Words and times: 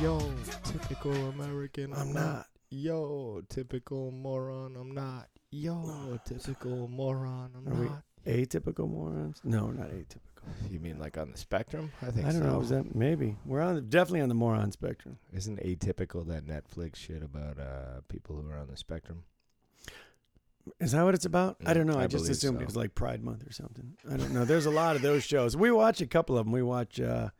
Yo, 0.00 0.32
typical 0.78 1.12
American 1.30 1.92
I'm 1.94 2.12
not. 2.12 2.46
Yo, 2.70 3.42
typical 3.48 4.10
moron, 4.12 4.76
I'm 4.76 4.90
not. 4.94 5.28
Yo, 5.50 6.18
typical 6.24 6.88
moron. 6.88 7.50
I'm 7.56 7.64
not. 7.64 7.74
Are 7.74 7.80
we- 7.80 7.86
not. 7.88 8.02
Atypical 8.26 8.88
morons? 8.90 9.40
No, 9.44 9.66
we're 9.66 9.72
not 9.74 9.90
atypical. 9.90 10.18
You 10.70 10.80
mean 10.80 10.98
like 10.98 11.16
on 11.16 11.30
the 11.30 11.38
spectrum? 11.38 11.90
I 12.02 12.10
think 12.10 12.26
I 12.26 12.32
don't 12.32 12.42
so. 12.42 12.46
know. 12.48 12.60
Is 12.60 12.68
that 12.70 12.94
maybe 12.94 13.36
we're 13.46 13.60
on 13.60 13.74
the, 13.76 13.80
definitely 13.80 14.20
on 14.22 14.28
the 14.28 14.34
moron 14.34 14.70
spectrum? 14.72 15.18
Isn't 15.32 15.58
atypical 15.62 16.26
that 16.28 16.44
Netflix 16.46 16.96
shit 16.96 17.22
about 17.22 17.58
uh 17.58 18.00
people 18.08 18.36
who 18.36 18.50
are 18.50 18.56
on 18.58 18.68
the 18.68 18.76
spectrum? 18.76 19.22
Is 20.80 20.92
that 20.92 21.02
what 21.04 21.14
it's 21.14 21.24
about? 21.24 21.56
I 21.66 21.74
don't 21.74 21.86
know. 21.86 21.94
Mm, 21.94 22.00
I, 22.00 22.04
I 22.04 22.06
just 22.06 22.28
assumed 22.28 22.58
so. 22.58 22.62
it 22.62 22.66
was 22.66 22.76
like 22.76 22.94
Pride 22.94 23.22
Month 23.22 23.46
or 23.46 23.52
something. 23.52 23.96
I 24.10 24.16
don't 24.16 24.32
know. 24.32 24.44
There's 24.44 24.66
a 24.66 24.70
lot 24.70 24.96
of 24.96 25.02
those 25.02 25.24
shows. 25.24 25.56
We 25.56 25.70
watch 25.70 26.00
a 26.00 26.06
couple 26.06 26.36
of 26.38 26.46
them. 26.46 26.52
We 26.52 26.62
watch 26.62 27.00
uh, 27.00 27.30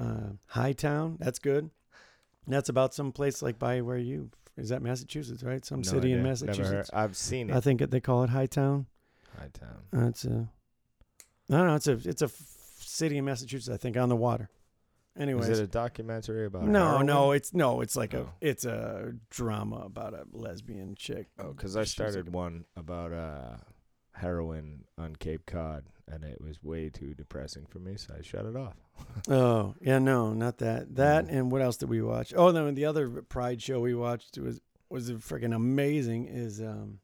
uh, 0.00 0.30
Hightown. 0.46 1.16
That's 1.20 1.38
good. 1.38 1.70
That's 2.46 2.68
about 2.68 2.92
some 2.94 3.12
place 3.12 3.40
like 3.42 3.58
by 3.58 3.80
where 3.80 3.96
you 3.98 4.30
is 4.56 4.68
that 4.68 4.82
Massachusetts, 4.82 5.42
right? 5.42 5.64
Some 5.64 5.78
No 5.80 5.82
city 5.82 6.12
in 6.12 6.18
idea. 6.18 6.18
Heard- 6.18 6.22
Massachusetts. 6.48 6.90
I've 6.92 7.16
seen 7.16 7.50
it. 7.50 7.56
I 7.56 7.60
think 7.60 7.80
they 7.90 8.00
call 8.00 8.22
it 8.24 8.30
Hightown. 8.30 8.86
High 9.38 9.48
town. 9.52 9.78
Uh, 10.04 10.08
it's 10.08 10.24
a, 10.24 10.48
I 11.50 11.56
don't 11.56 11.66
know. 11.66 11.74
It's 11.74 11.88
a 11.88 11.92
it's 12.04 12.22
a 12.22 12.26
f- 12.26 12.40
city 12.78 13.18
in 13.18 13.24
Massachusetts. 13.24 13.72
I 13.72 13.76
think 13.78 13.96
on 13.96 14.08
the 14.08 14.16
water. 14.16 14.48
Anyways, 15.16 15.48
Is 15.48 15.60
it 15.60 15.64
a 15.64 15.66
documentary 15.68 16.46
about? 16.46 16.64
no, 16.64 16.86
heroin? 16.86 17.06
no, 17.06 17.30
it's 17.32 17.54
no, 17.54 17.80
it's 17.82 17.94
like 17.96 18.14
a 18.14 18.20
Oh. 18.22 18.30
it's 18.40 18.64
a 18.64 19.12
drama 19.30 19.76
about 19.84 20.12
a 20.14 20.24
lesbian 20.32 20.96
chick. 20.96 21.28
Oh, 21.38 21.52
because 21.52 21.76
I 21.76 21.80
like 21.80 21.88
started 21.88 22.28
a- 22.28 22.30
one 22.32 22.64
about 22.76 23.12
uh, 23.12 23.56
heroin 24.14 24.84
on 24.98 25.14
Cape 25.16 25.46
Cod, 25.46 25.84
and 26.10 26.24
it 26.24 26.40
was 26.40 26.60
way 26.64 26.90
too 26.90 27.14
depressing 27.14 27.66
for 27.66 27.78
me, 27.78 27.96
so 27.96 28.12
I 28.18 28.22
shut 28.22 28.44
it 28.44 28.56
off. 28.56 28.74
Oh 29.28 29.74
yeah, 29.80 29.98
no, 30.00 30.32
not 30.32 30.58
that. 30.58 30.96
That 30.96 31.26
and 31.28 31.50
what 31.52 31.62
else 31.62 31.76
did 31.76 31.88
we 31.88 32.02
watch? 32.02 32.34
Oh, 32.36 32.50
no, 32.50 32.70
the 32.72 32.84
other 32.86 33.22
Pride 33.22 33.62
show 33.62 33.80
we 33.80 33.94
watched 33.94 34.36
was 34.38 34.60
was 34.88 35.12
freaking 35.12 35.54
amazing. 35.54 36.26
Is 36.26 36.60
um 36.60 36.98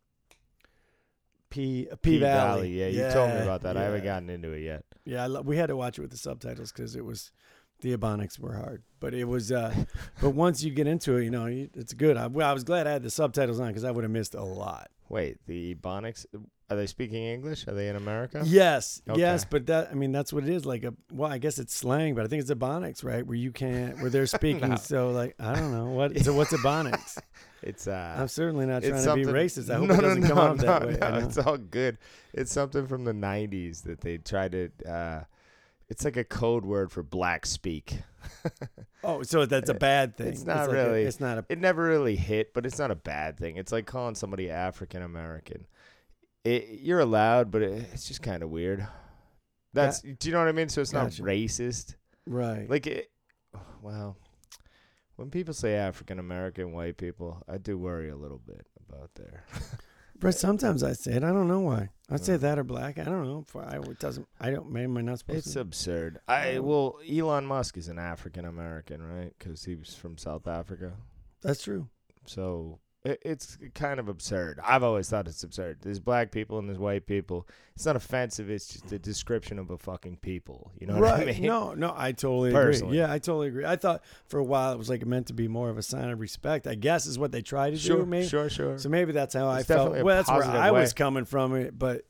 P 1.49 1.89
P, 2.03 2.19
Valley. 2.21 2.79
Yeah, 2.79 2.87
you 2.89 3.13
told 3.13 3.31
me 3.31 3.39
about 3.41 3.63
that. 3.63 3.77
I 3.77 3.83
haven't 3.83 4.05
gotten 4.05 4.31
into 4.31 4.53
it 4.53 4.63
yet. 4.63 4.85
Yeah, 5.05 5.25
I 5.25 5.27
lo- 5.27 5.41
we 5.43 5.57
had 5.57 5.67
to 5.67 5.77
watch 5.77 5.99
it 5.99 6.03
with 6.03 6.13
the 6.13 6.17
subtitles 6.17 6.71
because 6.71 6.95
it 6.95 7.05
was 7.05 7.33
the 7.81 7.97
Ebonics 7.97 8.39
were 8.39 8.55
hard, 8.55 8.83
but 9.01 9.15
it 9.15 9.25
was. 9.25 9.51
uh 9.53 9.75
But 10.21 10.31
once 10.31 10.63
you 10.63 10.71
get 10.71 10.87
into 10.87 11.17
it, 11.17 11.25
you 11.25 11.31
know, 11.31 11.47
it's 11.47 11.93
good. 11.93 12.17
I, 12.17 12.27
well, 12.27 12.49
I 12.49 12.53
was 12.53 12.65
glad 12.65 12.87
I 12.87 12.93
had 12.93 13.03
the 13.03 13.11
subtitles 13.11 13.61
on 13.61 13.69
because 13.69 13.85
I 13.85 13.91
would 13.91 14.05
have 14.05 14.11
missed 14.11 14.35
a 14.35 14.43
lot. 14.45 14.91
Wait, 15.09 15.39
the 15.47 15.75
Ebonics, 15.75 16.25
are 16.71 16.77
they 16.77 16.87
speaking 16.87 17.25
English? 17.25 17.67
Are 17.67 17.73
they 17.75 17.89
in 17.89 17.97
America? 17.97 18.43
Yes, 18.47 19.03
Okay. 19.09 19.19
yes, 19.19 19.45
but 19.45 19.67
that 19.67 19.89
I 19.91 19.95
mean 19.95 20.13
that's 20.13 20.33
what 20.33 20.45
it 20.45 20.51
is. 20.51 20.65
Like 20.65 20.85
a 20.85 20.95
well, 21.13 21.31
I 21.33 21.39
guess 21.39 21.59
it's 21.59 21.75
slang, 21.75 22.15
but 22.15 22.25
I 22.25 22.29
think 22.29 22.43
it's 22.43 22.51
Ebonics, 22.51 23.03
right? 23.03 23.27
Where 23.27 23.35
you 23.37 23.51
can't, 23.51 24.01
where 24.01 24.09
they're 24.09 24.27
speaking. 24.41 24.71
No. 24.71 24.77
So 24.77 25.11
like, 25.11 25.35
I 25.41 25.55
don't 25.57 25.73
know 25.73 25.87
what. 25.87 26.17
So 26.25 26.33
what's 26.33 26.53
Ebonics? 26.53 27.19
It's 27.63 27.89
uh, 27.89 28.17
I'm 28.19 28.29
certainly 28.29 28.67
not 28.67 28.85
trying 28.85 29.05
to 29.05 29.15
be 29.17 29.25
racist. 29.25 29.69
I 29.69 29.75
hope 29.79 29.89
no, 29.89 29.95
it 29.97 30.01
doesn't 30.01 30.23
no, 30.23 30.29
come 30.29 30.37
no, 30.37 30.43
out 30.43 30.59
that 30.59 30.87
way. 30.87 30.97
No, 31.01 31.27
it's 31.27 31.39
all 31.39 31.59
good. 31.59 31.99
It's 32.33 32.53
something 32.53 32.87
from 32.87 33.05
the 33.05 33.13
'90s 33.13 33.83
that 33.83 34.01
they 34.03 34.19
tried 34.19 34.53
to. 34.53 34.71
Uh, 34.89 35.25
it's 35.91 36.05
like 36.05 36.17
a 36.17 36.25
code 36.25 36.65
word 36.65 36.91
for 36.91 37.03
black 37.03 37.45
speak. 37.45 37.99
oh, 39.05 39.23
so 39.23 39.45
that's 39.45 39.69
a 39.69 39.75
bad 39.75 40.17
thing. 40.17 40.29
It's 40.29 40.45
not 40.45 40.69
like 40.69 40.71
a- 40.71 40.73
really. 40.73 41.03
it's 41.03 41.21
not 41.21 41.39
a. 41.39 41.45
It 41.49 41.59
never 41.59 41.83
really 41.85 42.17
hit, 42.17 42.55
but 42.55 42.65
it's 42.65 42.79
not 42.79 42.91
a 42.91 42.95
bad 42.95 43.37
thing. 43.37 43.57
It's 43.57 43.73
like 43.73 43.87
calling 43.87 44.15
somebody 44.15 44.49
African 44.51 45.03
American. 45.03 45.67
It, 46.45 46.81
you're 46.81 47.01
allowed, 47.01 47.51
but 47.51 47.63
it, 47.63 47.89
it's 47.93 48.07
just 48.09 48.23
kind 48.23 48.43
of 48.43 48.51
weird. 48.51 48.87
That's 49.75 50.01
do 50.01 50.29
you 50.29 50.33
know 50.33 50.39
what 50.39 50.49
I 50.49 50.53
mean? 50.53 50.69
So 50.69 50.81
it's 50.81 50.93
Gotcha. 50.93 51.23
not 51.23 51.29
racist. 51.29 51.97
Right. 52.27 52.71
Like 52.71 52.87
it. 52.87 53.11
Well, 53.83 54.19
when 55.17 55.31
people 55.31 55.55
say 55.55 55.75
African 55.75 56.19
American 56.19 56.73
white 56.73 56.99
people, 56.99 57.43
I 57.49 57.57
do 57.57 57.79
worry 57.79 58.11
a 58.11 58.17
little 58.17 58.43
bit 58.47 58.67
about 58.87 59.15
their. 59.15 59.45
but 60.21 60.35
sometimes 60.35 60.83
I 60.83 60.93
say 60.93 61.13
it. 61.13 61.25
I 61.25 61.33
don't 61.33 61.49
know 61.49 61.61
why. 61.61 61.89
I 62.11 62.17
say 62.17 62.37
that 62.37 62.59
or 62.59 62.65
black. 62.65 62.99
I 62.99 63.05
don't 63.05 63.25
know. 63.25 63.45
I 63.61 63.77
it 63.77 63.99
doesn't. 63.99 64.27
I 64.41 64.51
don't. 64.51 64.71
Maybe 64.71 64.85
I'm 64.87 65.05
not 65.07 65.21
supposed 65.21 65.45
to. 65.45 65.49
It's 65.49 65.53
to. 65.55 65.61
absurd. 65.61 66.21
I 66.27 66.59
well, 66.59 66.99
Elon 67.09 67.47
Musk 67.47 67.77
is 67.77 67.89
an 67.89 67.99
African 67.99 68.45
American, 68.45 69.03
right? 69.03 69.33
Because 69.39 69.65
he 69.65 69.77
was 69.77 69.95
from 69.95 70.19
South 70.19 70.49
Africa. 70.49 70.93
That's 71.43 71.63
true. 71.63 71.89
So 72.27 72.81
it's 73.05 73.57
kind 73.75 73.99
of 73.99 74.09
absurd. 74.09 74.61
I've 74.65 74.83
always 74.83 75.09
thought 75.09 75.27
it's 75.27 75.43
absurd. 75.43 75.79
There's 75.81 76.01
black 76.01 76.31
people 76.33 76.59
and 76.59 76.69
there's 76.69 76.79
white 76.79 77.07
people. 77.07 77.49
It's 77.75 77.87
not 77.87 77.97
offensive. 77.97 78.51
It's 78.51 78.69
just 78.75 78.93
a 78.93 78.99
description 78.99 79.59
of 79.59 79.71
a 79.71 79.79
fucking 79.79 80.17
people. 80.19 80.71
You 80.79 80.87
know 80.87 81.01
what. 81.01 81.21
I 81.21 81.25
mean? 81.25 81.43
No, 81.43 81.73
no, 81.73 81.95
I 81.97 82.13
totally 82.13 82.55
agree. 82.55 82.97
Yeah, 82.99 83.11
I 83.11 83.19
totally 83.19 83.49
agree. 83.49 83.65
I 83.65 83.77
thought 83.77 84.03
for 84.27 84.39
a 84.39 84.45
while 84.45 84.73
it 84.73 84.79
was 84.79 84.91
like 84.91 85.07
meant 85.07 85.29
to 85.29 85.33
be 85.33 85.49
more 85.49 85.71
of 85.71 85.79
a 85.79 85.83
sign 85.83 86.11
of 86.11 86.21
respect. 86.21 86.67
I 86.67 86.75
guess 86.75 87.07
is 87.07 87.19
what 87.19 87.33
they 87.33 87.41
try 87.43 87.71
to 87.71 87.77
Sure, 87.79 87.99
do. 88.01 88.07
Maybe. 88.07 88.27
sure, 88.29 88.51
sure. 88.51 88.79
So 88.79 88.89
maybe 88.91 89.13
that's 89.13 89.35
how 89.35 89.49
I 89.49 89.63
felt. 89.63 89.93
Well, 90.03 90.17
that's 90.17 90.29
where 90.31 90.43
I 90.45 90.71
was 90.71 90.93
coming 90.93 91.25
from. 91.25 91.55
It, 91.57 91.79
but 91.79 92.03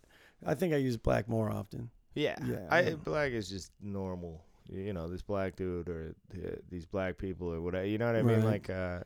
I 0.44 0.54
think 0.54 0.74
I 0.74 0.78
use 0.78 0.96
black 0.96 1.28
more 1.28 1.50
often. 1.50 1.90
yeah, 2.14 2.36
Yeah, 2.44 2.66
I, 2.68 2.80
yeah. 2.80 2.94
black 2.96 3.30
is 3.32 3.48
just 3.48 3.70
normal. 3.80 4.42
You 4.72 4.92
know, 4.92 5.08
this 5.08 5.22
black 5.22 5.56
dude 5.56 5.88
or 5.88 6.14
th- 6.32 6.60
these 6.68 6.86
black 6.86 7.18
people 7.18 7.52
or 7.52 7.60
whatever. 7.60 7.86
You 7.86 7.98
know 7.98 8.06
what 8.06 8.16
I 8.16 8.22
mean? 8.22 8.36
Right. 8.42 8.44
Like, 8.68 8.70
uh, 8.70 9.00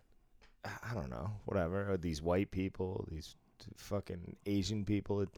I 0.64 0.94
don't 0.94 1.10
know, 1.10 1.30
whatever. 1.44 1.92
Or 1.92 1.96
these 1.96 2.22
white 2.22 2.50
people, 2.50 3.06
these 3.10 3.36
fucking 3.76 4.36
Asian 4.46 4.84
people. 4.84 5.20
It, 5.20 5.28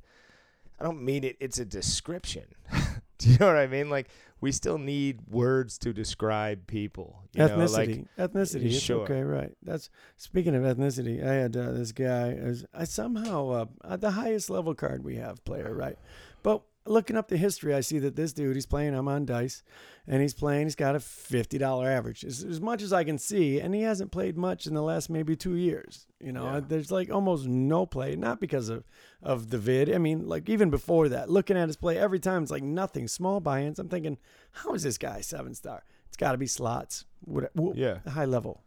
I 0.81 0.85
don't 0.85 1.03
mean 1.03 1.25
it. 1.25 1.37
It's 1.41 1.59
a 1.59 1.65
description. 1.65 2.45
Do 3.19 3.31
you 3.31 3.39
know 3.39 3.47
what 3.47 3.57
I 3.57 3.67
mean? 3.67 3.89
Like, 3.89 4.09
we 4.41 4.53
still 4.53 4.77
need 4.77 5.21
words 5.29 5.79
to 5.79 5.95
describe 5.95 6.67
people. 6.67 7.23
You 7.33 7.49
know, 7.49 7.57
like 7.57 7.89
ethnicity, 7.89 8.07
ethnicity. 8.19 8.81
Sure. 8.81 9.03
okay, 9.05 9.23
right? 9.23 9.53
That's 9.63 9.89
speaking 10.17 10.55
of 10.55 10.63
ethnicity. 10.63 11.27
I 11.27 11.33
had 11.33 11.57
uh, 11.57 11.73
this 11.73 11.93
guy. 11.93 12.33
As 12.33 12.67
I 12.75 12.85
somehow 12.85 13.69
uh, 13.83 13.97
the 13.97 14.11
highest 14.11 14.51
level 14.51 14.75
card 14.75 15.03
we 15.03 15.17
have 15.17 15.43
player, 15.45 15.75
right? 15.75 15.97
But 16.43 16.63
looking 16.89 17.17
up 17.17 17.29
the 17.29 17.37
history, 17.37 17.75
I 17.75 17.81
see 17.81 17.99
that 18.01 18.17
this 18.17 18.33
dude 18.33 18.55
he's 18.57 18.67
playing. 18.67 18.95
I'm 18.95 19.09
on 19.09 19.25
dice, 19.27 19.63
and 20.07 20.23
he's 20.23 20.35
playing. 20.35 20.67
He's 20.67 20.75
got 20.75 20.95
a 20.95 21.01
fifty 21.01 21.59
dollar 21.59 21.89
average, 21.89 22.25
as, 22.25 22.45
as 22.45 22.61
much 22.61 22.83
as 22.83 22.93
I 22.93 23.05
can 23.05 23.19
see, 23.19 23.61
and 23.61 23.75
he 23.75 23.83
hasn't 23.83 24.11
played 24.13 24.37
much 24.37 24.67
in 24.67 24.75
the 24.75 24.83
last 24.83 25.11
maybe 25.11 25.37
two 25.37 25.57
years. 25.57 26.07
You 26.21 26.33
know, 26.33 26.45
Yeah. 26.45 26.61
there's 26.67 26.91
like 26.91 27.11
almost 27.11 27.47
no 27.47 27.87
play, 27.87 28.17
not 28.17 28.41
because 28.41 28.69
of 28.69 28.85
of 29.23 29.51
the 29.51 29.59
vid. 29.59 29.93
I 29.95 29.99
mean, 29.99 30.27
like 30.27 30.49
even 30.49 30.71
before 30.71 31.09
that, 31.09 31.31
looking 31.31 31.57
at 31.57 31.69
his 31.69 31.77
play 31.77 31.99
every 31.99 32.21
time, 32.21 32.43
it's 32.43 32.53
like 32.53 32.63
nothing. 32.63 33.09
Small 33.09 33.41
buy-ins. 33.41 33.79
I'm 33.79 33.89
thinking, 33.89 34.19
how 34.53 34.75
is 34.75 34.83
this 34.83 34.99
guy 34.99 35.21
seven 35.21 35.55
star? 35.55 35.85
It's 36.09 36.17
got 36.17 36.33
to 36.33 36.39
be 36.39 36.47
slots. 36.47 37.05
What, 37.25 37.51
Yeah. 37.75 37.99
high 38.09 38.25
level. 38.27 38.63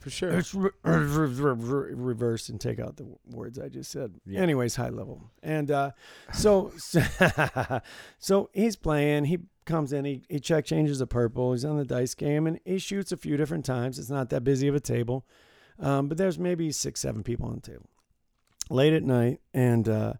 For 0.00 0.10
sure. 0.10 0.42
Re- 0.54 0.70
re- 0.82 1.52
re- 1.54 1.94
reverse 1.94 2.48
and 2.48 2.60
take 2.60 2.80
out 2.80 2.96
the 2.96 3.06
words 3.30 3.58
I 3.58 3.68
just 3.68 3.90
said. 3.90 4.14
Yeah. 4.26 4.40
Anyways, 4.40 4.76
high 4.76 4.88
level. 4.88 5.30
And 5.42 5.70
uh, 5.70 5.90
so, 6.32 6.72
so 8.18 8.50
he's 8.52 8.76
playing. 8.76 9.26
He 9.26 9.38
comes 9.66 9.92
in. 9.92 10.04
He, 10.04 10.22
he 10.28 10.40
check 10.40 10.64
changes 10.64 11.00
a 11.00 11.06
purple. 11.06 11.52
He's 11.52 11.64
on 11.64 11.76
the 11.76 11.84
dice 11.84 12.14
game 12.14 12.46
and 12.46 12.58
he 12.64 12.78
shoots 12.78 13.12
a 13.12 13.16
few 13.16 13.36
different 13.36 13.64
times. 13.64 13.98
It's 13.98 14.10
not 14.10 14.30
that 14.30 14.42
busy 14.42 14.66
of 14.68 14.74
a 14.74 14.80
table, 14.80 15.26
um, 15.78 16.08
but 16.08 16.18
there's 16.18 16.38
maybe 16.38 16.72
six, 16.72 17.00
seven 17.00 17.22
people 17.22 17.46
on 17.46 17.56
the 17.56 17.60
table. 17.60 17.86
Late 18.68 18.92
at 18.92 19.02
night, 19.02 19.40
and 19.52 19.88
uh, 19.88 20.12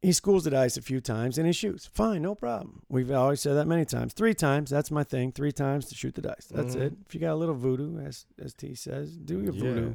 he 0.00 0.12
schools 0.12 0.44
the 0.44 0.50
dice 0.50 0.76
a 0.76 0.82
few 0.82 1.00
times 1.00 1.38
and 1.38 1.46
he 1.46 1.52
shoots. 1.52 1.86
Fine, 1.86 2.22
no 2.22 2.34
problem. 2.34 2.82
We've 2.88 3.10
always 3.10 3.40
said 3.40 3.54
that 3.54 3.66
many 3.66 3.84
times. 3.84 4.12
Three 4.12 4.34
times, 4.34 4.70
that's 4.70 4.90
my 4.90 5.02
thing. 5.02 5.32
Three 5.32 5.50
times 5.52 5.86
to 5.86 5.94
shoot 5.94 6.14
the 6.14 6.22
dice. 6.22 6.46
That's 6.50 6.76
Mhm. 6.76 6.80
it. 6.82 6.92
If 7.06 7.14
you 7.14 7.20
got 7.20 7.32
a 7.32 7.36
little 7.36 7.54
voodoo, 7.56 7.98
as 7.98 8.26
as 8.38 8.54
T 8.54 8.74
says, 8.74 9.16
do 9.16 9.40
your 9.40 9.52
yeah. 9.54 9.60
voodoo, 9.60 9.94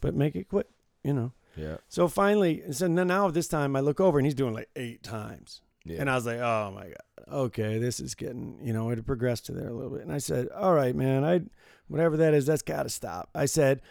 but 0.00 0.14
make 0.14 0.36
it 0.36 0.48
quick. 0.48 0.68
You 1.04 1.12
know. 1.14 1.32
Yeah. 1.56 1.76
So 1.88 2.08
finally, 2.08 2.62
so 2.72 2.86
now 2.86 3.28
this 3.30 3.46
time 3.48 3.76
I 3.76 3.80
look 3.80 4.00
over 4.00 4.18
and 4.18 4.24
he's 4.26 4.34
doing 4.34 4.54
like 4.54 4.70
eight 4.74 5.02
times, 5.02 5.60
Yeah. 5.84 5.98
and 6.00 6.08
I 6.08 6.14
was 6.14 6.24
like, 6.24 6.38
oh 6.38 6.72
my 6.74 6.84
god, 6.84 7.28
okay, 7.30 7.78
this 7.78 8.00
is 8.00 8.14
getting 8.14 8.58
you 8.62 8.72
know 8.72 8.88
it 8.90 9.04
progressed 9.04 9.46
to 9.46 9.52
there 9.52 9.68
a 9.68 9.74
little 9.74 9.90
bit, 9.90 10.00
and 10.00 10.12
I 10.12 10.18
said, 10.18 10.48
all 10.48 10.72
right, 10.72 10.96
man, 10.96 11.24
I 11.24 11.42
whatever 11.88 12.16
that 12.16 12.32
is, 12.32 12.46
that's 12.46 12.62
got 12.62 12.84
to 12.84 12.88
stop. 12.88 13.28
I 13.34 13.44
said. 13.44 13.82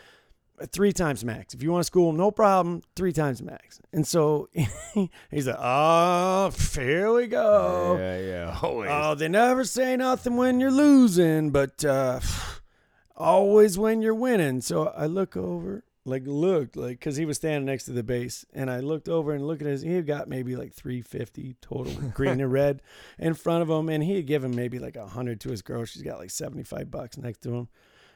Three 0.67 0.91
times 0.91 1.23
max. 1.25 1.53
If 1.53 1.63
you 1.63 1.71
want 1.71 1.81
to 1.81 1.85
school, 1.85 2.11
no 2.13 2.31
problem. 2.31 2.81
Three 2.95 3.13
times 3.13 3.41
max. 3.41 3.79
And 3.93 4.05
so 4.05 4.49
he's 5.31 5.47
like, 5.47 5.57
"Oh, 5.59 6.51
here 6.73 7.13
we 7.13 7.27
go. 7.27 7.97
yeah, 7.99 8.19
yeah. 8.19 8.59
Always. 8.61 8.89
Oh, 8.91 9.15
they 9.15 9.27
never 9.27 9.63
say 9.63 9.95
nothing 9.97 10.37
when 10.37 10.59
you're 10.59 10.71
losing, 10.71 11.51
but 11.51 11.83
uh, 11.85 12.19
always 13.15 13.77
when 13.77 14.01
you're 14.01 14.15
winning. 14.15 14.61
So 14.61 14.87
I 14.95 15.05
look 15.05 15.35
over, 15.37 15.83
like 16.05 16.23
looked, 16.25 16.75
like 16.75 16.99
because 16.99 17.15
he 17.17 17.25
was 17.25 17.37
standing 17.37 17.65
next 17.65 17.85
to 17.85 17.91
the 17.91 18.03
base, 18.03 18.45
and 18.53 18.69
I 18.69 18.79
looked 18.79 19.07
over 19.09 19.33
and 19.33 19.45
looked 19.45 19.61
at 19.61 19.67
his. 19.67 19.81
He 19.81 19.93
had 19.93 20.07
got 20.07 20.27
maybe 20.27 20.55
like 20.55 20.73
350 20.73 21.55
total, 21.61 21.93
green 22.13 22.39
and 22.41 22.51
red, 22.51 22.81
in 23.19 23.33
front 23.33 23.61
of 23.61 23.69
him, 23.69 23.89
and 23.89 24.03
he 24.03 24.15
had 24.15 24.25
given 24.27 24.55
maybe 24.55 24.79
like 24.79 24.95
a 24.95 25.07
hundred 25.07 25.39
to 25.41 25.49
his 25.49 25.61
girl. 25.61 25.85
She's 25.85 26.01
got 26.01 26.19
like 26.19 26.31
75 26.31 26.89
bucks 26.89 27.17
next 27.17 27.41
to 27.43 27.53
him, 27.53 27.67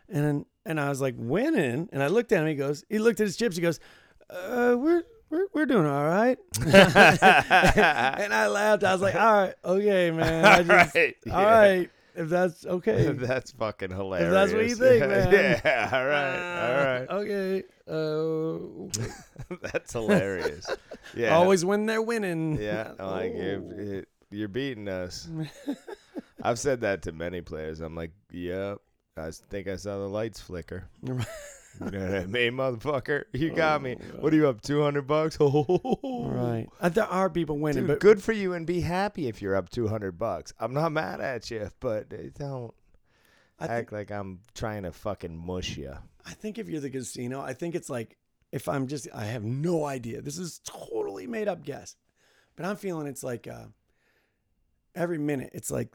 and 0.10 0.46
and 0.66 0.80
I 0.80 0.90
was 0.90 1.02
like 1.02 1.16
winning, 1.18 1.90
and 1.92 2.02
I 2.04 2.08
looked 2.08 2.32
at 2.32 2.42
him. 2.42 2.48
He 2.48 2.56
goes, 2.56 2.84
he 2.90 3.00
looked 3.00 3.20
at 3.20 3.26
his 3.28 3.38
chips. 3.38 3.56
He 3.56 3.62
goes, 3.62 3.80
uh, 4.30 4.76
we're 4.78 5.04
we're 5.30 5.48
we're 5.54 5.66
doing 5.66 5.86
all 5.86 6.04
right. 6.06 6.38
and 6.66 8.34
I 8.34 8.48
laughed. 8.48 8.84
I 8.84 8.94
was 8.94 9.02
like, 9.02 9.16
all 9.16 9.34
right, 9.34 9.54
okay, 9.64 10.12
man. 10.12 10.46
I 10.46 10.64
just, 10.64 10.96
right. 10.96 11.16
All 11.32 11.44
right, 11.44 11.90
if 12.16 12.30
that's 12.30 12.66
okay. 12.66 13.12
that's 13.12 13.52
fucking 13.52 13.92
hilarious. 13.92 14.28
If 14.28 14.32
that's 14.34 14.54
what 14.54 14.68
you 14.68 14.76
think, 14.76 15.02
yeah, 15.02 15.08
man. 15.32 15.62
Yeah, 15.64 15.90
all 15.92 16.06
right, 16.06 17.06
Uh, 17.10 17.14
Okay. 17.20 17.64
Uh. 17.88 19.58
That's 19.72 19.94
hilarious. 19.94 20.68
Yeah. 21.16 21.36
Always 21.36 21.64
when 21.64 21.86
they're 21.86 22.02
winning. 22.02 22.58
Yeah, 22.60 22.94
like 23.00 23.34
if, 23.34 23.62
Oh. 23.62 23.72
it, 23.80 24.08
you're 24.32 24.48
beating 24.48 24.88
us. 24.88 25.30
I've 26.42 26.58
said 26.60 26.82
that 26.82 27.04
to 27.04 27.12
many 27.12 27.42
players. 27.42 27.80
I'm 27.80 27.96
like, 27.96 28.12
yep. 28.32 28.80
I 29.18 29.32
think 29.32 29.68
I 29.70 29.78
saw 29.78 29.98
the 30.00 30.10
lights 30.10 30.40
flicker. 30.42 30.86
You 31.82 31.92
know 31.92 32.06
what 32.06 32.16
I 32.22 32.26
mean, 32.28 32.54
motherfucker? 32.54 33.26
You 33.34 33.50
got 33.52 33.82
me. 33.82 33.98
Oh, 34.00 34.22
What 34.22 34.32
are 34.32 34.36
you 34.38 34.48
up? 34.48 34.62
Two 34.62 34.82
hundred 34.82 35.08
bucks? 35.08 35.38
Right. 35.42 36.68
Uh, 36.80 36.88
there 36.88 37.04
are 37.04 37.30
people 37.30 37.58
winning, 37.58 37.82
Dude, 37.84 37.88
but 37.90 38.00
good 38.00 38.24
for 38.24 38.32
you, 38.32 38.54
and 38.54 38.66
be 38.66 38.80
happy 38.80 39.28
if 39.28 39.42
you're 39.42 39.58
up 39.58 39.70
two 39.70 39.90
hundred 39.90 40.18
bucks. 40.18 40.54
I'm 40.58 40.74
not 40.74 40.94
mad 40.94 41.20
at 41.20 41.52
you, 41.52 41.70
but 41.82 42.08
don't 42.36 42.74
I 43.60 43.66
act 43.66 43.74
think, 43.90 43.92
like 43.92 44.12
I'm 44.12 44.40
trying 44.54 44.84
to 44.84 44.94
fucking 44.94 45.36
mush 45.36 45.76
you. 45.76 45.94
I 46.26 46.32
think 46.32 46.58
if 46.60 46.70
you're 46.70 46.80
the 46.80 46.90
casino, 46.90 47.42
I 47.42 47.52
think 47.52 47.76
it's 47.76 47.90
like 47.90 48.16
if 48.54 48.70
I'm 48.70 48.88
just 48.88 49.10
I 49.14 49.26
have 49.26 49.44
no 49.44 49.84
idea. 49.84 50.22
This 50.22 50.38
is 50.38 50.62
totally 50.64 51.28
made 51.28 51.50
up 51.50 51.62
guess. 51.66 51.98
But 52.56 52.68
I'm 52.68 52.78
feeling 52.78 53.06
it's 53.08 53.22
like 53.24 53.50
uh 53.50 53.66
every 54.96 55.18
minute 55.18 55.50
it's 55.54 55.72
like 55.72 55.94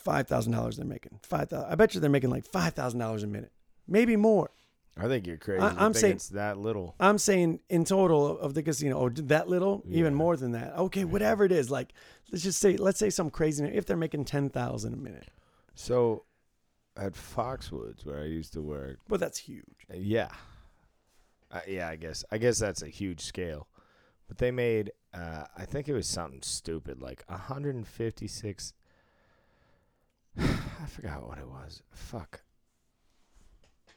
five 0.00 0.26
thousand 0.26 0.52
dollars 0.52 0.76
they're 0.76 0.86
making. 0.86 1.20
Five 1.22 1.48
thousand 1.50 1.70
I 1.70 1.74
bet 1.74 1.94
you 1.94 2.00
they're 2.00 2.10
making 2.10 2.30
like 2.30 2.44
five 2.44 2.74
thousand 2.74 3.00
dollars 3.00 3.22
a 3.22 3.26
minute. 3.26 3.52
Maybe 3.86 4.16
more. 4.16 4.50
I 4.96 5.06
think 5.06 5.26
you're 5.26 5.36
crazy. 5.38 5.60
I, 5.62 5.68
I'm 5.68 5.92
think 5.92 5.96
saying- 5.96 6.14
it's 6.16 6.28
that 6.30 6.58
little. 6.58 6.94
I'm 6.98 7.16
saying 7.18 7.60
in 7.68 7.84
total 7.84 8.38
of 8.38 8.54
the 8.54 8.62
casino, 8.62 8.98
or 8.98 9.10
that 9.10 9.48
little, 9.48 9.82
even 9.88 10.14
more 10.14 10.36
than 10.36 10.52
that. 10.52 10.76
Okay, 10.76 11.04
whatever 11.04 11.44
it 11.44 11.52
is, 11.52 11.70
like 11.70 11.92
let's 12.30 12.42
just 12.42 12.58
say, 12.60 12.76
let's 12.76 12.98
say 12.98 13.08
some 13.10 13.30
crazy. 13.30 13.64
If 13.64 13.86
they're 13.86 13.96
making 13.96 14.24
ten 14.24 14.50
thousand 14.50 14.94
a 14.94 14.96
minute, 14.96 15.28
So, 15.74 16.24
at 16.96 17.12
Foxwoods, 17.14 18.04
where 18.04 18.20
I 18.20 18.24
used 18.24 18.52
to 18.54 18.60
work, 18.62 18.98
well, 19.08 19.18
that's 19.18 19.38
huge. 19.38 19.86
Yeah. 19.94 20.28
Uh, 21.52 21.60
yeah, 21.66 21.88
I 21.88 21.96
guess. 21.96 22.24
I 22.30 22.38
guess 22.38 22.58
that's 22.58 22.82
a 22.82 22.88
huge 22.88 23.20
scale. 23.20 23.68
But 24.28 24.38
they 24.38 24.50
made 24.52 24.92
uh 25.14 25.44
I 25.56 25.64
think 25.64 25.88
it 25.88 25.92
was 25.94 26.06
something 26.06 26.42
stupid 26.42 27.00
like 27.02 27.24
156 27.26 28.72
I 30.38 30.86
forgot 30.88 31.26
what 31.26 31.38
it 31.38 31.48
was. 31.48 31.82
Fuck. 31.90 32.42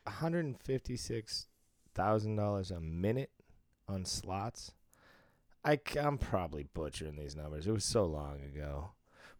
$156,000 0.07 2.71
a 2.71 2.80
minute 2.80 3.31
on 3.88 4.06
slots. 4.06 4.71
I'm 5.65 6.18
probably 6.18 6.65
butchering 6.74 7.15
these 7.15 7.38
numbers. 7.38 7.68
It 7.68 7.71
was 7.71 7.85
so 7.85 8.06
long 8.06 8.41
ago. 8.44 8.91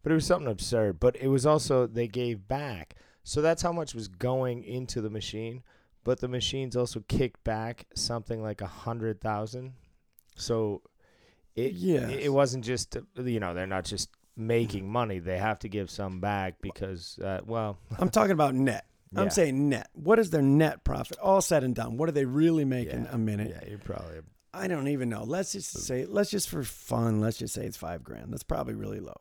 But 0.02 0.12
it 0.12 0.14
was 0.14 0.26
something 0.26 0.50
absurd, 0.50 0.98
but 1.00 1.16
it 1.16 1.28
was 1.28 1.44
also 1.44 1.86
they 1.86 2.08
gave 2.08 2.48
back. 2.48 2.94
So 3.22 3.42
that's 3.42 3.62
how 3.62 3.72
much 3.72 3.94
was 3.94 4.08
going 4.08 4.64
into 4.64 5.00
the 5.00 5.10
machine 5.10 5.62
but 6.04 6.20
the 6.20 6.28
machines 6.28 6.76
also 6.76 7.02
kicked 7.08 7.42
back 7.42 7.86
something 7.94 8.42
like 8.42 8.60
a 8.60 8.66
hundred 8.66 9.20
thousand. 9.20 9.72
So 10.36 10.82
it 11.56 11.72
Yes. 11.72 12.10
it 12.10 12.32
wasn't 12.32 12.64
just 12.64 12.96
uh, 12.96 13.00
you 13.22 13.40
know 13.40 13.54
they're 13.54 13.66
not 13.66 13.86
just 13.86 14.10
making 14.36 14.88
money; 14.90 15.18
they 15.18 15.38
have 15.38 15.58
to 15.60 15.68
give 15.68 15.90
some 15.90 16.20
back 16.20 16.60
because 16.60 17.18
uh, 17.18 17.40
well 17.46 17.78
I'm 17.98 18.08
talking 18.10 18.32
about 18.32 18.54
net. 18.54 18.86
I'm 19.16 19.30
saying 19.30 19.68
net. 19.68 19.90
What 19.92 20.18
is 20.18 20.30
their 20.30 20.42
net 20.42 20.82
profit? 20.82 21.18
All 21.20 21.40
said 21.40 21.62
and 21.62 21.72
done, 21.72 21.96
what 21.96 22.08
are 22.08 22.12
they 22.12 22.24
really 22.24 22.64
making 22.64 23.04
Yeah. 23.04 23.10
a 23.14 23.18
minute? 23.18 23.48
yeah 23.62 23.68
you're 23.68 23.78
probably 23.78 24.20
I 24.52 24.66
don't 24.68 24.88
even 24.88 25.08
know. 25.08 25.22
Let's 25.24 25.52
just 25.52 25.70
say, 25.72 26.04
let's 26.06 26.30
just 26.30 26.48
for 26.48 26.62
fun, 26.64 27.20
let's 27.20 27.38
just 27.38 27.54
say 27.54 27.64
it's 27.64 27.76
five 27.76 28.02
grand. 28.04 28.32
That's 28.32 28.42
probably 28.44 28.74
really 28.74 29.00
low, 29.00 29.20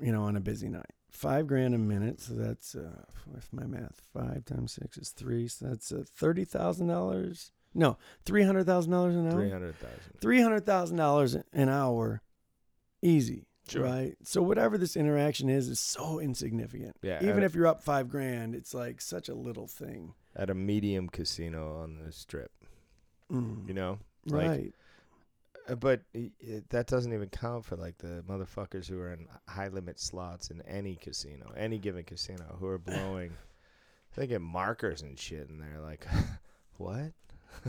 you 0.00 0.12
know, 0.12 0.22
on 0.24 0.36
a 0.36 0.40
busy 0.40 0.68
night. 0.68 0.92
Five 1.10 1.46
grand 1.46 1.74
a 1.74 1.78
minute. 1.78 2.20
So 2.20 2.34
that's, 2.34 2.74
uh, 2.74 3.02
if 3.36 3.50
my 3.52 3.64
math, 3.66 4.00
five 4.14 4.44
times 4.44 4.72
six 4.72 4.96
is 4.98 5.08
three. 5.10 5.48
So 5.48 5.66
that's 5.68 5.90
uh, 5.90 6.04
$30,000. 6.20 7.50
No, 7.74 7.96
$300,000 8.26 8.86
an 9.10 9.26
hour. 9.26 9.32
three 9.32 9.50
hundred 9.50 9.78
thousand. 9.78 10.20
Three 10.20 10.40
hundred 10.40 10.66
thousand 10.66 10.96
dollars 10.98 11.36
an 11.52 11.68
hour, 11.68 12.22
easy, 13.02 13.46
Sure. 13.70 13.84
right? 13.84 14.16
So 14.24 14.42
whatever 14.42 14.78
this 14.78 14.96
interaction 14.96 15.48
is, 15.48 15.68
is 15.68 15.78
so 15.80 16.18
insignificant. 16.20 16.96
Yeah, 17.02 17.22
Even 17.22 17.42
if 17.42 17.54
you're 17.54 17.66
up 17.66 17.82
five 17.82 18.08
grand, 18.08 18.54
it's 18.54 18.72
like 18.74 19.00
such 19.00 19.28
a 19.28 19.34
little 19.34 19.66
thing. 19.66 20.14
at 20.36 20.50
a 20.50 20.54
medium 20.54 21.08
casino 21.08 21.76
on 21.82 21.98
the 21.98 22.12
strip, 22.12 22.52
Mm, 23.30 23.66
you 23.68 23.74
know, 23.74 23.98
like 24.26 24.48
right? 24.48 24.74
Uh, 25.68 25.74
But 25.74 26.02
i- 26.14 26.32
i- 26.42 26.62
that 26.70 26.86
doesn't 26.86 27.12
even 27.12 27.28
count 27.28 27.64
for 27.66 27.76
like 27.76 27.98
the 27.98 28.24
motherfuckers 28.28 28.86
who 28.86 28.98
are 29.00 29.12
in 29.12 29.26
high 29.46 29.68
limit 29.68 29.98
slots 29.98 30.50
in 30.50 30.62
any 30.62 30.94
casino, 30.96 31.52
any 31.56 31.78
given 31.78 32.04
casino, 32.04 32.56
who 32.58 32.66
are 32.68 32.78
blowing. 32.78 33.32
they 34.16 34.26
get 34.26 34.40
markers 34.40 35.02
and 35.02 35.18
shit 35.18 35.48
and 35.50 35.60
they're 35.60 35.80
Like, 35.80 36.06
what? 36.78 37.12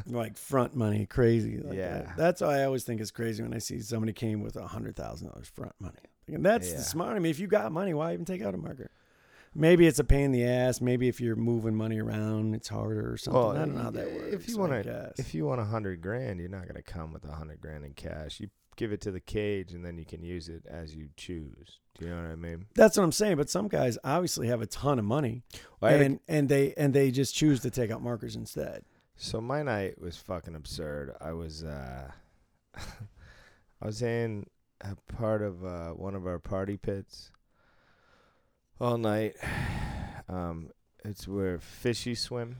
Like 0.08 0.38
front 0.38 0.76
money, 0.76 1.06
crazy. 1.06 1.58
Like 1.58 1.78
Yeah. 1.78 2.00
that. 2.04 2.18
that's 2.18 2.42
why 2.42 2.60
I 2.60 2.64
always 2.66 2.84
think 2.84 3.02
it's 3.02 3.12
crazy 3.12 3.42
when 3.44 3.54
I 3.54 3.58
see 3.60 3.80
somebody 3.82 4.14
came 4.14 4.42
with 4.42 4.56
a 4.56 4.68
hundred 4.68 4.96
thousand 4.96 5.30
dollars 5.30 5.48
front 5.48 5.74
money. 5.80 5.98
And 6.28 6.46
that's 6.46 6.70
Yeah. 6.70 6.78
the 6.78 6.84
smart. 6.84 7.16
I 7.16 7.20
mean, 7.20 7.30
if 7.32 7.40
you 7.40 7.48
got 7.48 7.72
money, 7.72 7.94
why 7.94 8.14
even 8.14 8.26
take 8.26 8.42
out 8.42 8.54
a 8.54 8.58
marker? 8.58 8.92
Maybe 9.56 9.88
it's 9.88 9.98
a 9.98 10.04
pain 10.04 10.26
in 10.26 10.32
the 10.32 10.46
ass. 10.46 10.80
Maybe 10.80 11.08
if 11.08 11.20
you're 11.20 11.36
moving 11.36 11.74
money 11.76 12.00
around, 12.00 12.54
it's 12.54 12.68
harder 12.68 13.12
or 13.12 13.18
something. 13.18 13.42
Well, 13.42 13.52
I 13.52 13.60
don't 13.60 13.74
know 13.76 13.82
how 13.82 13.90
that 13.92 14.14
works. 14.14 14.34
if 14.34 14.48
you 14.48 14.58
wanna- 14.60 14.84
guess. 14.84 15.14
If 15.18 15.34
you 15.34 15.46
want 15.46 15.60
a 15.60 15.66
hundred 15.66 16.02
grand, 16.02 16.40
you're 16.40 16.50
not 16.50 16.68
gonna 16.68 16.84
come 16.84 17.12
with 17.14 17.26
a 17.26 17.32
hundred 17.32 17.60
grand 17.60 17.84
in 17.84 17.94
cash. 17.94 18.40
You 18.40 18.50
give 18.76 18.92
it 18.94 19.02
to 19.02 19.12
the 19.12 19.20
cage, 19.20 19.74
and 19.74 19.84
then 19.84 19.98
you 19.98 20.06
can 20.06 20.22
use 20.24 20.48
it 20.50 20.66
as 20.68 20.96
you 20.96 21.10
choose. 21.18 21.80
Do 21.98 22.06
you 22.06 22.12
know 22.12 22.22
what 22.22 22.30
I 22.32 22.36
mean? 22.36 22.68
That's 22.76 22.96
what 22.96 23.04
I'm 23.04 23.12
saying. 23.12 23.38
But 23.38 23.50
some 23.50 23.68
guys 23.68 23.98
obviously 24.04 24.48
have 24.48 24.62
a 24.62 24.68
ton 24.68 25.00
of 25.00 25.06
money, 25.06 25.42
Well, 25.82 25.92
had 25.92 26.00
a- 26.02 26.06
and 26.06 26.20
and 26.28 26.48
they 26.48 26.74
and 26.76 26.94
they 26.94 27.10
just 27.10 27.34
choose 27.36 27.60
to 27.62 27.72
take 27.72 27.90
out 27.90 28.04
markers 28.04 28.36
instead. 28.36 28.86
So 29.22 29.42
my 29.42 29.64
night 29.64 30.00
was 30.00 30.16
fucking 30.16 30.56
absurd. 30.56 31.14
I 31.20 31.34
was 31.34 31.62
uh 31.66 32.10
I 32.78 33.86
was 33.86 34.02
in 34.02 34.46
a 34.80 34.96
part 35.14 35.42
of 35.42 35.64
uh 35.66 35.90
one 35.90 36.16
of 36.16 36.26
our 36.26 36.40
party 36.40 36.78
pits 36.78 37.30
all 38.80 38.98
night. 38.98 39.36
Um 40.30 40.70
it's 41.04 41.28
where 41.28 41.58
fishy 41.58 42.14
swim 42.14 42.58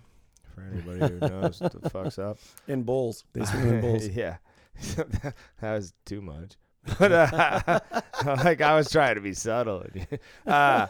for 0.56 0.62
anybody 0.64 1.14
who 1.14 1.20
knows 1.30 1.62
what 1.62 1.80
the 1.80 1.88
fuck's 1.88 2.18
up. 2.18 2.40
In 2.68 2.82
bowls, 2.82 3.26
they 3.34 3.46
swim 3.46 3.76
in 3.76 3.82
bowls. 3.82 4.08
yeah. 4.08 4.38
that 4.98 5.36
was 5.62 5.94
too 6.08 6.20
much. 6.20 6.54
But 6.98 7.12
uh, 7.12 7.80
like 8.44 8.62
I 8.62 8.74
was 8.76 8.90
trying 8.90 9.16
to 9.16 9.22
be 9.22 9.36
subtle. 9.36 9.86
uh, 10.48 10.88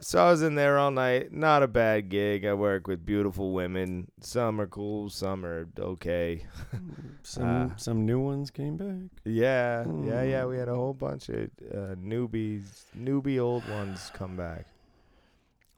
so 0.00 0.24
I 0.24 0.30
was 0.30 0.42
in 0.42 0.54
there 0.54 0.78
all 0.78 0.90
night. 0.90 1.32
Not 1.32 1.62
a 1.62 1.68
bad 1.68 2.08
gig. 2.08 2.44
I 2.44 2.54
work 2.54 2.86
with 2.86 3.04
beautiful 3.06 3.52
women. 3.52 4.10
Some 4.20 4.60
are 4.60 4.66
cool, 4.66 5.08
some 5.10 5.44
are 5.44 5.68
okay. 5.78 6.46
Some 7.22 7.70
Uh, 7.72 7.76
some 7.76 8.04
new 8.04 8.20
ones 8.20 8.50
came 8.50 8.76
back. 8.76 9.10
Yeah, 9.24 9.84
yeah, 10.04 10.22
yeah. 10.22 10.44
We 10.44 10.58
had 10.58 10.68
a 10.68 10.72
Mm. 10.72 10.76
whole 10.76 10.92
bunch 10.94 11.28
of 11.30 11.50
uh, 11.72 11.94
newbies, 11.96 12.84
newbie 12.96 13.40
old 13.40 13.66
ones 13.70 14.10
come 14.12 14.36
back. 14.36 14.66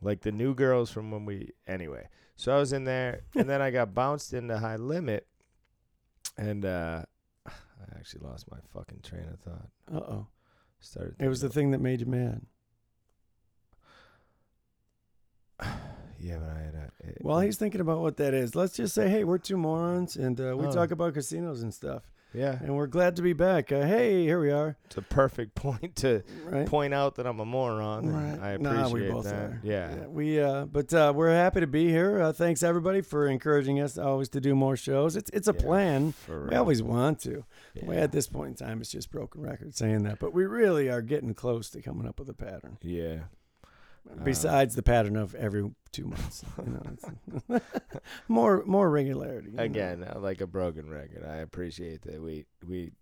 Like 0.03 0.23
the 0.23 0.33
new 0.33 0.55
girls 0.55 0.91
from 0.91 1.11
when 1.13 1.25
we. 1.25 1.53
Anyway, 1.69 2.09
so 2.35 2.55
I 2.55 2.59
was 2.59 2.73
in 2.73 2.85
there, 2.85 3.21
and 3.37 3.49
then 3.49 3.63
I 3.63 3.71
got 3.71 3.95
bounced 3.95 4.33
into 4.35 4.59
high 4.59 4.77
limit, 4.77 5.27
and 6.37 6.65
uh, 6.65 7.03
I 7.47 7.53
actually 7.97 8.27
lost 8.27 8.51
my 8.51 8.59
fucking 8.75 9.01
train 9.03 9.29
of 9.33 9.39
thought. 9.41 9.69
Uh 9.93 9.99
oh. 10.13 10.27
Started. 10.81 11.15
It 11.21 11.29
was 11.29 11.41
the 11.41 11.49
thing 11.49 11.71
that 11.71 11.81
made 11.81 12.01
you 12.01 12.07
mad. 12.07 12.29
about- 12.29 12.43
Yeah, 16.19 16.39
but 16.39 16.49
I 16.49 16.59
had 16.59 16.75
a. 16.75 17.09
it- 17.11 17.19
Well, 17.21 17.41
he's 17.41 17.57
thinking 17.59 17.81
about 17.81 18.01
what 18.01 18.17
that 18.17 18.33
is. 18.33 18.55
Let's 18.57 18.75
just 18.75 18.95
say, 18.95 19.09
hey, 19.11 19.23
we're 19.23 19.37
two 19.39 19.59
morons, 19.59 20.17
and 20.17 20.41
uh, 20.41 20.57
we 20.57 20.67
Oh. 20.67 20.73
talk 20.73 20.91
about 20.91 21.13
casinos 21.15 21.63
and 21.63 21.73
stuff, 21.73 22.03
Yeah, 22.33 22.59
and 22.63 22.75
we're 22.75 22.87
glad 22.87 23.17
to 23.17 23.23
be 23.23 23.35
back. 23.35 23.71
Uh, 23.71 23.83
hey, 23.87 24.23
here 24.25 24.41
we 24.41 24.51
are. 24.51 24.77
it's 24.87 24.97
a 24.97 25.03
perfect 25.03 25.55
point 25.55 25.95
to 25.97 26.23
Right. 26.47 26.67
point 26.67 26.95
out 26.95 27.17
that 27.17 27.27
I'm 27.27 27.39
a 27.39 27.45
moron. 27.45 28.09
and 28.09 28.15
Right. 28.41 28.53
I 28.55 28.57
Nah, 28.57 28.87
appreciate 28.87 29.09
we 29.09 29.13
both 29.15 29.25
that. 29.25 29.35
are. 29.35 29.61
Yeah. 29.63 30.07
we 30.07 30.41
uh, 30.41 30.65
but 30.65 30.93
uh, 30.95 31.13
we're 31.15 31.31
happy 31.33 31.61
to 31.61 31.67
be 31.67 31.89
here. 31.91 32.21
Uh, 32.21 32.33
thanks 32.33 32.63
everybody 32.63 33.03
for 33.03 33.27
encouraging 33.29 33.79
us 33.79 33.99
always 33.99 34.31
to 34.31 34.41
do 34.41 34.55
more 34.55 34.77
shows. 34.77 35.17
It's 35.17 35.31
it's 35.35 35.49
a 35.49 35.55
Yeah, 35.55 35.61
plan. 35.65 36.13
For 36.13 36.45
We 36.45 36.49
real. 36.49 36.59
always 36.61 36.83
want 36.83 37.21
to. 37.21 37.45
Well, 37.83 37.99
at 38.03 38.11
this 38.13 38.27
point 38.27 38.59
in 38.59 38.67
time, 38.67 38.81
it's 38.81 38.91
just 38.91 39.11
broken 39.11 39.43
record 39.43 39.75
saying 39.77 40.03
that, 40.05 40.19
but 40.19 40.33
we 40.33 40.47
really 40.47 40.89
are 40.89 41.03
getting 41.03 41.35
close 41.35 41.69
to 41.71 41.83
coming 41.83 42.07
up 42.09 42.19
with 42.19 42.29
a 42.31 42.35
pattern. 42.35 42.79
Yeah. 42.83 43.25
Besides 44.25 44.75
the 44.75 44.83
pattern 44.83 45.17
of 45.17 45.35
every 45.35 45.71
two 45.93 46.07
months, 46.07 46.45
you 46.65 46.81
know, 47.49 47.61
more 48.29 48.65
more 48.67 48.91
regularity. 48.91 49.51
know. 49.53 49.63
again 49.63 50.05
uh, 50.05 50.19
like 50.19 50.41
a 50.41 50.47
broken 50.47 50.89
record 50.91 51.25
i 51.25 51.37
appreciate 51.37 52.03
that 52.03 52.21
we 52.21 52.45
we 52.67 52.93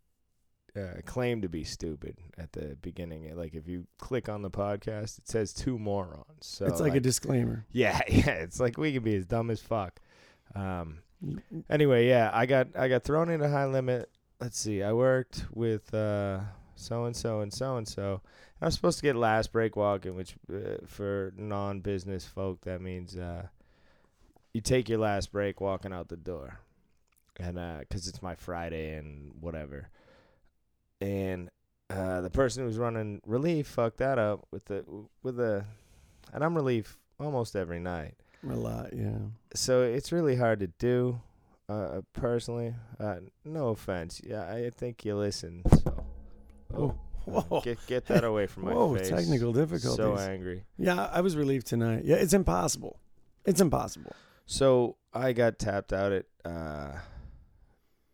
uh, 0.77 1.01
claim 1.05 1.43
to 1.43 1.49
be 1.49 1.65
stupid 1.65 2.19
at 2.39 2.53
the 2.53 2.77
beginning 2.83 3.35
like 3.37 3.55
if 3.55 3.69
you 3.69 3.87
click 3.99 4.29
on 4.29 4.43
the 4.43 4.51
podcast 4.51 5.19
it 5.19 5.29
says 5.29 5.53
two 5.53 5.79
morons 5.79 6.25
so 6.41 6.67
it's 6.67 6.81
like, 6.81 6.95
a 6.95 7.01
disclaimer. 7.01 7.65
yeah 7.73 8.01
yeah 8.09 8.31
it's 8.31 8.59
like 8.61 8.77
we 8.77 8.93
can 8.93 9.03
be 9.03 9.15
as 9.15 9.27
dumb 9.27 9.51
as 9.51 9.61
fuck 9.61 10.01
um 10.55 10.99
Anyway, 11.71 12.09
yeah, 12.09 12.31
I 12.33 12.47
got 12.47 12.69
I 12.77 12.89
got 12.89 13.05
thrown 13.05 13.31
into 13.31 13.49
high 13.49 13.67
limit. 13.67 14.11
Let's 14.41 14.59
see, 14.59 14.83
I 14.83 14.93
worked 14.93 15.47
with 15.53 15.93
uh, 15.95 16.41
so 16.77 17.05
and 17.05 17.17
so 17.17 17.41
and 17.41 17.53
so 17.53 17.77
and 17.77 17.89
so. 17.89 18.21
I 18.61 18.67
was 18.67 18.75
supposed 18.75 18.99
to 18.99 19.03
get 19.03 19.17
last 19.17 19.53
break 19.53 19.77
walking, 19.77 20.15
which 20.17 20.35
uh, 20.53 20.79
for 20.87 21.33
non-business 21.37 22.25
folk 22.27 22.63
that 22.63 22.81
means 22.81 23.17
uh, 23.17 23.49
you 24.53 24.61
take 24.61 24.89
your 24.89 24.99
last 24.99 25.33
break 25.33 25.61
walking 25.61 25.93
out 25.93 26.09
the 26.09 26.17
door, 26.17 26.61
and 27.39 27.59
because 27.81 28.09
it's 28.09 28.23
my 28.23 28.35
Friday 28.35 28.95
and 28.95 29.33
whatever, 29.41 29.89
and 31.01 31.51
uh, 31.91 32.21
the 32.21 32.31
person 32.31 32.65
who's 32.65 32.79
running 32.79 33.21
relief 33.27 33.67
fucked 33.67 33.99
that 33.99 34.19
up 34.19 34.47
with 34.51 34.65
the 34.67 34.85
with 35.23 35.37
the, 35.37 35.65
and 36.33 36.43
I'm 36.43 36.55
relief 36.55 36.99
almost 37.21 37.57
every 37.57 37.81
night. 37.81 38.15
A 38.49 38.55
lot, 38.55 38.93
yeah. 38.95 39.19
so 39.55 39.83
it's 39.83 40.13
really 40.13 40.37
hard 40.37 40.61
to 40.61 40.67
do 40.79 41.21
uh 41.69 42.03
personally. 42.13 42.75
Uh 43.01 43.17
no 43.45 43.69
offense. 43.69 44.21
Yeah 44.23 44.47
i 44.53 44.69
think 44.69 45.05
you 45.05 45.17
listen 45.17 45.63
so 45.83 45.94
Oh, 46.77 46.95
whoa. 47.27 47.61
get 47.63 47.79
get 47.87 48.07
that 48.07 48.25
away 48.25 48.47
from 48.47 48.65
my 48.67 48.73
Whoa, 48.75 48.95
face 48.97 49.09
technical 49.09 49.53
difficulties. 49.53 49.97
so 49.97 50.17
angry 50.17 50.65
Yeah, 50.79 51.09
I 51.13 51.21
was 51.21 51.37
relieved 51.37 51.67
tonight. 51.67 52.05
Yeah, 52.05 52.17
it's 52.17 52.33
impossible. 52.35 52.99
It's 53.45 53.61
impossible. 53.61 54.13
so 54.47 54.97
i 55.13 55.33
got 55.33 55.59
tapped 55.59 55.93
out 55.93 56.13
at 56.13 56.27
uh 56.45 56.93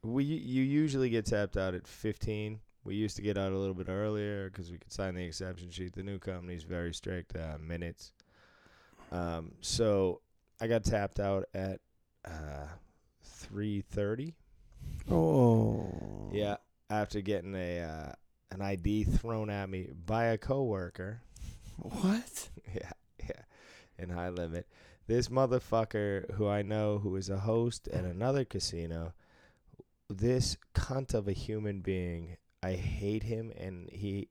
we 0.02 0.22
you 0.24 0.62
usually 0.62 1.08
get 1.10 1.26
tapped 1.26 1.56
out 1.56 1.74
at 1.74 1.86
15 1.86 2.60
we 2.84 2.94
used 2.94 3.16
to 3.16 3.22
get 3.22 3.36
out 3.36 3.52
a 3.52 3.56
little 3.58 3.74
bit 3.74 3.88
earlier 3.88 4.48
because 4.50 4.70
we 4.70 4.78
could 4.78 4.92
sign 4.92 5.14
the 5.14 5.24
exception 5.24 5.70
sheet 5.70 5.92
the 5.94 6.02
new 6.02 6.18
company's 6.18 6.62
very 6.62 6.92
strict 6.94 7.34
uh 7.36 7.58
minutes 7.58 8.12
um 9.12 9.52
so 9.60 10.20
i 10.60 10.66
got 10.66 10.84
tapped 10.84 11.18
out 11.20 11.46
at 11.54 11.80
uh 12.24 12.66
3:30 13.52 14.34
Oh. 15.10 16.30
Yeah, 16.32 16.56
after 16.88 17.20
getting 17.20 17.54
a 17.54 17.80
uh, 17.80 18.12
an 18.50 18.60
ID 18.62 19.04
thrown 19.04 19.50
at 19.50 19.68
me 19.68 19.88
by 20.06 20.24
a 20.26 20.38
coworker. 20.38 21.22
What? 21.76 22.48
yeah, 22.74 22.90
yeah, 23.18 23.42
in 23.98 24.10
high 24.10 24.28
limit. 24.30 24.66
This 25.06 25.28
motherfucker 25.28 26.32
who 26.34 26.46
I 26.48 26.62
know 26.62 26.98
who 26.98 27.16
is 27.16 27.28
a 27.30 27.38
host 27.40 27.88
at 27.88 28.04
another 28.04 28.44
casino. 28.44 29.12
This 30.08 30.56
cunt 30.74 31.14
of 31.14 31.28
a 31.28 31.32
human 31.32 31.80
being. 31.80 32.36
I 32.62 32.72
hate 32.72 33.22
him 33.22 33.52
and 33.56 33.88
he 33.90 34.28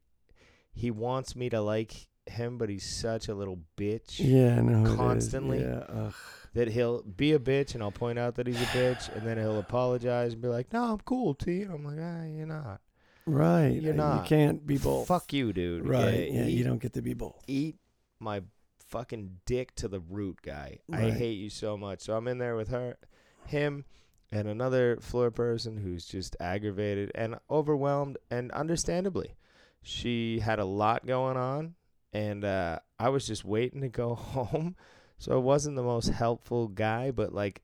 he 0.73 0.91
wants 0.91 1.35
me 1.35 1.49
to 1.49 1.61
like 1.61 2.07
him, 2.27 2.57
but 2.57 2.69
he's 2.69 2.85
such 2.85 3.27
a 3.27 3.33
little 3.33 3.59
bitch 3.75 4.19
Yeah, 4.19 4.57
I 4.57 4.61
know. 4.61 4.79
who 4.79 4.85
it 4.85 4.89
is. 4.91 4.95
Constantly. 4.95 5.59
Yeah. 5.61 5.83
Ugh. 5.89 6.13
that 6.53 6.67
he'll 6.69 7.01
be 7.03 7.33
a 7.33 7.39
bitch 7.39 7.73
and 7.73 7.81
I'll 7.83 7.91
point 7.91 8.19
out 8.19 8.35
that 8.35 8.45
he's 8.47 8.61
a 8.61 8.65
bitch 8.65 9.13
and 9.15 9.25
then 9.25 9.37
he'll 9.37 9.59
apologize 9.59 10.33
and 10.33 10.41
be 10.41 10.47
like, 10.47 10.71
"No, 10.73 10.83
I'm 10.93 10.99
cool, 10.99 11.33
T." 11.33 11.61
And 11.63 11.71
I'm 11.73 11.83
like, 11.83 11.97
"Ah, 11.99 12.25
you're 12.25 12.45
not." 12.45 12.81
Right. 13.29 13.81
You're 13.81 13.93
not. 13.93 14.23
You 14.23 14.27
can't 14.27 14.65
be 14.65 14.77
both. 14.77 15.07
Fuck 15.07 15.33
you, 15.33 15.53
dude. 15.53 15.87
Right. 15.87 16.29
Yeah, 16.29 16.41
Yeah, 16.41 16.45
eat, 16.45 16.57
you 16.57 16.63
don't 16.63 16.81
get 16.81 16.93
to 16.93 17.01
be 17.01 17.13
both. 17.13 17.41
eat 17.47 17.77
my 18.19 18.41
fucking 18.87 19.37
dick 19.45 19.75
to 19.75 19.87
the 19.87 19.99
root, 19.99 20.41
guy. 20.41 20.79
I 20.91 21.11
hate 21.11 21.37
you 21.37 21.49
so 21.49 21.77
much. 21.77 22.01
So 22.01 22.15
I'm 22.15 22.27
in 22.27 22.37
there 22.39 22.55
with 22.55 22.69
her, 22.69 22.97
him, 23.45 23.85
and 24.31 24.47
another 24.47 24.97
floor 25.01 25.31
person 25.31 25.77
who's 25.77 26.05
just 26.05 26.35
aggravated 26.39 27.11
and 27.15 27.35
overwhelmed, 27.49 28.17
and 28.31 28.51
understandably, 28.51 29.35
she 29.81 30.39
had 30.39 30.59
a 30.59 30.65
lot 30.65 31.05
going 31.05 31.37
on, 31.37 31.75
and 32.13 32.43
uh, 32.43 32.79
I 32.99 33.09
was 33.09 33.25
just 33.27 33.45
waiting 33.45 33.81
to 33.81 33.89
go 33.89 34.15
home. 34.15 34.75
So 35.17 35.33
I 35.33 35.37
wasn't 35.37 35.75
the 35.75 35.83
most 35.83 36.07
helpful 36.07 36.67
guy, 36.67 37.11
but 37.11 37.33
like, 37.33 37.61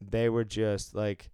they 0.00 0.28
were 0.28 0.44
just 0.44 0.94
like. 0.94 1.30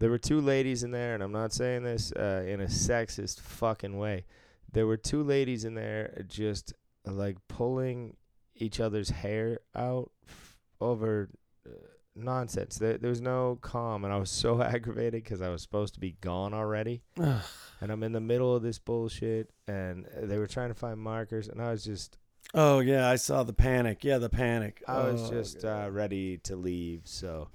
There 0.00 0.10
were 0.10 0.18
two 0.18 0.40
ladies 0.40 0.82
in 0.82 0.90
there, 0.90 1.14
and 1.14 1.22
I'm 1.22 1.30
not 1.32 1.52
saying 1.52 1.84
this 1.84 2.10
uh, 2.12 2.44
in 2.46 2.60
a 2.60 2.64
sexist 2.66 3.40
fucking 3.40 3.96
way. 3.96 4.24
There 4.72 4.86
were 4.86 4.96
two 4.96 5.22
ladies 5.22 5.64
in 5.64 5.74
there 5.74 6.24
just 6.26 6.72
like 7.06 7.36
pulling 7.48 8.16
each 8.56 8.80
other's 8.80 9.10
hair 9.10 9.60
out 9.76 10.10
f- 10.28 10.56
over 10.80 11.28
uh, 11.66 11.70
nonsense. 12.14 12.76
There, 12.76 12.96
there 12.98 13.10
was 13.10 13.20
no 13.20 13.58
calm, 13.60 14.04
and 14.04 14.12
I 14.12 14.16
was 14.16 14.30
so 14.44 14.62
aggravated 14.62 15.22
because 15.22 15.42
I 15.42 15.48
was 15.50 15.60
supposed 15.62 15.94
to 15.94 16.00
be 16.00 16.16
gone 16.20 16.54
already, 16.54 17.02
and 17.16 17.90
I'm 17.92 18.02
in 18.02 18.12
the 18.12 18.20
middle 18.20 18.54
of 18.56 18.62
this 18.62 18.78
bullshit, 18.78 19.50
and 19.68 20.06
uh, 20.06 20.24
they 20.26 20.38
were 20.38 20.46
trying 20.46 20.68
to 20.70 20.74
find 20.74 20.98
markers, 20.98 21.48
and 21.48 21.60
I 21.60 21.70
was 21.72 21.84
just, 21.84 22.16
Oh 22.54 22.80
yeah, 22.80 23.08
I 23.08 23.16
saw 23.16 23.42
the 23.42 23.52
panic. 23.52 24.02
Yeah, 24.02 24.16
the 24.18 24.30
panic. 24.30 24.82
I 24.88 25.02
was 25.10 25.22
Oh, 25.24 25.30
just 25.30 25.64
uh, 25.64 25.88
ready 25.90 26.38
to 26.44 26.56
leave. 26.56 27.02
So 27.04 27.48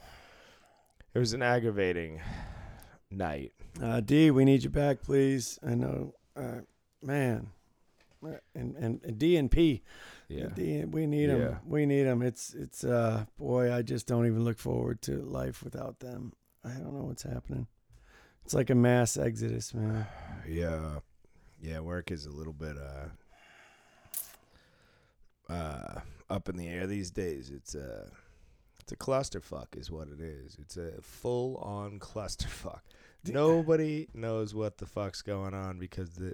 it 1.15 1.19
was 1.19 1.33
an 1.33 1.41
aggravating 1.41 2.21
night. 3.09 3.53
Uh, 3.81 4.01
D, 4.01 4.29
we 4.31 4.45
need 4.45 4.63
you 4.63 4.69
back, 4.69 5.01
please. 5.01 5.57
I 5.65 5.73
know, 5.75 6.13
uh, 6.35 6.59
man, 7.01 7.47
Uh, 8.23 8.37
and 8.55 8.75
and, 8.75 9.01
and 9.03 9.17
D 9.17 9.37
and 9.37 9.49
P. 9.51 9.83
Yeah. 10.27 10.47
D, 10.53 10.85
we 10.85 11.05
need 11.07 11.27
them. 11.29 11.41
Yeah. 11.41 11.57
We 11.65 11.85
need 11.85 12.03
them. 12.03 12.21
It's 12.21 12.53
it's 12.53 12.83
uh 12.83 13.25
boy, 13.37 13.71
I 13.73 13.81
just 13.83 14.07
don't 14.07 14.25
even 14.25 14.43
look 14.43 14.57
forward 14.57 15.01
to 15.03 15.21
life 15.21 15.63
without 15.63 15.99
them. 15.99 16.33
I 16.63 16.69
don't 16.71 16.93
know 16.93 17.03
what's 17.05 17.23
happening. 17.23 17.67
It's 18.43 18.53
like 18.53 18.69
a 18.69 18.75
mass 18.75 19.17
exodus, 19.17 19.73
man. 19.73 20.07
Yeah. 20.47 20.99
Yeah, 21.61 21.79
work 21.79 22.11
is 22.11 22.25
a 22.25 22.31
little 22.31 22.53
bit 22.53 22.75
uh 22.77 23.09
uh 25.53 25.99
up 26.29 26.49
in 26.49 26.57
the 26.57 26.67
air 26.67 26.87
these 26.87 27.11
days. 27.11 27.51
It's 27.51 27.75
a 27.75 28.09
it's 28.85 28.91
a 28.91 28.95
clusterfuck 28.95 29.75
is 29.75 29.89
what 29.89 30.07
it 30.09 30.21
is. 30.21 30.57
It's 30.61 30.77
a 30.77 30.93
full 31.01 31.57
on 31.57 31.97
clusterfuck. 31.99 32.81
Nobody 33.27 34.07
knows 34.13 34.53
what 34.53 34.77
the 34.77 34.85
fuck's 34.85 35.23
going 35.23 35.55
on 35.55 35.79
because 35.79 36.11
the 36.11 36.33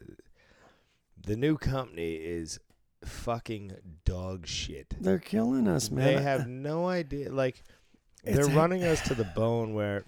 the 1.24 1.38
new 1.38 1.58
company 1.58 2.16
is 2.16 2.60
fucking 3.06 3.72
dog 4.06 4.46
shit. 4.48 4.94
They're 5.00 5.20
killing 5.20 5.68
us, 5.68 5.90
man. 5.90 6.06
They 6.16 6.22
have 6.22 6.48
no 6.48 6.88
idea. 6.90 7.32
Like 7.32 7.64
It's 8.24 8.36
they're 8.36 8.46
a- 8.48 8.58
running 8.60 8.84
us 8.84 9.02
to 9.08 9.16
the 9.16 9.24
bone. 9.24 9.74
Where 9.74 10.04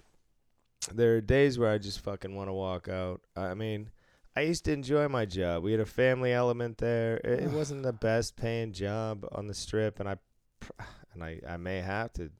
there 0.92 1.16
are 1.16 1.20
days 1.22 1.58
where 1.58 1.70
I 1.70 1.78
just 1.78 2.00
fucking 2.00 2.34
want 2.34 2.48
to 2.50 2.52
walk 2.52 2.88
out. 2.88 3.22
I 3.34 3.54
mean, 3.54 3.88
I 4.36 4.42
used 4.42 4.66
to 4.66 4.72
enjoy 4.72 5.08
my 5.08 5.24
job. 5.24 5.62
We 5.62 5.70
had 5.72 5.80
a 5.80 5.86
family 5.86 6.32
element 6.34 6.76
there. 6.76 7.16
It, 7.24 7.44
it 7.44 7.50
wasn't 7.50 7.84
the 7.84 7.92
best 7.94 8.36
paying 8.36 8.72
job 8.74 9.24
on 9.32 9.46
the 9.46 9.54
strip, 9.54 10.00
and 10.00 10.08
I 10.08 10.16
pr- 10.60 10.72
and 11.14 11.24
I 11.24 11.40
I 11.48 11.56
may 11.56 11.80
have 11.80 12.12
to 12.14 12.30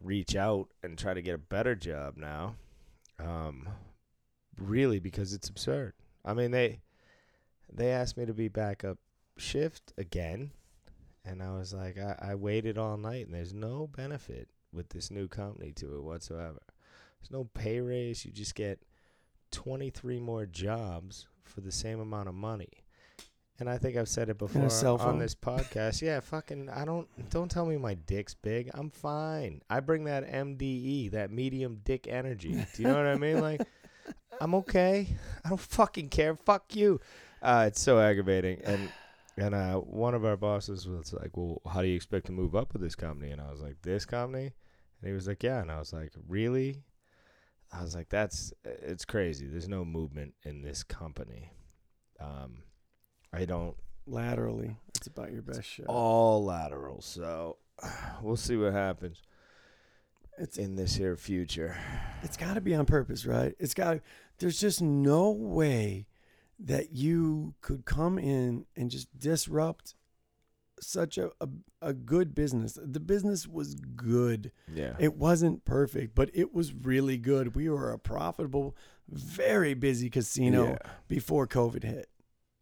reach 0.00 0.34
out 0.34 0.68
and 0.82 0.98
try 0.98 1.14
to 1.14 1.22
get 1.22 1.34
a 1.34 1.38
better 1.38 1.74
job 1.74 2.16
now. 2.16 2.56
Um, 3.18 3.68
really, 4.58 4.98
because 4.98 5.32
it's 5.32 5.48
absurd. 5.48 5.94
I 6.24 6.34
mean 6.34 6.50
they 6.50 6.80
they 7.72 7.90
asked 7.90 8.16
me 8.16 8.26
to 8.26 8.34
be 8.34 8.48
backup 8.48 8.98
shift 9.36 9.92
again. 9.96 10.52
And 11.24 11.42
I 11.42 11.52
was 11.52 11.72
like, 11.72 11.98
I, 11.98 12.16
I 12.20 12.34
waited 12.34 12.78
all 12.78 12.96
night, 12.96 13.26
and 13.26 13.34
there's 13.34 13.54
no 13.54 13.86
benefit 13.86 14.48
with 14.72 14.88
this 14.88 15.10
new 15.10 15.28
company 15.28 15.70
to 15.76 15.96
it 15.96 16.02
whatsoever. 16.02 16.60
There's 17.20 17.30
no 17.30 17.44
pay 17.54 17.80
raise. 17.80 18.24
You 18.24 18.32
just 18.32 18.56
get 18.56 18.80
23 19.52 20.18
more 20.18 20.46
jobs 20.46 21.28
for 21.44 21.60
the 21.60 21.70
same 21.70 22.00
amount 22.00 22.28
of 22.28 22.34
money. 22.34 22.81
And 23.62 23.70
I 23.70 23.78
think 23.78 23.96
I've 23.96 24.08
said 24.08 24.28
it 24.28 24.38
before 24.38 24.68
on 25.00 25.20
this 25.20 25.36
podcast. 25.36 26.02
Yeah, 26.02 26.18
fucking, 26.18 26.68
I 26.68 26.84
don't, 26.84 27.06
don't 27.30 27.48
tell 27.48 27.64
me 27.64 27.76
my 27.76 27.94
dick's 27.94 28.34
big. 28.34 28.68
I'm 28.74 28.90
fine. 28.90 29.62
I 29.70 29.78
bring 29.78 30.02
that 30.06 30.28
MDE, 30.28 31.12
that 31.12 31.30
medium 31.30 31.78
dick 31.84 32.08
energy. 32.08 32.54
Do 32.74 32.82
you 32.82 32.88
know 32.88 32.96
what 32.96 33.06
I 33.06 33.14
mean? 33.14 33.40
Like, 33.40 33.62
I'm 34.40 34.56
okay. 34.56 35.06
I 35.44 35.48
don't 35.50 35.60
fucking 35.60 36.08
care. 36.08 36.34
Fuck 36.34 36.74
you. 36.74 37.00
Uh, 37.40 37.66
it's 37.68 37.80
so 37.80 38.00
aggravating. 38.00 38.62
And 38.64 38.90
and 39.36 39.54
uh, 39.54 39.76
one 39.76 40.16
of 40.16 40.24
our 40.24 40.36
bosses 40.36 40.88
was 40.88 41.12
like, 41.12 41.36
"Well, 41.36 41.62
how 41.70 41.82
do 41.82 41.86
you 41.86 41.94
expect 41.94 42.26
to 42.26 42.32
move 42.32 42.56
up 42.56 42.72
with 42.72 42.82
this 42.82 42.96
company?" 42.96 43.30
And 43.30 43.40
I 43.40 43.52
was 43.52 43.60
like, 43.60 43.76
"This 43.82 44.04
company?" 44.04 44.50
And 45.00 45.08
he 45.08 45.12
was 45.12 45.28
like, 45.28 45.44
"Yeah." 45.44 45.60
And 45.60 45.70
I 45.70 45.78
was 45.78 45.92
like, 45.92 46.10
"Really?" 46.26 46.82
I 47.72 47.80
was 47.80 47.94
like, 47.94 48.08
"That's 48.08 48.52
it's 48.64 49.04
crazy. 49.04 49.46
There's 49.46 49.68
no 49.68 49.84
movement 49.84 50.34
in 50.42 50.62
this 50.62 50.82
company. 50.82 51.52
Um, 52.18 52.64
I 53.32 53.44
don't 53.44 53.76
laterally. 54.06 54.76
That's 54.94 55.06
about 55.06 55.32
your 55.32 55.42
best 55.42 55.64
shot. 55.64 55.86
all 55.88 56.44
lateral. 56.44 57.00
So 57.00 57.56
we'll 58.22 58.36
see 58.36 58.56
what 58.56 58.72
happens 58.72 59.22
It's 60.38 60.58
in 60.58 60.76
this 60.76 60.94
here 60.96 61.16
future. 61.16 61.76
it's 62.22 62.36
got 62.36 62.54
to 62.54 62.60
be 62.60 62.74
on 62.74 62.86
purpose, 62.86 63.26
right? 63.26 63.54
It's 63.58 63.74
got. 63.74 64.00
There's 64.38 64.58
just 64.60 64.82
no 64.82 65.30
way 65.30 66.06
that 66.58 66.92
you 66.92 67.54
could 67.60 67.84
come 67.84 68.18
in 68.18 68.66
and 68.76 68.90
just 68.90 69.08
disrupt 69.18 69.94
such 70.80 71.16
a, 71.18 71.30
a 71.40 71.48
a 71.80 71.92
good 71.92 72.34
business. 72.34 72.76
The 72.80 73.00
business 73.00 73.46
was 73.48 73.74
good. 73.74 74.50
Yeah. 74.72 74.94
It 74.98 75.16
wasn't 75.16 75.64
perfect, 75.64 76.14
but 76.14 76.30
it 76.34 76.52
was 76.54 76.72
really 76.74 77.18
good. 77.18 77.54
We 77.56 77.68
were 77.68 77.90
a 77.92 77.98
profitable, 77.98 78.76
very 79.08 79.74
busy 79.74 80.10
casino 80.10 80.70
Yeah. 80.70 80.90
before 81.08 81.46
COVID 81.46 81.82
hit. 81.84 82.08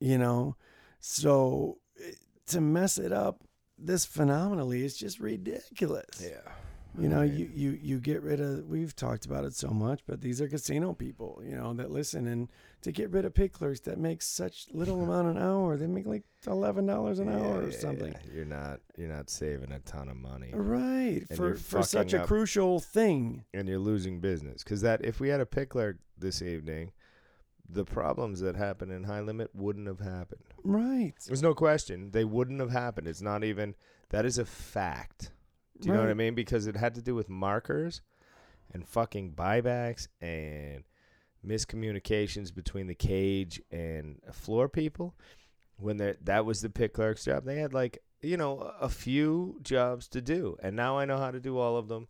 You 0.01 0.19
know, 0.19 0.57
so 0.99 1.79
eh, 2.03 2.13
to 2.47 2.61
mess 2.61 2.99
it 2.99 3.13
up 3.13 3.43
this 3.83 4.05
phenomenally 4.05 4.85
is 4.85 4.95
just 4.97 5.21
ridiculous. 5.21 6.21
Yeah. 6.23 6.53
You 6.99 7.09
know, 7.09 7.21
Right. 7.21 7.33
you, 7.33 7.49
you 7.55 7.79
you 7.81 8.01
get 8.01 8.21
rid 8.21 8.41
of. 8.41 8.67
We've 8.69 8.95
talked 8.97 9.25
about 9.25 9.45
it 9.45 9.55
so 9.55 9.69
much, 9.69 10.01
but 10.09 10.21
these 10.21 10.41
are 10.43 10.49
casino 10.49 10.93
people, 10.93 11.41
you 11.47 11.55
know, 11.57 11.73
that 11.75 11.91
listen 11.91 12.27
and 12.27 12.49
to 12.83 12.91
get 12.91 13.11
rid 13.11 13.25
of 13.25 13.33
pit 13.33 13.53
clerks 13.53 13.79
that 13.81 13.97
make 13.97 14.23
such 14.23 14.67
little 14.73 15.01
amount 15.05 15.29
an 15.29 15.39
hour. 15.39 15.77
They 15.77 15.87
make 15.87 16.07
like 16.07 16.25
eleven 16.49 16.87
dollars 16.87 17.21
an 17.21 17.29
hour 17.29 17.39
Yeah, 17.61 17.67
or 17.69 17.71
yeah, 17.71 17.79
something. 17.79 18.13
yeah. 18.13 18.35
You're 18.35 18.45
not 18.45 18.81
you're 18.97 19.09
not 19.09 19.31
saving 19.31 19.71
a 19.71 19.79
ton 19.79 20.09
of 20.09 20.17
money, 20.17 20.51
Right 20.53 21.25
And 21.31 21.37
for 21.39 21.55
for 21.55 21.83
such 21.85 22.13
a 22.13 22.23
up- 22.23 22.27
crucial 22.27 22.81
thing. 22.81 23.45
and 23.55 23.69
you're 23.69 23.79
losing 23.79 24.19
business. 24.21 24.65
Because 24.65 24.81
that 24.81 25.05
if 25.05 25.21
we 25.21 25.29
had 25.29 25.41
a 25.41 25.47
pit 25.47 25.69
clerk 25.69 25.99
this 26.19 26.43
evening, 26.43 26.91
the 27.73 27.85
problems 27.85 28.41
that 28.41 28.57
happened 28.57 28.93
in 28.93 29.05
high 29.05 29.21
limit 29.21 29.51
wouldn't 29.55 29.87
have 29.87 30.01
happened. 30.01 30.43
Right. 30.65 31.15
There's 31.27 31.43
no 31.43 31.55
question 31.55 32.11
they 32.11 32.25
wouldn't 32.25 32.61
have 32.61 32.71
happened. 32.71 33.07
It's 33.07 33.23
not 33.23 33.45
even 33.45 33.75
that 34.11 34.25
is 34.25 34.39
a 34.39 34.45
fact. 34.45 35.33
Do 35.81 35.89
you 35.89 35.95
know 35.95 36.01
what 36.01 36.11
I 36.11 36.15
mean? 36.15 36.35
Because 36.35 36.67
it 36.67 36.77
had 36.77 36.95
to 36.97 37.03
do 37.03 37.15
with 37.15 37.31
markers 37.31 38.03
and 38.73 38.87
fucking 38.87 39.33
buybacks 39.33 40.09
and 40.21 40.85
miscommunications 41.47 42.55
between 42.55 42.87
the 42.87 42.95
cage 42.95 43.63
and 43.71 44.21
floor 44.33 44.69
people. 44.69 45.15
When 45.77 45.97
they 45.97 46.17
that 46.25 46.45
was 46.45 46.61
the 46.61 46.69
pit 46.69 46.93
clerk's 46.93 47.25
job, 47.25 47.45
they 47.45 47.57
had 47.57 47.73
like 47.73 48.03
you 48.21 48.37
know 48.37 48.73
a 48.81 48.91
few 48.91 49.59
jobs 49.63 50.09
to 50.09 50.21
do, 50.21 50.57
and 50.63 50.77
now 50.77 50.99
I 50.99 51.07
know 51.07 51.17
how 51.17 51.31
to 51.31 51.41
do 51.41 51.57
all 51.57 51.79
of 51.79 51.89
them, 51.89 52.09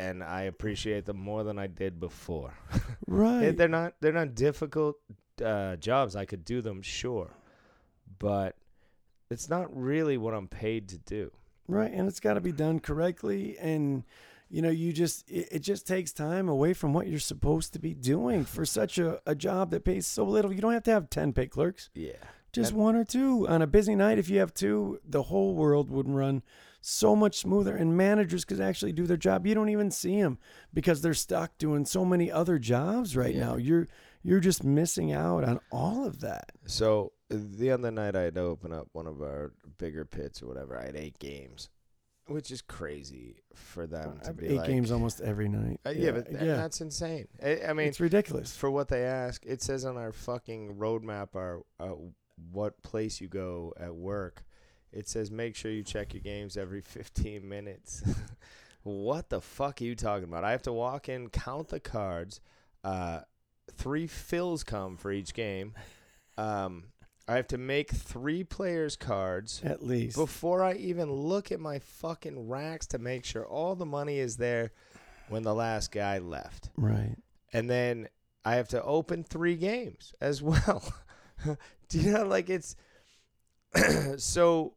and 0.00 0.22
I 0.24 0.42
appreciate 0.42 1.04
them 1.04 1.18
more 1.18 1.44
than 1.44 1.58
I 1.58 1.66
did 1.66 2.00
before. 2.00 2.54
Right. 3.06 3.56
They're 3.56 3.66
not 3.80 3.94
they're 4.00 4.12
not 4.12 4.36
difficult 4.36 4.96
uh, 5.44 5.74
jobs. 5.76 6.14
I 6.14 6.24
could 6.26 6.44
do 6.44 6.62
them, 6.62 6.80
sure, 6.80 7.30
but 8.20 8.54
it's 9.30 9.48
not 9.50 9.66
really 9.76 10.16
what 10.16 10.32
I'm 10.32 10.46
paid 10.46 10.88
to 10.90 10.98
do. 10.98 11.32
Right, 11.66 11.92
and 11.92 12.06
it's 12.08 12.20
got 12.20 12.34
to 12.34 12.40
be 12.40 12.52
done 12.52 12.78
correctly, 12.78 13.56
and 13.58 14.04
you 14.48 14.62
know, 14.62 14.70
you 14.70 14.92
just 14.92 15.28
it, 15.28 15.48
it 15.50 15.58
just 15.60 15.88
takes 15.88 16.12
time 16.12 16.48
away 16.48 16.72
from 16.72 16.92
what 16.92 17.08
you're 17.08 17.18
supposed 17.18 17.72
to 17.72 17.80
be 17.80 17.94
doing 17.94 18.44
for 18.44 18.64
such 18.78 18.96
a, 18.98 19.20
a 19.26 19.34
job 19.34 19.70
that 19.72 19.84
pays 19.84 20.06
so 20.06 20.22
little. 20.24 20.52
You 20.52 20.60
don't 20.60 20.72
have 20.72 20.84
to 20.84 20.92
have 20.92 21.10
ten 21.10 21.32
pay 21.32 21.46
clerks, 21.48 21.90
Yeah, 21.94 22.12
just 22.52 22.70
And- 22.72 22.80
one 22.80 22.94
or 22.94 23.04
two 23.04 23.48
on 23.48 23.60
a 23.60 23.66
busy 23.66 23.96
night. 23.96 24.18
If 24.18 24.30
you 24.30 24.38
have 24.38 24.54
two, 24.54 25.00
the 25.04 25.24
whole 25.24 25.54
world 25.56 25.90
would 25.90 26.08
run 26.08 26.42
so 26.80 27.14
much 27.14 27.38
smoother, 27.38 27.76
and 27.76 27.96
managers 27.96 28.44
could 28.44 28.60
actually 28.60 28.92
do 28.92 29.06
their 29.06 29.16
job. 29.16 29.46
You 29.46 29.54
don't 29.54 29.68
even 29.68 29.90
see 29.90 30.20
them 30.20 30.38
because 30.72 31.02
they're 31.02 31.14
stuck 31.14 31.56
doing 31.58 31.84
so 31.84 32.04
many 32.04 32.30
other 32.30 32.58
jobs 32.58 33.16
right 33.16 33.34
Yeah. 33.34 33.40
now. 33.46 33.56
You're 33.56 33.88
you're 34.22 34.40
just 34.40 34.62
missing 34.64 35.12
out 35.12 35.44
on 35.44 35.60
all 35.72 36.06
of 36.06 36.20
that. 36.20 36.52
So 36.66 37.12
uh, 37.32 37.36
the 37.38 37.70
other 37.70 37.90
night 37.90 38.14
I 38.16 38.22
had 38.22 38.34
to 38.34 38.42
open 38.42 38.72
up 38.72 38.88
one 38.92 39.06
of 39.06 39.20
our 39.22 39.52
bigger 39.78 40.04
pits 40.04 40.42
or 40.42 40.46
whatever. 40.46 40.78
I 40.78 40.84
had 40.86 40.96
eight 40.96 41.18
games, 41.18 41.70
which 42.26 42.50
is 42.50 42.60
crazy 42.60 43.36
for 43.54 43.86
them 43.86 44.20
to 44.24 44.32
be 44.34 44.48
eight 44.48 44.56
like, 44.58 44.66
games 44.68 44.90
almost 44.92 45.20
every 45.22 45.48
night. 45.48 45.80
Uh, 45.86 45.90
yeah, 45.90 46.10
but 46.12 46.28
th- 46.28 46.40
yeah, 46.42 46.56
that's 46.56 46.80
insane. 46.82 47.28
I, 47.42 47.60
I 47.68 47.72
mean, 47.72 47.88
it's 47.88 48.00
ridiculous. 48.00 48.54
for 48.54 48.70
what 48.70 48.88
they 48.88 49.04
ask, 49.04 49.44
it 49.46 49.62
says 49.62 49.84
on 49.86 49.96
our 49.96 50.12
fucking 50.12 50.74
roadmap, 50.76 51.34
our 51.34 51.62
uh, 51.78 51.92
what 52.52 52.82
place 52.82 53.20
you 53.20 53.28
go 53.28 53.72
at 53.78 53.94
work. 53.94 54.44
It 54.92 55.08
says 55.08 55.30
make 55.30 55.54
sure 55.56 55.70
you 55.70 55.82
check 55.82 56.14
your 56.14 56.22
games 56.22 56.56
every 56.56 56.80
15 56.82 57.48
minutes. 57.48 58.02
what 58.82 59.28
the 59.28 59.40
fuck 59.40 59.80
are 59.80 59.84
you 59.84 59.94
talking 59.94 60.24
about? 60.24 60.44
I 60.44 60.50
have 60.52 60.62
to 60.62 60.72
walk 60.72 61.08
in, 61.08 61.28
count 61.28 61.68
the 61.68 61.80
cards. 61.80 62.40
Uh, 62.82 63.20
three 63.74 64.06
fills 64.06 64.64
come 64.64 64.96
for 64.96 65.12
each 65.12 65.34
game. 65.34 65.74
Um, 66.38 66.84
I 67.28 67.36
have 67.36 67.46
to 67.48 67.58
make 67.58 67.90
three 67.90 68.42
players' 68.42 68.96
cards 68.96 69.60
At 69.64 69.84
least. 69.86 70.16
before 70.16 70.64
I 70.64 70.74
even 70.74 71.12
look 71.12 71.52
at 71.52 71.60
my 71.60 71.78
fucking 71.78 72.48
racks 72.48 72.86
to 72.88 72.98
make 72.98 73.24
sure 73.24 73.46
all 73.46 73.76
the 73.76 73.86
money 73.86 74.18
is 74.18 74.36
there 74.38 74.72
when 75.28 75.44
the 75.44 75.54
last 75.54 75.92
guy 75.92 76.18
left 76.18 76.70
right. 76.76 77.14
and 77.52 77.70
then 77.70 78.08
I 78.44 78.56
have 78.56 78.66
to 78.68 78.82
open 78.82 79.22
three 79.22 79.54
games 79.54 80.12
as 80.20 80.42
well. 80.42 80.82
Do 81.88 82.00
you 82.00 82.10
know 82.12 82.24
like 82.24 82.50
it's 82.50 82.74
so 84.16 84.74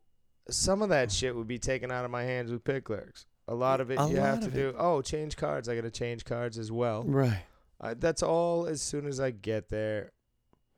some 0.49 0.81
of 0.81 0.89
that 0.89 1.11
shit 1.11 1.35
would 1.35 1.47
be 1.47 1.59
taken 1.59 1.91
out 1.91 2.05
of 2.05 2.11
my 2.11 2.23
hands 2.23 2.51
with 2.51 2.63
pit 2.63 2.83
clerks. 2.83 3.25
A 3.47 3.53
lot 3.55 3.81
of 3.81 3.91
it 3.91 3.99
A 3.99 4.07
you 4.09 4.17
have 4.17 4.39
to 4.41 4.49
do. 4.51 4.73
Oh, 4.77 5.01
change 5.01 5.35
cards. 5.35 5.67
I 5.67 5.75
got 5.75 5.81
to 5.81 5.91
change 5.91 6.23
cards 6.25 6.57
as 6.57 6.71
well. 6.71 7.03
Right. 7.03 7.43
Uh, 7.81 7.95
that's 7.97 8.23
all 8.23 8.65
as 8.65 8.81
soon 8.81 9.05
as 9.05 9.19
I 9.19 9.31
get 9.31 9.69
there. 9.69 10.11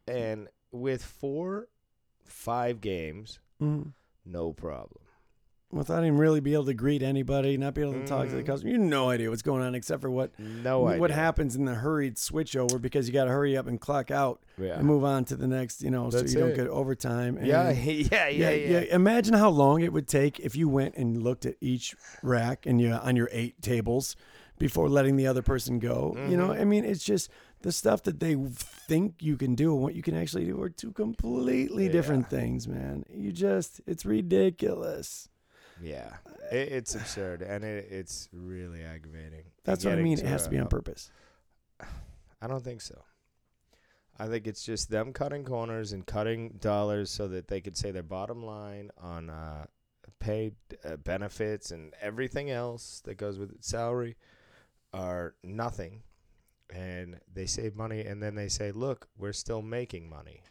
And 0.07 0.47
with 0.71 1.03
four, 1.03 1.67
five 2.25 2.81
games, 2.81 3.39
Mm. 3.61 3.93
no 4.25 4.51
problem. 4.51 5.04
Without 5.75 6.03
even 6.05 6.17
really 6.17 6.39
be 6.39 6.53
able 6.53 6.65
to 6.65 6.73
greet 6.73 7.03
anybody, 7.03 7.57
not 7.57 7.73
be 7.73 7.81
able 7.81 7.93
to 7.93 8.05
talk 8.05 8.29
to 8.29 8.35
the 8.35 8.43
Mhm. 8.43 8.45
customer, 8.45 8.71
you 8.71 8.79
have 8.79 8.87
no 8.89 9.09
idea 9.09 9.29
what's 9.29 9.41
going 9.41 9.61
on 9.61 9.75
except 9.75 10.01
for 10.01 10.09
what 10.09 10.31
No 10.39 10.79
what 10.79 10.95
idea. 11.11 11.15
happens 11.17 11.55
in 11.55 11.65
the 11.65 11.75
hurried 11.75 12.15
switchover 12.15 12.81
because 12.81 13.07
you 13.07 13.13
got 13.13 13.25
to 13.25 13.31
hurry 13.31 13.57
up 13.57 13.67
and 13.67 13.79
clock 13.81 14.09
out 14.09 14.41
Yeah. 14.57 14.77
and 14.77 14.85
move 14.87 15.03
on 15.03 15.25
to 15.25 15.35
the 15.35 15.47
next, 15.47 15.81
you 15.81 15.91
know, 15.91 16.09
That's 16.09 16.31
so 16.31 16.39
you 16.39 16.45
don't 16.45 16.55
get 16.55 16.67
overtime. 16.69 17.35
And 17.37 17.45
yeah, 17.47 17.71
yeah, 17.71 18.29
yeah, 18.29 18.49
yeah, 18.51 18.79
Imagine 18.95 19.33
how 19.33 19.49
long 19.49 19.81
it 19.81 19.91
would 19.91 20.07
take 20.07 20.39
if 20.39 20.55
you 20.55 20.69
went 20.69 20.95
and 20.95 21.21
looked 21.21 21.45
at 21.45 21.55
each 21.59 21.93
rack 22.23 22.65
and 22.65 22.79
you 22.79 22.91
on 22.91 23.17
your 23.17 23.27
eight 23.33 23.61
tables 23.61 24.15
before 24.57 24.87
letting 24.87 25.17
the 25.17 25.27
other 25.27 25.41
person 25.41 25.79
go. 25.79 26.15
You 26.29 26.37
know, 26.37 26.47
Mhm. 26.47 26.61
I 26.61 26.63
mean, 26.63 26.85
it's 26.85 27.03
just 27.03 27.29
the 27.63 27.73
stuff 27.73 28.03
that 28.03 28.21
they 28.21 28.35
think 28.35 29.15
you 29.19 29.35
can 29.35 29.55
do 29.55 29.73
and 29.73 29.81
what 29.83 29.93
you 29.95 30.01
can 30.01 30.15
actually 30.15 30.45
do 30.45 30.61
are 30.61 30.69
two 30.69 30.91
completely 30.93 31.89
different 31.89 32.29
things, 32.29 32.65
man. 32.65 33.03
You 33.13 33.33
just, 33.33 33.81
it's 33.85 34.05
ridiculous. 34.05 35.27
Yeah, 35.81 36.13
it, 36.51 36.71
it's 36.71 36.95
absurd 36.95 37.41
and 37.41 37.63
it, 37.63 37.87
it's 37.89 38.29
really 38.31 38.83
aggravating. 38.83 39.43
That's 39.63 39.83
what 39.85 39.93
I 39.93 40.01
mean. 40.01 40.17
It 40.17 40.25
has 40.25 40.43
to 40.45 40.49
be 40.49 40.59
on 40.59 40.67
purpose. 40.67 41.11
I 42.41 42.47
don't 42.47 42.63
think 42.63 42.81
so. 42.81 43.01
I 44.17 44.27
think 44.27 44.47
it's 44.47 44.63
just 44.63 44.89
them 44.89 45.11
cutting 45.11 45.43
corners 45.43 45.91
and 45.91 46.05
cutting 46.05 46.57
dollars 46.61 47.09
so 47.11 47.27
that 47.29 47.47
they 47.47 47.59
could 47.59 47.75
say 47.75 47.91
their 47.91 48.03
bottom 48.03 48.45
line 48.45 48.91
on 49.01 49.29
uh, 49.29 49.65
paid 50.19 50.55
uh, 50.85 50.95
benefits 50.97 51.71
and 51.71 51.93
everything 52.01 52.49
else 52.49 53.01
that 53.05 53.15
goes 53.15 53.37
with 53.37 53.61
salary 53.61 54.15
are 54.93 55.35
nothing, 55.43 56.03
and 56.73 57.19
they 57.33 57.45
save 57.45 57.75
money, 57.75 58.01
and 58.05 58.23
then 58.23 58.35
they 58.35 58.47
say, 58.47 58.71
"Look, 58.71 59.07
we're 59.17 59.33
still 59.33 59.61
making 59.61 60.09
money," 60.09 60.43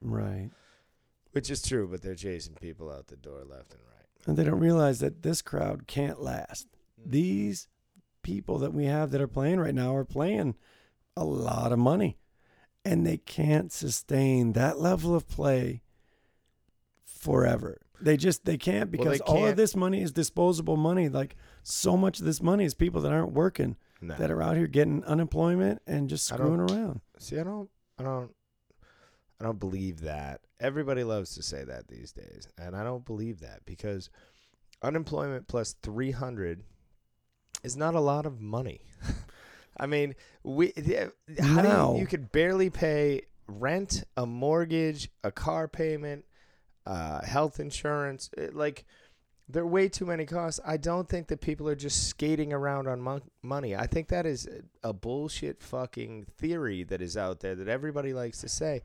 Right. 0.00 0.50
which 1.32 1.50
is 1.50 1.60
true, 1.60 1.88
but 1.88 2.00
they're 2.00 2.14
chasing 2.14 2.54
people 2.54 2.90
out 2.90 3.08
the 3.08 3.16
door 3.16 3.44
left 3.44 3.74
and 3.74 3.82
right. 3.82 3.97
And 4.28 4.36
they 4.36 4.44
don't 4.44 4.60
realize 4.60 4.98
that 4.98 5.22
this 5.22 5.40
crowd 5.40 5.86
can't 5.86 6.20
last. 6.20 6.68
Mm. 7.00 7.10
These 7.12 7.66
people 8.22 8.58
that 8.58 8.74
we 8.74 8.84
have 8.84 9.10
that 9.10 9.22
are 9.22 9.26
playing 9.26 9.58
right 9.58 9.74
now 9.74 9.96
are 9.96 10.04
playing 10.04 10.54
a 11.16 11.24
lot 11.24 11.72
of 11.72 11.78
money. 11.78 12.18
And 12.84 13.06
they 13.06 13.16
can't 13.16 13.72
sustain 13.72 14.52
that 14.52 14.78
level 14.78 15.14
of 15.14 15.26
play 15.26 15.80
forever. 17.06 17.80
They 18.02 18.18
just 18.18 18.44
they 18.44 18.58
can't 18.58 18.90
Well, 18.92 19.04
they 19.04 19.12
because 19.12 19.20
all 19.22 19.46
of 19.46 19.56
this 19.56 19.74
money 19.74 20.02
is 20.02 20.12
disposable 20.12 20.76
money. 20.76 21.08
Like 21.08 21.34
so 21.62 21.96
much 21.96 22.20
of 22.20 22.26
this 22.26 22.42
money 22.42 22.64
is 22.66 22.74
people 22.74 23.00
that 23.00 23.12
aren't 23.12 23.32
working, 23.32 23.76
No. 24.02 24.14
that 24.16 24.30
are 24.30 24.42
out 24.42 24.56
here 24.58 24.66
getting 24.66 25.02
unemployment 25.04 25.80
and 25.86 26.08
just 26.08 26.26
screwing 26.26 26.60
around. 26.60 27.00
See, 27.18 27.38
I 27.38 27.44
don't, 27.44 27.68
I 27.98 28.02
don't, 28.02 28.30
I 29.40 29.44
don't 29.44 29.60
believe 29.60 30.00
that. 30.00 30.40
Everybody 30.60 31.04
loves 31.04 31.34
to 31.36 31.42
say 31.42 31.64
that 31.64 31.88
these 31.88 32.12
days, 32.12 32.48
and 32.58 32.74
I 32.76 32.82
don't 32.82 33.04
believe 33.04 33.40
that 33.40 33.64
because 33.64 34.10
unemployment 34.82 35.46
plus 35.48 35.74
three 35.82 36.10
hundred 36.10 36.62
is 37.62 37.76
not 37.76 37.94
a 37.94 38.00
lot 38.00 38.26
of 38.26 38.40
money. 38.40 38.80
I 39.76 39.86
mean, 39.86 40.14
we 40.42 40.72
how 41.40 41.62
do 41.62 41.68
Now- 41.68 41.94
you, 41.94 42.00
you 42.00 42.06
could 42.06 42.32
barely 42.32 42.70
pay 42.70 43.22
rent, 43.46 44.02
a 44.16 44.26
mortgage, 44.26 45.08
a 45.22 45.30
car 45.30 45.68
payment, 45.68 46.24
uh, 46.86 47.22
health 47.24 47.60
insurance. 47.60 48.30
It- 48.36 48.54
like, 48.56 48.84
there 49.48 49.62
are 49.62 49.66
way 49.66 49.88
too 49.88 50.04
many 50.04 50.26
costs. 50.26 50.60
I 50.66 50.76
don't 50.76 51.08
think 51.08 51.28
that 51.28 51.40
people 51.40 51.68
are 51.68 51.74
just 51.76 52.08
skating 52.08 52.52
around 52.52 52.86
on 52.88 53.00
mon- 53.00 53.22
money. 53.42 53.74
I 53.74 53.86
think 53.86 54.08
that 54.08 54.26
is 54.26 54.46
a 54.82 54.92
bullshit 54.92 55.62
fucking 55.62 56.26
theory 56.36 56.82
that 56.84 57.00
is 57.00 57.16
out 57.16 57.40
there 57.40 57.54
that 57.54 57.68
everybody 57.68 58.12
likes 58.12 58.40
to 58.42 58.48
say. 58.48 58.82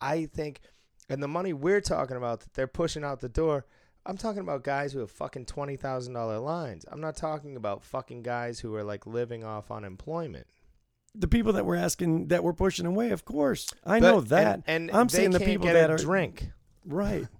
I 0.00 0.26
think, 0.26 0.60
and 1.08 1.22
the 1.22 1.28
money 1.28 1.52
we're 1.52 1.80
talking 1.80 2.16
about 2.16 2.40
that 2.40 2.54
they're 2.54 2.66
pushing 2.66 3.04
out 3.04 3.20
the 3.20 3.28
door, 3.28 3.66
I'm 4.06 4.16
talking 4.16 4.40
about 4.40 4.64
guys 4.64 4.92
who 4.92 5.00
have 5.00 5.10
fucking 5.10 5.46
twenty 5.46 5.76
thousand 5.76 6.14
dollar 6.14 6.38
lines. 6.38 6.84
I'm 6.90 7.00
not 7.00 7.16
talking 7.16 7.56
about 7.56 7.82
fucking 7.84 8.22
guys 8.22 8.60
who 8.60 8.74
are 8.74 8.84
like 8.84 9.06
living 9.06 9.44
off 9.44 9.70
unemployment. 9.70 10.46
The 11.14 11.28
people 11.28 11.52
that 11.54 11.66
we're 11.66 11.76
asking 11.76 12.28
that 12.28 12.44
we're 12.44 12.52
pushing 12.52 12.86
away, 12.86 13.10
of 13.10 13.24
course. 13.24 13.66
I 13.84 14.00
But- 14.00 14.10
know 14.10 14.20
that. 14.22 14.62
and, 14.66 14.88
and 14.88 14.96
I'm 14.96 15.08
saying 15.08 15.32
the 15.32 15.40
people 15.40 15.66
get 15.66 15.72
that 15.74 15.90
a 15.90 15.94
are 15.94 15.98
drink. 15.98 16.50
right. 16.84 17.26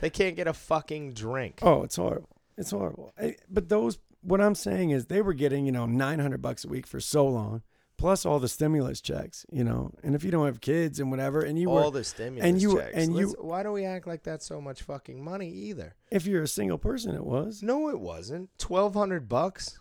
They 0.00 0.10
can't 0.10 0.36
get 0.36 0.46
a 0.46 0.52
fucking 0.52 1.14
drink. 1.14 1.60
Oh, 1.62 1.82
it's 1.82 1.96
horrible. 1.96 2.28
It's 2.58 2.72
horrible. 2.72 3.14
I- 3.18 3.36
But 3.48 3.70
those, 3.70 3.98
what 4.20 4.38
I'm 4.40 4.54
saying 4.54 4.90
is, 4.90 5.06
they 5.06 5.22
were 5.22 5.32
getting 5.32 5.64
you 5.64 5.72
know 5.72 5.86
900 5.86 6.42
bucks 6.42 6.64
a 6.64 6.68
week 6.68 6.86
for 6.86 7.00
so 7.00 7.26
long. 7.26 7.62
Plus 7.96 8.26
all 8.26 8.38
the 8.38 8.48
stimulus 8.48 9.00
checks, 9.00 9.46
you 9.50 9.64
know. 9.64 9.92
And 10.02 10.14
if 10.14 10.24
you 10.24 10.30
don't 10.30 10.46
have 10.46 10.60
kids 10.60 11.00
and 11.00 11.10
whatever, 11.10 11.40
and 11.42 11.58
you 11.58 11.70
All 11.70 11.86
were, 11.86 11.90
the 11.98 12.04
stimulus 12.04 12.48
and 12.48 12.60
you- 12.60 12.76
checks. 12.78 12.92
and 12.94 13.16
you- 13.16 13.28
Let's- 13.28 13.40
why 13.40 13.62
do 13.62 13.72
we 13.72 13.84
act 13.84 14.06
like 14.06 14.22
that's 14.22 14.46
so 14.46 14.60
much 14.60 14.82
fucking 14.82 15.22
money 15.22 15.50
either? 15.50 15.94
if 16.10 16.26
you're 16.26 16.42
a 16.42 16.48
single 16.48 16.78
person, 16.78 17.14
it 17.14 17.24
was. 17.24 17.62
No, 17.62 17.88
it 17.88 18.00
wasn't. 18.00 18.50
Twelve 18.58 18.94
hundred 18.94 19.28
bucks. 19.28 19.78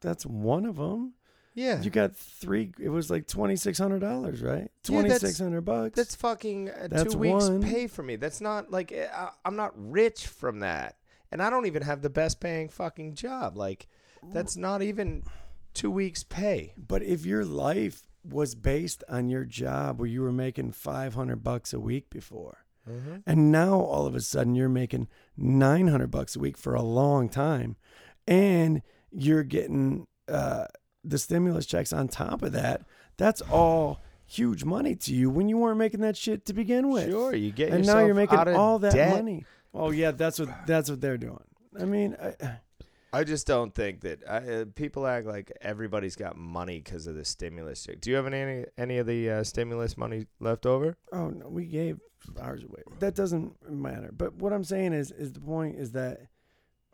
That's 0.00 0.26
one 0.26 0.66
of 0.66 0.76
them. 0.76 1.14
Yeah, 1.54 1.82
You 1.82 1.90
got 1.90 2.16
three. 2.16 2.72
It 2.80 2.88
was 2.88 3.10
like 3.10 3.26
twenty 3.26 3.56
six 3.56 3.76
hundred 3.78 3.98
dollars, 4.00 4.40
right? 4.42 4.70
Yeah, 4.88 5.02
that's- 5.02 5.20
six 5.20 5.38
hundred 5.38 5.60
bucks. 5.66 5.94
That's 5.96 6.14
fucking 6.14 6.70
uh, 6.70 6.88
That's 6.90 7.12
two 7.12 7.18
weeks 7.18 7.44
one. 7.48 7.62
pay 7.62 7.86
for 7.88 8.02
me. 8.02 8.16
That's 8.16 8.40
not 8.40 8.70
like 8.70 8.90
uh, 8.90 9.06
I, 9.14 9.30
I'm 9.44 9.54
not 9.54 9.72
rich 9.76 10.26
from 10.26 10.60
that, 10.60 10.96
and 11.30 11.42
I 11.42 11.50
don't 11.50 11.66
even 11.66 11.82
have 11.82 12.00
the 12.00 12.08
best 12.08 12.40
paying 12.40 12.70
fucking 12.70 13.16
job. 13.16 13.58
Like 13.58 13.86
that's 14.32 14.56
not 14.56 14.80
even 14.82 15.24
two 15.74 15.90
weeks 15.90 16.22
pay. 16.22 16.74
But 16.76 17.02
if 17.02 17.24
your 17.26 17.44
life 17.44 18.02
was 18.24 18.54
based 18.54 19.02
on 19.08 19.28
your 19.28 19.44
job 19.44 19.98
where 19.98 20.08
you 20.08 20.22
were 20.22 20.32
making 20.32 20.72
500 20.72 21.42
bucks 21.42 21.72
a 21.72 21.80
week 21.80 22.10
before, 22.10 22.58
and 23.26 23.52
now 23.52 23.78
all 23.78 24.06
of 24.06 24.14
a 24.16 24.20
sudden 24.20 24.54
you're 24.56 24.68
making 24.68 25.06
900 25.36 26.10
bucks 26.10 26.34
a 26.34 26.40
week 26.40 26.56
for 26.58 26.74
a 26.74 26.82
long 26.82 27.28
time, 27.28 27.76
and 28.26 28.82
you're 29.10 29.44
getting 29.44 30.06
uh, 30.28 30.66
the 31.04 31.18
stimulus 31.18 31.66
checks 31.66 31.92
on 31.92 32.08
top 32.08 32.42
of 32.42 32.52
that, 32.52 32.82
that's 33.16 33.40
all 33.42 34.00
huge 34.26 34.64
money 34.64 34.94
to 34.96 35.14
you 35.14 35.30
when 35.30 35.48
you 35.48 35.58
weren't 35.58 35.78
making 35.78 36.00
that 36.00 36.16
shit 36.16 36.46
to 36.46 36.52
begin 36.52 36.88
with. 36.90 37.10
Sure, 37.10 37.34
you 37.34 37.52
get 37.52 37.68
and 37.70 37.78
yourself 37.78 37.98
now 37.98 38.06
you're 38.06 38.14
making 38.14 38.38
all 38.38 38.78
that 38.78 38.94
debt. 38.94 39.14
money. 39.14 39.44
Oh 39.74 39.90
yeah, 39.90 40.10
that's 40.10 40.38
what 40.38 40.48
that's 40.66 40.90
what 40.90 41.00
they're 41.00 41.18
doing. 41.18 41.44
I 41.80 41.84
mean, 41.84 42.16
I, 42.20 42.58
I 43.14 43.24
just 43.24 43.46
don't 43.46 43.74
think 43.74 44.00
that 44.00 44.20
I, 44.28 44.36
uh, 44.36 44.64
people 44.74 45.06
act 45.06 45.26
like 45.26 45.52
everybody's 45.60 46.16
got 46.16 46.36
money 46.36 46.78
because 46.78 47.06
of 47.06 47.14
the 47.14 47.24
stimulus. 47.24 47.86
Do 48.00 48.10
you 48.10 48.16
have 48.16 48.26
any 48.26 48.64
any 48.78 48.98
of 48.98 49.06
the 49.06 49.30
uh, 49.30 49.44
stimulus 49.44 49.98
money 49.98 50.26
left 50.40 50.64
over? 50.64 50.96
Oh 51.12 51.28
no, 51.28 51.48
we 51.48 51.66
gave 51.66 52.00
ours 52.40 52.64
away. 52.64 52.82
That 53.00 53.14
doesn't 53.14 53.70
matter. 53.70 54.10
But 54.16 54.34
what 54.36 54.52
I'm 54.52 54.64
saying 54.64 54.94
is, 54.94 55.10
is 55.10 55.32
the 55.32 55.40
point 55.40 55.76
is 55.76 55.92
that 55.92 56.20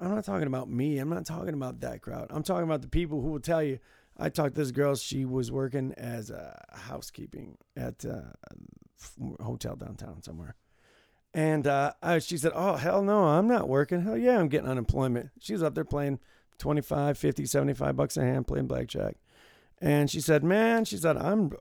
I'm 0.00 0.14
not 0.14 0.24
talking 0.24 0.46
about 0.48 0.68
me. 0.68 0.98
I'm 0.98 1.08
not 1.08 1.24
talking 1.24 1.54
about 1.54 1.80
that 1.80 2.02
crowd. 2.02 2.28
I'm 2.30 2.42
talking 2.42 2.64
about 2.64 2.82
the 2.82 2.88
people 2.88 3.20
who 3.20 3.28
will 3.28 3.40
tell 3.40 3.62
you. 3.62 3.78
I 4.16 4.28
talked 4.28 4.56
to 4.56 4.60
this 4.60 4.72
girl. 4.72 4.96
She 4.96 5.24
was 5.24 5.52
working 5.52 5.94
as 5.96 6.30
a 6.30 6.60
housekeeping 6.72 7.56
at 7.76 8.04
uh, 8.04 8.32
a 9.38 9.42
hotel 9.44 9.76
downtown 9.76 10.22
somewhere. 10.22 10.56
And 11.34 11.66
uh, 11.66 11.92
I, 12.02 12.18
she 12.20 12.38
said, 12.38 12.52
Oh, 12.54 12.76
hell 12.76 13.02
no, 13.02 13.24
I'm 13.24 13.46
not 13.46 13.68
working. 13.68 14.02
Hell 14.02 14.16
yeah, 14.16 14.38
I'm 14.38 14.48
getting 14.48 14.68
unemployment. 14.68 15.30
She 15.38 15.52
was 15.52 15.62
up 15.62 15.74
there 15.74 15.84
playing 15.84 16.20
25, 16.58 17.16
50, 17.16 17.46
75 17.46 17.96
bucks 17.96 18.16
a 18.16 18.22
hand 18.22 18.46
playing 18.46 18.66
blackjack. 18.66 19.16
And 19.80 20.10
she 20.10 20.20
said, 20.20 20.42
Man, 20.42 20.84
she 20.84 20.96
said, 20.96 21.16
I'm, 21.16 21.52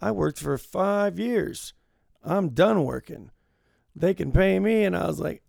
I 0.00 0.10
worked 0.10 0.38
for 0.38 0.56
five 0.58 1.18
years. 1.18 1.74
I'm 2.22 2.50
done 2.50 2.84
working. 2.84 3.30
They 3.96 4.14
can 4.14 4.30
pay 4.30 4.58
me. 4.58 4.84
And 4.84 4.96
I 4.96 5.06
was 5.06 5.18
like, 5.18 5.42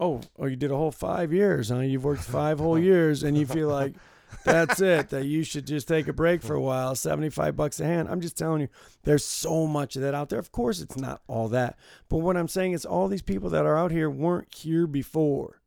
Oh, 0.00 0.20
oh, 0.36 0.46
you 0.46 0.56
did 0.56 0.72
a 0.72 0.76
whole 0.76 0.90
five 0.90 1.32
years, 1.32 1.68
huh? 1.68 1.80
You've 1.80 2.04
worked 2.04 2.24
five 2.24 2.58
whole 2.58 2.78
years 2.90 3.22
and 3.22 3.38
you 3.38 3.46
feel 3.46 3.68
like 3.68 3.94
that's 4.44 4.80
it, 4.80 5.10
that 5.10 5.26
you 5.26 5.44
should 5.44 5.66
just 5.66 5.88
take 5.88 6.08
a 6.08 6.12
break 6.12 6.42
for 6.42 6.54
a 6.54 6.60
while, 6.60 6.94
75 6.94 7.56
bucks 7.56 7.80
a 7.80 7.84
hand. 7.84 8.08
I'm 8.08 8.20
just 8.20 8.36
telling 8.36 8.60
you, 8.62 8.68
there's 9.04 9.24
so 9.24 9.66
much 9.66 9.96
of 9.96 10.02
that 10.02 10.14
out 10.14 10.28
there. 10.28 10.38
Of 10.38 10.52
course, 10.52 10.80
it's 10.80 10.96
not 10.96 11.22
all 11.26 11.48
that. 11.48 11.78
But 12.08 12.18
what 12.18 12.36
I'm 12.36 12.48
saying 12.48 12.72
is, 12.72 12.84
all 12.84 13.08
these 13.08 13.22
people 13.22 13.50
that 13.50 13.66
are 13.66 13.76
out 13.78 13.90
here 13.90 14.10
weren't 14.10 14.54
here 14.54 14.86
before. 14.86 15.60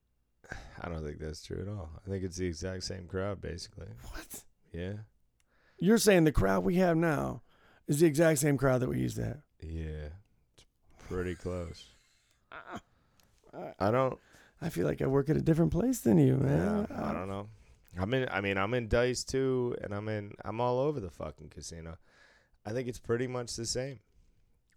I 0.82 0.90
don't 0.90 1.04
think 1.04 1.20
that's 1.20 1.44
true 1.44 1.62
at 1.62 1.68
all. 1.68 1.90
I 2.06 2.10
think 2.10 2.24
it's 2.24 2.38
the 2.38 2.46
exact 2.48 2.84
same 2.84 3.08
crowd, 3.08 3.42
basically. 3.42 3.88
What? 4.12 4.44
Yeah, 4.74 4.94
You're 5.80 5.98
saying 5.98 6.26
the 6.26 6.32
crowd 6.32 6.64
we 6.64 6.76
have 6.76 6.98
now 6.98 7.42
is 7.88 8.02
the 8.02 8.08
exact 8.08 8.40
same 8.40 8.58
crowd 8.58 8.82
that 8.82 8.90
we 8.90 9.00
used 9.00 9.16
to 9.16 9.24
have. 9.26 9.42
yeah, 9.62 10.10
it's 10.58 10.66
pretty 11.08 11.34
close. 11.36 11.86
I 13.80 13.90
don't. 13.92 14.20
I 14.62 14.70
feel 14.70 14.86
like 14.86 15.02
I 15.02 15.08
work 15.08 15.30
at 15.30 15.38
a 15.38 15.42
different 15.42 15.72
place 15.72 16.00
than 16.00 16.18
you, 16.18 16.34
Yeah, 16.42 16.46
man. 16.48 16.88
I 16.94 17.14
don't 17.14 17.28
know. 17.30 17.48
I'm 17.98 18.14
in. 18.14 18.28
I 18.30 18.42
mean, 18.42 18.58
I'm 18.58 18.74
in 18.74 18.88
Dice 18.88 19.24
too, 19.24 19.76
and 19.82 19.94
I'm 19.94 20.08
in. 20.10 20.34
I'm 20.44 20.60
all 20.62 20.80
over 20.80 21.00
the 21.00 21.10
fucking 21.10 21.50
casino. 21.50 21.98
I 22.66 22.72
think 22.72 22.88
it's 22.88 23.00
pretty 23.00 23.28
much 23.28 23.56
the 23.56 23.66
same. 23.66 24.00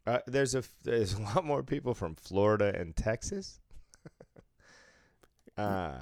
Uh, 0.07 0.19
there's 0.27 0.55
a 0.55 0.63
there's 0.85 1.13
a 1.19 1.21
lot 1.23 1.45
more 1.45 1.63
people 1.63 1.95
from 1.95 2.15
Florida 2.15 2.73
and 2.79 2.95
Texas. 2.97 3.61
uh, 5.57 5.95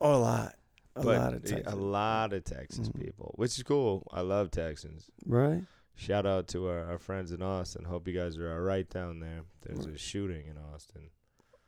Oh, 0.00 0.14
a 0.14 0.16
lot. 0.16 0.54
A 0.96 1.02
lot 1.02 1.34
of 1.34 1.44
Texas. 1.44 1.72
a 1.72 1.76
lot 1.76 2.32
of 2.32 2.44
Texas 2.44 2.88
Mhm. 2.88 3.00
people, 3.00 3.32
which 3.36 3.56
is 3.56 3.62
cool. 3.62 4.06
I 4.12 4.22
love 4.22 4.50
Texans. 4.50 5.10
Right? 5.26 5.62
Shout 5.94 6.24
out 6.26 6.48
to 6.48 6.66
our, 6.68 6.84
our 6.92 6.98
friends 6.98 7.30
in 7.30 7.42
Austin. 7.42 7.84
Hope 7.84 8.08
you 8.08 8.14
guys 8.14 8.38
are 8.38 8.50
all 8.52 8.60
right 8.60 8.88
down 8.88 9.20
there. 9.20 9.42
There's 9.62 9.84
a 9.86 9.96
shooting 9.98 10.46
in 10.46 10.56
Austin. 10.56 11.10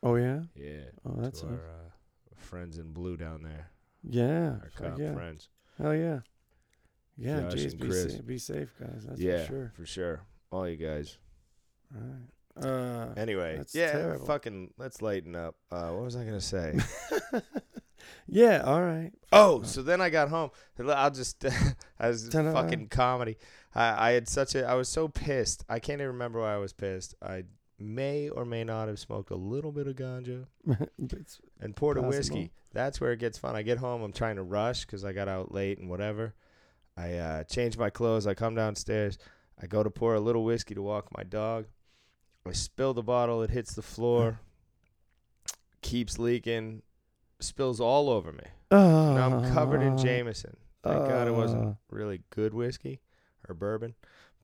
Oh, 0.03 0.17
yeah? 0.17 0.43
Yeah. 0.57 0.85
Oh, 1.05 1.15
that's 1.19 1.43
our 1.45 1.53
uh, 1.53 1.91
friends 2.35 2.79
in 2.79 2.93
blue 2.93 3.17
down 3.17 3.43
there. 3.43 3.71
Yeah. 4.09 4.57
Our 4.63 4.71
cop 4.77 4.99
yeah. 4.99 5.15
friends. 5.15 5.49
Hell 5.79 5.95
yeah. 5.95 6.21
Yeah, 7.19 7.41
Josh 7.43 7.55
geez, 7.55 7.75
be, 7.75 7.87
Chris. 7.89 8.13
safe, 8.15 8.27
be 8.27 8.39
safe, 8.39 8.75
guys. 8.81 9.05
That's 9.07 9.21
yeah, 9.21 9.43
for 9.43 9.47
sure. 9.47 9.73
for 9.77 9.87
sure. 9.87 10.21
All 10.51 10.69
you 10.69 10.77
guys. 10.77 11.19
All 11.95 12.01
right. 12.03 12.29
Uh, 12.55 13.15
Anyway, 13.17 13.63
yeah, 13.73 13.93
terrible. 13.93 14.27
fucking 14.27 14.75
let's 14.79 15.01
lighten 15.01 15.35
up. 15.35 15.55
Uh, 15.71 15.89
what 15.91 16.05
was 16.05 16.17
I 16.17 16.25
gonna 16.25 16.41
say? 16.41 16.79
yeah, 18.27 18.63
all 18.65 18.83
right. 18.83 19.11
oh, 19.33 19.63
so 19.63 19.83
then 19.83 20.01
I 20.01 20.11
got 20.11 20.29
home. 20.29 20.51
I'll 20.87 21.11
just 21.11 21.45
I 21.99 22.09
was 22.09 22.29
Ta-da. 22.29 22.53
fucking 22.53 22.89
comedy. 22.89 23.37
I, 23.75 24.09
I 24.09 24.13
had 24.13 24.29
such 24.29 24.55
a 24.55 24.67
I 24.67 24.75
was 24.75 24.89
so 24.89 25.09
pissed. 25.09 25.65
I 25.69 25.79
can't 25.79 26.01
even 26.01 26.13
remember 26.13 26.41
why 26.41 26.55
I 26.55 26.59
was 26.59 26.73
pissed. 26.73 27.15
I 27.23 27.45
may 27.79 28.29
or 28.29 28.45
may 28.45 28.65
not 28.65 28.89
have 28.89 28.99
smoked 28.99 29.31
a 29.31 29.37
little 29.37 29.73
bit 29.73 29.87
of 29.87 29.97
ganja 29.97 30.47
It's- 31.03 31.41
and 31.63 31.77
poured 31.77 31.97
a 31.97 32.03
whiskey. 32.03 32.51
That's 32.73 33.01
where 33.01 33.13
it 33.13 33.19
gets 33.19 33.39
fun. 33.39 33.55
I 33.57 33.63
get 33.63 33.79
home. 33.79 34.03
I'm 34.03 34.13
trying 34.13 34.37
to 34.37 34.43
rush 34.43 34.85
because 34.85 35.05
I 35.05 35.13
got 35.13 35.29
out 35.29 35.53
late 35.53 35.79
and 35.79 35.89
whatever. 35.89 36.35
I 36.97 37.15
uh, 37.15 37.45
change 37.45 37.79
my 37.79 37.89
clothes. 37.91 38.27
I 38.27 38.35
come 38.35 38.55
downstairs. 38.55 39.19
I 39.61 39.67
go 39.67 39.83
to 39.83 39.91
pour 39.91 40.15
a 40.15 40.21
little 40.21 40.45
whiskey 40.45 40.75
to 40.75 40.83
walk 40.83 41.09
my 41.17 41.23
dog. 41.23 41.67
I 42.47 42.53
spill 42.53 42.93
the 42.93 43.03
bottle. 43.03 43.43
It 43.43 43.51
hits 43.51 43.75
the 43.75 43.83
floor. 43.83 44.41
Keeps 45.83 46.19
leaking. 46.19 46.83
Spills 47.41 47.81
all 47.81 48.09
over 48.11 48.33
me. 48.33 48.45
oh, 48.71 49.15
Now 49.15 49.39
I'm 49.39 49.53
covered 49.55 49.83
in 49.83 49.99
Jameson. 49.99 50.57
Thank 50.83 51.09
God 51.09 51.29
it 51.29 51.31
uh, 51.31 51.35
wasn't 51.35 51.77
really 51.91 52.23
good 52.31 52.55
whiskey 52.55 53.01
or 53.49 53.55
bourbon. 53.55 53.95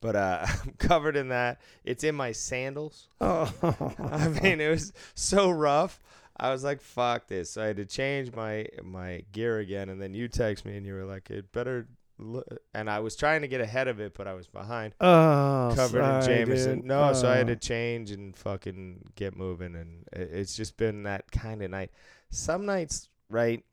But 0.01 0.17
uh, 0.17 0.47
I'm 0.65 0.73
covered 0.79 1.17
in 1.17 1.29
that. 1.29 1.61
It's 1.85 2.05
in 2.05 2.15
my 2.15 2.33
sandals. 2.33 3.09
Oh. 3.21 3.53
I 3.99 4.29
mean, 4.29 4.61
it 4.61 4.69
was 4.69 4.93
so 5.15 5.51
rough. 5.51 6.01
I 6.41 6.51
was 6.53 6.63
like, 6.65 6.81
"Fuck 6.81 7.27
this!" 7.29 7.51
So 7.51 7.63
I 7.63 7.67
had 7.67 7.77
to 7.77 7.85
change 7.87 8.33
my 8.35 8.67
my 8.83 9.25
gear 9.33 9.59
again. 9.59 9.89
And 9.89 10.01
then 10.01 10.15
you 10.15 10.29
text 10.29 10.65
me, 10.65 10.77
and 10.77 10.87
you 10.87 10.95
were 10.95 11.05
like, 11.05 11.31
"It 11.31 11.53
better." 11.53 11.87
Look. 12.21 12.47
And 12.75 12.91
I 12.91 12.99
was 12.99 13.15
trying 13.15 13.43
to 13.43 13.49
get 13.49 13.61
ahead 13.61 13.87
of 13.87 14.01
it, 14.01 14.13
but 14.15 14.27
I 14.27 14.35
was 14.35 14.49
behind, 14.49 14.93
oh, 15.01 15.73
covered 15.77 16.01
in 16.01 16.23
sorry, 16.23 16.37
Jameson. 16.39 16.77
dude. 16.81 16.85
No, 16.85 17.13
so 17.13 17.29
I 17.31 17.37
had 17.37 17.47
oh. 17.49 17.55
to 17.55 17.57
Oh. 17.57 17.61
change 17.61 18.11
and 18.11 18.37
fucking 18.37 19.13
get 19.15 19.37
moving. 19.37 19.77
And 19.77 20.05
it's 20.13 20.57
just 20.57 20.77
been 20.77 21.05
that 21.05 21.31
kind 21.31 21.63
of 21.63 21.71
night. 21.71 21.93
Some 22.31 22.67
nights, 22.67 23.09
right, 23.31 23.65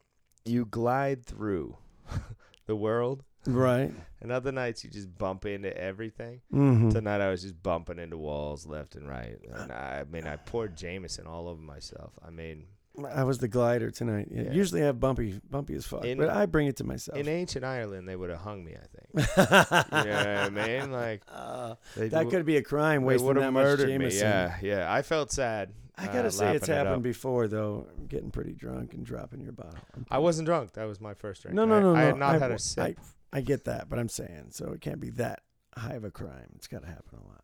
you 0.46 0.66
glide 0.66 1.26
through 1.26 1.78
the 2.68 2.76
world, 2.76 3.24
Right. 3.48 3.92
and 4.22 4.32
other 4.32 4.52
nights 4.52 4.84
you 4.84 4.90
just 4.90 5.16
bump 5.18 5.46
into 5.46 5.76
everything. 5.78 6.42
Mm-hmm. 6.54 6.90
Tonight 6.90 7.22
I 7.22 7.30
was 7.30 7.42
just 7.42 7.62
bumping 7.62 8.00
into 8.00 8.18
walls 8.18 8.66
left 8.66 8.96
and 8.96 9.08
right. 9.08 9.38
And 9.54 9.72
I, 9.72 10.02
I 10.02 10.04
mean, 10.12 10.28
I 10.28 10.36
poured 10.36 10.76
Jameson 10.76 11.28
all 11.28 11.48
over 11.48 11.62
myself. 11.62 12.14
I 12.26 12.32
mean, 12.32 12.66
I 13.14 13.24
was 13.24 13.40
the 13.40 13.48
glider 13.48 13.92
tonight. 13.92 14.30
Yeah. 14.32 14.52
Usually 14.52 14.82
I 14.82 14.86
have 14.86 15.00
bumpy, 15.00 15.40
bumpy 15.50 15.76
as 15.76 15.86
fuck, 15.86 16.06
In- 16.06 16.18
but 16.18 16.30
I 16.30 16.46
bring 16.46 16.68
it 16.68 16.78
to 16.78 16.84
myself. 16.84 17.18
in 17.18 17.28
ancient 17.28 17.66
Ireland, 17.66 18.08
they 18.08 18.16
would 18.16 18.30
have 18.30 18.40
hung 18.40 18.64
me. 18.64 18.76
I 18.76 18.88
think. 18.88 19.28
you 19.38 20.12
know 20.12 20.18
what 20.18 20.28
I 20.28 20.50
mean? 20.50 20.92
Like 20.92 21.22
Uh, 21.32 21.76
that 21.98 22.12
w- 22.12 22.32
could 22.32 22.46
be 22.46 22.58
a 22.58 22.62
crime. 22.64 23.04
Wasting 23.04 23.28
would 23.28 23.38
that 23.38 23.44
have 23.44 23.54
much 23.54 23.64
murdered 23.64 23.88
Jameson. 23.90 24.22
me. 24.22 24.26
Yeah, 24.26 24.56
yeah. 24.62 24.94
I 24.94 25.02
felt 25.02 25.32
sad. 25.32 25.74
I 25.98 26.08
uh, 26.08 26.14
gotta 26.14 26.32
say 26.32 26.56
it's 26.56 26.68
lapping 26.68 26.84
it 26.84 26.88
happened 26.88 27.04
before 27.04 27.48
though. 27.48 27.88
Getting 28.08 28.32
pretty 28.32 28.54
drunk 28.54 28.94
and 28.94 29.06
dropping 29.06 29.42
your 29.42 29.54
bottle. 29.54 29.80
I'm 30.10 30.22
wasn't 30.22 30.46
drunk. 30.46 30.74
That 30.74 30.86
was 30.86 31.00
my 31.00 31.14
first 31.14 31.42
drink. 31.42 31.56
No, 31.56 31.66
no, 31.66 31.76
I, 31.76 31.80
no, 31.82 31.96
I 31.96 32.02
had 32.02 32.18
not 32.18 32.36
I, 32.36 32.40
had 32.40 32.52
a 32.52 32.60
sip. 32.60 32.98
I 33.36 33.42
get 33.42 33.66
that, 33.66 33.90
but 33.90 34.00
I'm 34.00 34.08
saying 34.08 34.48
so 34.52 34.72
it 34.72 34.80
can't 34.80 35.02
be 35.02 35.10
that 35.12 35.42
high 35.78 35.96
of 35.96 36.06
a 36.06 36.10
crime. 36.12 36.54
It's 36.56 36.68
got 36.68 36.84
to 36.84 36.88
happen 36.88 37.20
a 37.20 37.28
lot. 37.28 37.44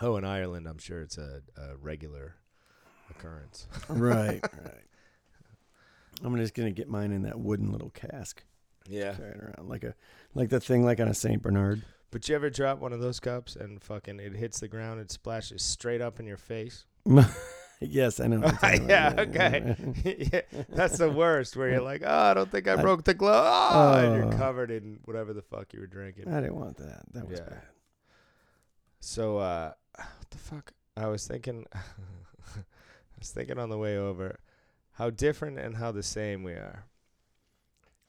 oh, 0.00 0.16
in 0.16 0.24
Ireland, 0.24 0.66
I'm 0.66 0.78
sure 0.78 1.02
it's 1.02 1.18
a, 1.18 1.42
a 1.56 1.76
regular 1.76 2.36
occurrence. 3.10 3.66
right, 3.88 4.40
right. 4.64 4.84
I'm 6.24 6.34
just 6.36 6.54
gonna 6.54 6.70
get 6.70 6.88
mine 6.88 7.12
in 7.12 7.22
that 7.22 7.38
wooden 7.38 7.70
little 7.70 7.90
cask, 7.90 8.42
Yeah. 8.88 9.12
carrying 9.14 9.38
around 9.40 9.68
like 9.68 9.84
a 9.84 9.94
like 10.34 10.48
the 10.48 10.60
thing 10.60 10.82
like 10.84 10.98
on 10.98 11.08
a 11.08 11.14
Saint 11.14 11.42
Bernard. 11.42 11.82
But 12.10 12.26
you 12.28 12.34
ever 12.34 12.48
drop 12.48 12.78
one 12.80 12.94
of 12.94 13.00
those 13.00 13.20
cups 13.20 13.54
and 13.54 13.82
fucking 13.82 14.18
it 14.18 14.32
hits 14.34 14.60
the 14.60 14.68
ground, 14.68 14.98
it 14.98 15.10
splashes 15.12 15.62
straight 15.62 16.00
up 16.00 16.18
in 16.18 16.26
your 16.26 16.38
face? 16.38 16.86
yes, 17.80 18.20
I 18.20 18.26
know. 18.26 18.40
what 18.40 18.58
about. 18.58 18.82
yeah, 18.88 19.14
okay. 19.18 19.76
yeah, 20.32 20.62
that's 20.68 20.98
the 20.98 21.10
worst. 21.10 21.56
Where 21.56 21.70
you're 21.70 21.80
like, 21.80 22.02
oh, 22.04 22.10
I 22.30 22.34
don't 22.34 22.50
think 22.50 22.66
I 22.68 22.74
I- 22.74 22.76
broke 22.82 23.04
the 23.04 23.14
glove, 23.14 23.72
oh, 23.74 23.98
and 23.98 24.16
you're 24.16 24.34
Oh. 24.34 24.36
covered 24.36 24.70
in 24.70 25.00
whatever 25.04 25.32
the 25.32 25.42
fuck 25.42 25.72
you 25.72 25.80
were 25.80 25.86
drinking. 25.86 26.28
I 26.32 26.40
didn't 26.40 26.56
want 26.56 26.76
that. 26.78 27.02
That 27.12 27.28
was 27.28 27.38
Yeah. 27.40 27.44
bad. 27.48 27.62
So, 29.00 29.38
uh, 29.38 29.72
what 29.96 30.30
the 30.30 30.38
fuck? 30.38 30.72
I 30.96 31.06
was 31.06 31.26
thinking, 31.26 31.64
I 31.74 31.78
was 33.18 33.30
thinking 33.30 33.58
on 33.58 33.68
the 33.70 33.78
way 33.78 33.96
over, 33.96 34.38
how 34.92 35.10
different 35.10 35.58
and 35.58 35.76
how 35.76 35.92
the 35.92 36.02
same 36.02 36.42
we 36.42 36.52
are. 36.52 36.84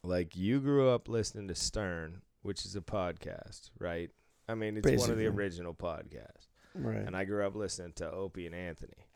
Like 0.02 0.34
you 0.36 0.60
grew 0.60 0.88
up 0.88 1.08
listening 1.08 1.48
to 1.48 1.54
Stern, 1.54 2.22
which 2.42 2.64
is 2.64 2.74
a 2.74 2.80
podcast, 2.80 3.70
right? 3.78 4.10
I 4.48 4.54
mean, 4.54 4.76
it's 4.78 5.00
one 5.02 5.10
of 5.10 5.18
the 5.18 5.26
original 5.26 5.74
podcasts. 5.74 6.48
Right. 6.74 6.96
And 6.96 7.16
I 7.16 7.24
grew 7.24 7.46
up 7.46 7.54
listening 7.54 7.92
to 7.96 8.10
Opie 8.10 8.46
and 8.46 8.54
Anthony, 8.54 9.06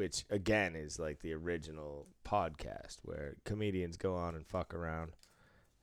which 0.00 0.24
again 0.30 0.74
is 0.74 0.98
like 0.98 1.20
the 1.20 1.34
original 1.34 2.06
podcast 2.24 2.96
where 3.02 3.34
comedians 3.44 3.98
go 3.98 4.14
on 4.16 4.34
and 4.34 4.46
fuck 4.46 4.72
around. 4.72 5.12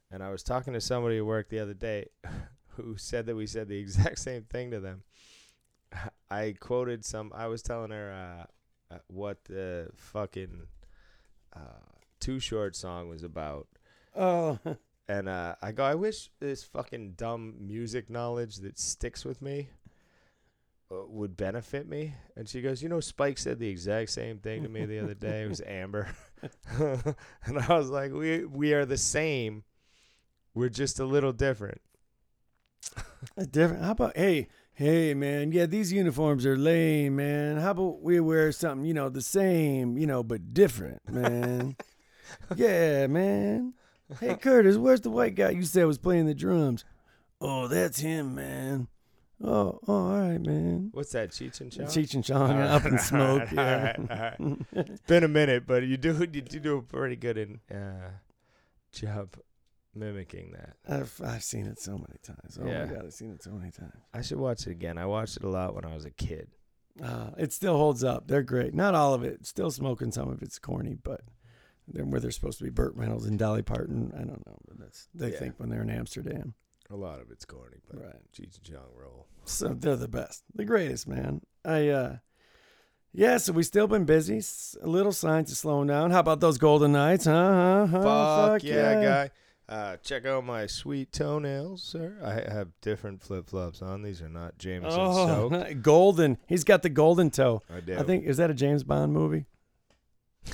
And 0.09 0.23
I 0.23 0.31
was 0.31 0.41
talking 0.41 0.73
to 0.73 0.81
somebody 0.81 1.17
at 1.17 1.25
work 1.27 1.49
the 1.49 1.59
other 1.59 1.75
day 1.75 2.07
who 2.69 2.97
said 2.97 3.27
that 3.27 3.35
we 3.35 3.45
said 3.45 3.67
the 3.67 3.77
exact 3.77 4.17
same 4.29 4.41
thing 4.41 4.71
to 4.71 4.79
them. 4.79 5.03
I 6.31 6.55
quoted 6.59 7.05
some, 7.05 7.31
I 7.35 7.45
was 7.45 7.61
telling 7.61 7.91
her 7.91 8.47
uh, 8.91 8.95
uh, 8.95 8.99
what 9.05 9.45
the 9.45 9.91
fucking 9.93 10.63
uh, 11.55 11.59
Too 12.19 12.39
Short 12.39 12.75
song 12.75 13.09
was 13.09 13.21
about. 13.21 13.67
oh, 14.15 14.57
And 15.07 15.29
uh, 15.29 15.57
I 15.61 15.73
go, 15.73 15.83
I 15.83 15.93
wish 15.93 16.31
this 16.39 16.63
fucking 16.63 17.11
dumb 17.17 17.53
music 17.59 18.09
knowledge 18.09 18.55
that 18.57 18.79
sticks 18.79 19.23
with 19.23 19.43
me 19.43 19.69
uh, 20.91 20.95
would 21.07 21.35
benefit 21.35 21.87
me. 21.87 22.13
And 22.35 22.47
she 22.47 22.61
goes, 22.61 22.81
You 22.81 22.89
know, 22.89 22.99
Spike 22.99 23.37
said 23.37 23.59
the 23.59 23.69
exact 23.69 24.09
same 24.09 24.39
thing 24.39 24.63
to 24.63 24.69
me 24.69 24.85
the 24.85 24.99
other 24.99 25.13
day. 25.13 25.43
It 25.43 25.49
was 25.49 25.61
Amber. 25.67 26.07
and 26.79 27.59
I 27.59 27.77
was 27.77 27.89
like, 27.89 28.11
we, 28.11 28.45
we 28.45 28.73
are 28.73 28.85
the 28.85 28.97
same. 28.97 29.63
We're 30.53 30.69
just 30.69 30.99
a 30.99 31.05
little 31.05 31.33
different. 31.33 31.81
different. 33.51 33.83
How 33.83 33.91
about 33.91 34.17
hey, 34.17 34.47
hey, 34.73 35.13
man? 35.13 35.51
Yeah, 35.51 35.65
these 35.65 35.91
uniforms 35.91 36.45
are 36.45 36.57
lame, 36.57 37.17
man. 37.17 37.57
How 37.57 37.71
about 37.71 38.01
we 38.01 38.19
wear 38.19 38.51
something, 38.51 38.85
you 38.85 38.93
know, 38.93 39.09
the 39.09 39.21
same, 39.21 39.97
you 39.97 40.07
know, 40.07 40.23
but 40.23 40.53
different, 40.53 41.01
man? 41.11 41.75
yeah, 42.55 43.07
man. 43.07 43.73
Hey, 44.19 44.35
Curtis, 44.35 44.77
where's 44.77 45.01
the 45.01 45.09
white 45.09 45.35
guy 45.35 45.49
you 45.49 45.63
said 45.63 45.85
was 45.85 45.97
playing 45.97 46.27
the 46.27 46.33
drums? 46.33 46.85
Oh, 47.41 47.67
that's 47.67 47.99
him, 47.99 48.35
man. 48.35 48.87
Oh, 49.43 49.79
oh, 49.87 49.93
all 49.93 50.19
right, 50.19 50.41
man. 50.41 50.89
What's 50.93 51.11
that, 51.11 51.29
Cheech 51.29 51.61
and 51.61 51.71
Chong? 51.71 51.85
Cheech 51.85 52.15
and 52.15 52.23
Chong 52.23 52.51
are 52.51 52.63
up 52.63 52.85
in 52.85 52.97
smoke. 52.97 53.43
All 53.43 53.47
Yeah. 53.55 53.83
right, 53.83 53.99
all 53.99 54.17
right. 54.17 54.57
It's 54.71 55.01
been 55.07 55.23
a 55.23 55.27
minute, 55.27 55.67
but 55.67 55.83
you 55.83 55.95
do 55.97 56.13
you 56.19 56.41
do 56.41 56.59
do 56.59 56.77
a 56.77 56.81
pretty 56.81 57.15
good 57.15 57.37
in 57.37 57.59
uh, 57.75 58.09
job 58.91 59.37
mimicking 59.93 60.53
that. 60.53 60.75
I've 60.87 61.19
I've 61.23 61.43
seen 61.43 61.67
it 61.67 61.79
so 61.79 61.93
many 61.93 62.17
times. 62.23 62.57
Oh 62.61 62.67
Yeah. 62.67 62.85
my 62.85 62.93
god, 62.93 63.05
I've 63.05 63.13
seen 63.13 63.31
it 63.31 63.43
so 63.43 63.51
many 63.51 63.69
times. 63.71 63.93
I 64.13 64.21
should 64.21 64.39
watch 64.39 64.65
it 64.65 64.71
again. 64.71 64.97
I 64.97 65.05
watched 65.05 65.37
it 65.37 65.43
a 65.43 65.49
lot 65.49 65.75
when 65.75 65.85
I 65.85 65.93
was 65.93 66.05
a 66.05 66.11
kid. 66.11 66.49
Uh, 67.03 67.29
it 67.37 67.53
still 67.53 67.77
holds 67.77 68.03
up. 68.03 68.27
They're 68.27 68.41
great. 68.41 68.73
Not 68.73 68.95
all 68.95 69.13
of 69.13 69.23
it. 69.23 69.45
Still 69.45 69.69
smoking 69.69 70.11
some 70.11 70.29
of 70.29 70.41
it's 70.41 70.57
corny, 70.57 70.95
but 70.95 71.21
they're 71.87 72.05
where 72.05 72.19
they're 72.19 72.31
supposed 72.31 72.57
to 72.57 72.63
be 72.63 72.71
Burt 72.71 72.95
Reynolds 72.95 73.27
and 73.27 73.37
Dolly 73.37 73.61
Parton. 73.61 74.11
I 74.15 74.23
don't 74.23 74.43
know, 74.47 74.57
but 74.67 74.79
that's 74.79 75.07
they 75.13 75.31
Yeah. 75.31 75.37
think 75.39 75.59
when 75.59 75.69
they're 75.69 75.83
in 75.83 75.91
Amsterdam. 75.91 76.55
A 76.89 76.95
lot 76.95 77.19
of 77.19 77.29
it's 77.31 77.43
corny, 77.45 77.77
but 77.89 78.01
Right. 78.01 78.15
Cheech 78.33 78.55
and 78.57 78.63
Chong 78.63 78.89
roll. 78.95 79.27
So 79.45 79.69
they're 79.69 79.95
the 79.95 80.07
best, 80.07 80.43
the 80.55 80.65
greatest, 80.65 81.07
man. 81.07 81.41
I 81.65 81.89
uh, 81.89 82.15
yeah. 83.13 83.37
So 83.37 83.53
we 83.53 83.63
still 83.63 83.87
been 83.87 84.05
busy. 84.05 84.37
S- 84.37 84.75
A 84.81 84.87
little 84.87 85.11
signs 85.11 85.51
of 85.51 85.57
slowing 85.57 85.87
down. 85.87 86.11
How 86.11 86.19
about 86.19 86.39
those 86.39 86.57
Golden 86.57 86.91
Knights, 86.93 87.25
huh? 87.25 87.87
huh, 87.87 87.87
huh? 87.87 88.47
Fuck, 88.53 88.63
yeah, 88.63 89.03
guy. 89.03 89.31
Uh, 89.69 89.97
check 89.97 90.25
out 90.25 90.45
my 90.45 90.65
sweet 90.65 91.11
toenails, 91.11 91.83
sir. 91.83 92.17
I 92.23 92.35
have 92.53 92.69
different 92.81 93.21
flip 93.21 93.49
flops 93.49 93.81
on. 93.81 94.01
These 94.01 94.21
are 94.21 94.29
not 94.29 94.57
Jameson. 94.57 94.97
Oh, 94.97 95.73
golden. 95.81 96.37
He's 96.47 96.63
got 96.63 96.83
the 96.83 96.89
golden 96.89 97.29
toe. 97.31 97.61
I 97.69 97.81
do. 97.81 97.97
I 97.97 98.03
think 98.03 98.23
is 98.25 98.37
that 98.37 98.49
a 98.49 98.53
James 98.53 98.85
Bond 98.85 99.11
movie? 99.11 99.45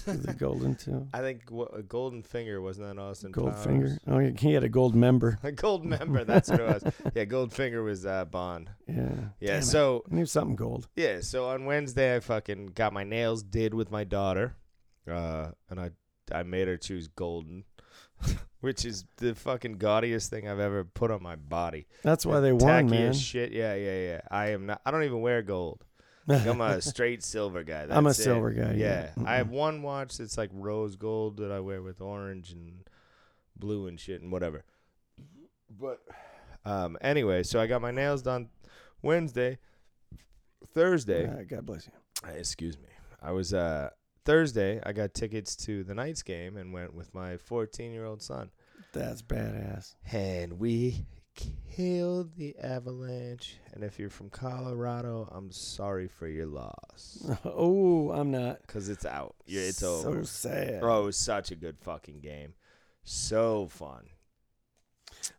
The 0.05 0.33
golden 0.37 0.75
toe. 0.75 1.07
I 1.13 1.19
think 1.19 1.49
what, 1.49 1.77
a 1.77 1.81
golden 1.83 2.23
finger 2.23 2.61
wasn't 2.61 2.87
that 2.87 3.01
Austin 3.01 3.31
Gold 3.31 3.51
Powers? 3.53 3.65
finger. 3.65 3.97
Oh, 4.07 4.19
yeah, 4.19 4.31
he 4.37 4.53
had 4.53 4.63
a 4.63 4.69
gold 4.69 4.95
member. 4.95 5.39
A 5.43 5.51
gold 5.51 5.85
member. 5.85 6.23
That's 6.23 6.49
what 6.49 6.59
it 6.59 6.83
was. 6.83 6.83
Yeah, 7.15 7.25
Goldfinger 7.25 7.83
was 7.83 8.05
uh, 8.05 8.25
Bond. 8.25 8.69
Yeah. 8.87 9.09
Yeah. 9.39 9.47
Damn 9.51 9.59
it. 9.59 9.63
so 9.65 10.03
I 10.11 10.15
knew 10.15 10.25
something 10.25 10.55
gold. 10.55 10.87
yeah, 10.95 11.19
so 11.21 11.47
on 11.49 11.65
Wednesday 11.65 12.15
I 12.15 12.19
fucking 12.19 12.67
got 12.67 12.91
my 12.93 13.03
nails 13.03 13.43
did 13.43 13.73
with 13.73 13.91
my 13.91 14.03
daughter, 14.03 14.55
uh, 15.09 15.49
and 15.69 15.79
I 15.79 15.91
I 16.31 16.43
made 16.43 16.67
her 16.67 16.77
choose 16.77 17.07
golden, 17.09 17.65
which 18.61 18.85
is 18.85 19.05
the 19.17 19.35
fucking 19.35 19.73
gaudiest 19.73 20.29
thing 20.29 20.47
I've 20.47 20.59
ever 20.59 20.83
put 20.85 21.11
on 21.11 21.21
my 21.21 21.35
body. 21.35 21.87
That's 22.01 22.25
why 22.25 22.39
they 22.39 22.51
won, 22.53 22.61
Tacky 22.87 22.87
man. 22.87 23.09
as 23.09 23.21
shit. 23.21 23.51
Yeah, 23.51 23.75
yeah, 23.75 23.99
yeah. 23.99 24.21
I 24.31 24.49
am 24.51 24.65
not. 24.65 24.81
I 24.85 24.91
don't 24.91 25.03
even 25.03 25.21
wear 25.21 25.41
gold. 25.41 25.83
I'm 26.27 26.61
a 26.61 26.81
straight 26.93 27.23
silver 27.23 27.63
guy. 27.63 27.83
I'm 27.89 28.05
a 28.05 28.09
That's 28.09 28.19
it. 28.19 28.23
silver 28.23 28.51
guy, 28.51 28.73
Yeah, 28.73 29.09
yeah. 29.17 29.23
I 29.25 29.35
have 29.35 29.49
one 29.49 29.81
watch 29.81 30.17
that's 30.17 30.37
like 30.37 30.49
rose 30.53 30.95
gold 30.95 31.37
that 31.37 31.51
I 31.51 31.59
wear 31.59 31.81
with 31.81 32.01
orange 32.01 32.51
and 32.51 32.83
blue 33.55 33.87
and 33.87 33.99
shit 33.99 34.21
and 34.21 34.31
whatever. 34.31 34.63
But 35.69 35.99
um, 36.65 36.97
anyway, 37.01 37.43
so 37.43 37.59
I 37.59 37.67
got 37.67 37.81
my 37.81 37.91
nails 37.91 38.21
done 38.21 38.49
Wednesday. 39.01 39.57
Thursday, 40.73 41.29
Ah, 41.29 41.43
God 41.47 41.65
bless 41.65 41.87
you. 41.87 41.93
uh, 42.27 42.31
excuse 42.33 42.77
me. 42.77 42.87
I 43.21 43.31
was 43.31 43.53
uh 43.53 43.89
Thursday. 44.25 44.79
I 44.85 44.93
got 44.93 45.13
tickets 45.13 45.55
to 45.57 45.83
the 45.83 45.93
Knights 45.93 46.23
game 46.23 46.57
and 46.57 46.73
went 46.73 46.93
with 46.93 47.13
my 47.13 47.37
14 47.37 47.91
year 47.91 48.05
old 48.05 48.21
son. 48.21 48.49
That's 48.93 49.21
badass. 49.21 49.95
And 50.11 50.59
we 50.59 51.05
killed 51.35 52.35
the 52.35 52.55
Avalanche. 52.61 53.57
And 53.73 53.83
if 53.83 53.97
you're 53.99 54.09
from 54.09 54.29
Colorado, 54.29 55.27
I'm 55.31 55.51
sorry 55.51 56.07
for 56.07 56.27
your 56.27 56.45
loss 56.45 57.25
Oh, 57.45 58.11
I'm 58.11 58.31
not. 58.31 58.61
because 58.61 58.89
it's 58.89 59.05
out. 59.05 59.35
Yeah, 59.45 59.61
it's 59.61 59.77
so 59.79 59.95
over. 60.07 60.23
So 60.25 60.49
sad. 60.49 60.79
Bro, 60.81 61.01
it 61.01 61.05
was 61.05 61.17
such 61.17 61.51
a 61.51 61.55
good 61.55 61.77
fucking 61.79 62.19
game. 62.21 62.53
So 63.03 63.67
fun. 63.67 64.05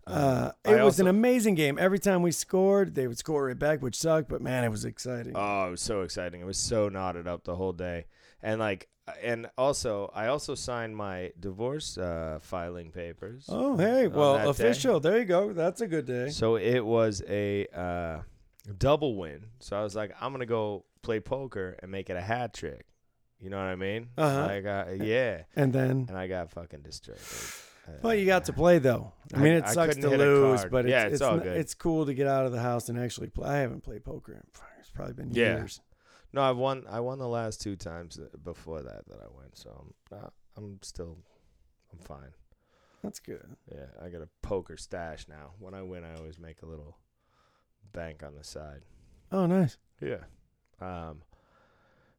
Uh, 0.07 0.53
Um, 0.65 0.73
it 0.75 0.81
I 0.81 0.85
was 0.85 1.01
an 1.01 1.07
amazing 1.07 1.55
game. 1.55 1.79
Every 1.79 1.99
time 1.99 2.23
we 2.23 2.31
scored, 2.33 2.95
they 2.95 3.07
would 3.07 3.19
score 3.19 3.47
right 3.47 3.59
back, 3.59 3.83
which 3.83 3.97
sucked. 3.97 4.29
But 4.29 4.43
man, 4.43 4.65
it 4.65 4.71
was 4.71 4.85
exciting. 4.85 5.33
Oh, 5.35 5.69
it 5.69 5.71
was 5.73 5.81
so 5.81 6.03
exciting. 6.03 6.41
It 6.41 6.47
was 6.47 6.59
so 6.59 6.89
knotted 6.89 7.27
up 7.29 7.45
the 7.45 7.57
whole 7.57 7.73
day. 7.73 8.07
And 8.43 8.61
like 8.61 8.89
and 9.23 9.49
also 9.59 10.11
I 10.15 10.27
also 10.29 10.55
signed 10.55 10.97
my 10.97 11.33
divorce 11.39 11.99
uh, 11.99 12.39
filing 12.43 12.91
papers. 12.91 13.45
oh, 13.49 13.77
hey, 13.77 14.07
well, 14.09 14.35
that 14.35 14.45
day. 14.45 14.51
official. 14.51 15.01
There 15.01 15.19
you 15.19 15.25
go. 15.25 15.53
That's 15.53 15.81
a 15.81 15.87
good 15.87 16.07
day. 16.07 16.31
So 16.31 16.57
it 16.57 16.81
was 16.85 17.23
a 17.29 17.67
uh, 17.75 18.21
double 18.79 19.17
win. 19.17 19.47
So 19.61 19.77
I 19.79 19.83
was 19.83 19.95
like, 19.95 20.13
I'm 20.21 20.33
gonna 20.33 20.47
go 20.47 20.85
play 21.03 21.21
poker 21.21 21.77
and 21.83 21.91
make 21.91 22.09
it 22.11 22.17
a 22.17 22.21
hat 22.23 22.55
trick. 22.55 22.87
You 23.41 23.51
know 23.51 23.59
what 23.59 23.67
I 23.67 23.75
mean? 23.77 24.09
Uh-huh. 24.17 24.47
Like, 24.47 24.65
uh, 24.65 24.85
yeah. 25.05 25.43
And 25.55 25.71
then, 25.73 26.07
And 26.09 26.17
I 26.17 26.27
got 26.29 26.51
fucking 26.51 26.81
destroyed. 26.81 27.19
dude. 27.19 28.03
well, 28.03 28.15
you 28.15 28.25
got 28.25 28.47
to 28.47 28.55
play 28.55 28.79
though. 28.79 29.13
I 29.35 29.39
mean, 29.39 29.53
it 29.55 29.65
I 29.65 29.73
sucks 29.75 29.97
couldn't 29.97 30.11
to 30.13 30.17
lose, 30.17 30.65
but 30.71 30.87
it's, 30.87 30.91
Yeah, 30.91 31.05
it's 31.09 31.21
all 31.21 31.35
n- 31.35 31.41
good. 31.41 31.57
it's 31.59 31.75
cool 31.75 32.07
to 32.07 32.15
get 32.15 32.27
out 32.27 32.47
of 32.47 32.53
the 32.53 32.61
house 32.61 32.89
and 32.89 32.99
actually 32.99 33.29
play. 33.29 33.51
I 33.51 33.57
haven't 33.59 33.83
played 33.83 34.03
poker 34.03 34.33
in 34.33 34.41
it's 34.81 34.91
probably 34.91 35.13
been 35.15 35.31
Yeah. 35.33 35.57
years. 35.59 35.81
No, 36.35 36.43
I've 36.43 36.57
won. 36.57 36.85
I 36.91 36.99
won 36.99 37.21
the 37.21 37.29
last 37.29 37.61
two 37.61 37.77
times 37.77 38.19
before 38.43 38.83
that 38.83 39.07
that 39.07 39.21
I 39.21 39.29
went. 39.39 39.57
So 39.57 39.71
I'm, 40.11 40.19
uh, 40.19 40.29
I'm 40.57 40.81
still, 40.83 41.17
I'm 41.93 42.01
fine. 42.01 42.35
That's 43.05 43.21
good. 43.21 43.47
Yeah, 43.73 43.87
I 44.05 44.09
got 44.09 44.21
a 44.21 44.29
poker 44.43 44.77
stash 44.77 45.27
now. 45.29 45.53
When 45.61 45.75
I 45.75 45.83
win, 45.83 46.03
I 46.03 46.19
always 46.19 46.41
make 46.41 46.63
a 46.63 46.67
little 46.67 46.99
bank 47.93 48.25
on 48.25 48.35
the 48.35 48.43
side. 48.43 48.81
Oh, 49.31 49.47
nice. 49.47 49.79
Yeah. 50.01 50.25
Um. 50.81 51.23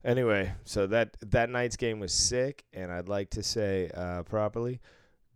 Anyway, 0.06 0.54
so 0.63 0.88
that 0.88 1.17
that 1.19 1.49
night's 1.49 1.75
game 1.75 1.99
was 1.99 2.13
sick, 2.13 2.63
and 2.71 2.93
I'd 2.93 3.10
like 3.10 3.32
to 3.32 3.43
say 3.43 3.91
uh, 3.93 4.23
properly, 4.23 4.80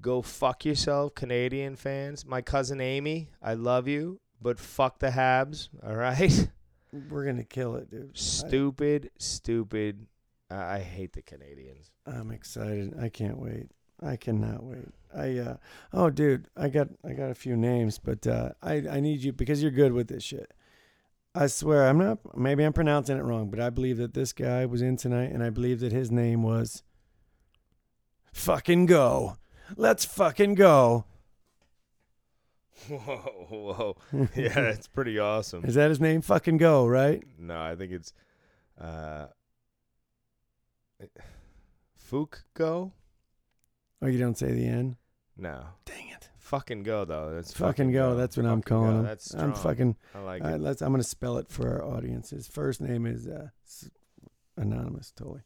go 0.01 0.21
fuck 0.21 0.63
yourself, 0.63 1.15
Canadiens 1.15 1.79
fans. 1.79 2.25
My 2.25 2.41
cousin 2.41 2.79
Amy, 2.79 3.29
I 3.41 3.55
love 3.55 3.89
you, 3.89 4.21
but 4.41 4.57
fuck 4.57 4.99
the 4.99 5.09
Habs. 5.09 5.67
All 5.85 5.95
right. 5.95 6.47
We're 6.91 7.25
gonna 7.25 7.43
kill 7.43 7.75
it, 7.75 7.89
dude. 7.89 8.17
stupid, 8.17 9.11
stupid. 9.17 10.07
I 10.49 10.75
I 10.75 10.79
hate 10.79 11.13
the 11.13 11.21
Canadiens. 11.21 11.91
I'm 12.05 12.31
excited. 12.31 12.95
I 12.99 13.09
can't 13.09 13.37
wait. 13.37 13.67
I 14.01 14.15
cannot 14.15 14.63
wait. 14.63 14.87
I 15.15 15.37
uh 15.37 15.57
oh 15.93 16.09
dude, 16.09 16.47
I 16.55 16.69
got 16.69 16.89
I 17.03 17.13
got 17.13 17.31
a 17.31 17.35
few 17.35 17.55
names, 17.55 17.99
but 17.99 18.25
uh 18.25 18.51
I 18.61 18.83
I 18.89 18.99
need 18.99 19.23
you 19.23 19.33
because 19.33 19.61
you're 19.61 19.71
good 19.71 19.93
with 19.93 20.07
this 20.07 20.23
shit. 20.23 20.53
I 21.35 21.47
swear 21.47 21.87
I'm 21.87 21.97
not 21.97 22.37
maybe 22.37 22.63
I'm 22.63 22.73
pronouncing 22.73 23.17
it 23.17 23.23
wrong, 23.23 23.49
but 23.49 23.59
I 23.59 23.69
believe 23.69 23.97
that 23.97 24.13
this 24.13 24.33
guy 24.33 24.65
was 24.65 24.81
in 24.81 24.97
tonight 24.97 25.31
and 25.31 25.43
I 25.43 25.49
believe 25.49 25.79
that 25.81 25.91
his 25.91 26.11
name 26.11 26.43
was 26.43 26.83
fucking 28.33 28.87
go. 28.87 29.37
Let's 29.75 30.05
fucking 30.05 30.55
go. 30.55 31.05
Whoa, 32.89 33.45
whoa. 33.49 33.97
Yeah, 34.35 34.49
that's 34.53 34.87
pretty 34.87 35.19
awesome. 35.19 35.65
Is 35.65 35.75
that 35.75 35.89
his 35.89 35.99
name? 35.99 36.21
Fucking 36.21 36.57
go, 36.57 36.87
right? 36.87 37.21
No, 37.37 37.59
I 37.61 37.75
think 37.75 37.91
it's 37.91 38.13
uh 38.79 39.27
Fook 42.11 42.43
go? 42.53 42.93
Oh, 44.01 44.07
you 44.07 44.17
don't 44.19 44.37
say 44.37 44.51
the 44.51 44.65
N? 44.65 44.97
No. 45.37 45.61
Dang 45.85 46.09
it. 46.09 46.29
Fucking 46.37 46.83
go 46.83 47.05
though. 47.05 47.31
That's 47.33 47.53
Fucking 47.53 47.91
go. 47.91 48.15
That's 48.15 48.35
what 48.37 48.45
I'm 48.45 48.61
Fucking 48.61 48.77
go. 48.77 48.81
calling 48.83 48.97
him. 48.99 49.03
That's 49.03 49.33
I'm 49.35 49.53
fucking. 49.53 49.95
I 50.15 50.19
like 50.19 50.41
all 50.41 50.47
right, 50.49 50.55
it. 50.55 50.61
let's. 50.61 50.81
I'm 50.81 50.91
gonna 50.91 51.03
spell 51.03 51.37
it 51.37 51.47
for 51.49 51.69
our 51.69 51.83
audience. 51.85 52.31
His 52.31 52.47
first 52.47 52.81
name 52.81 53.05
is 53.05 53.27
uh, 53.27 53.49
s- 53.65 53.89
anonymous, 54.57 55.11
totally. 55.15 55.41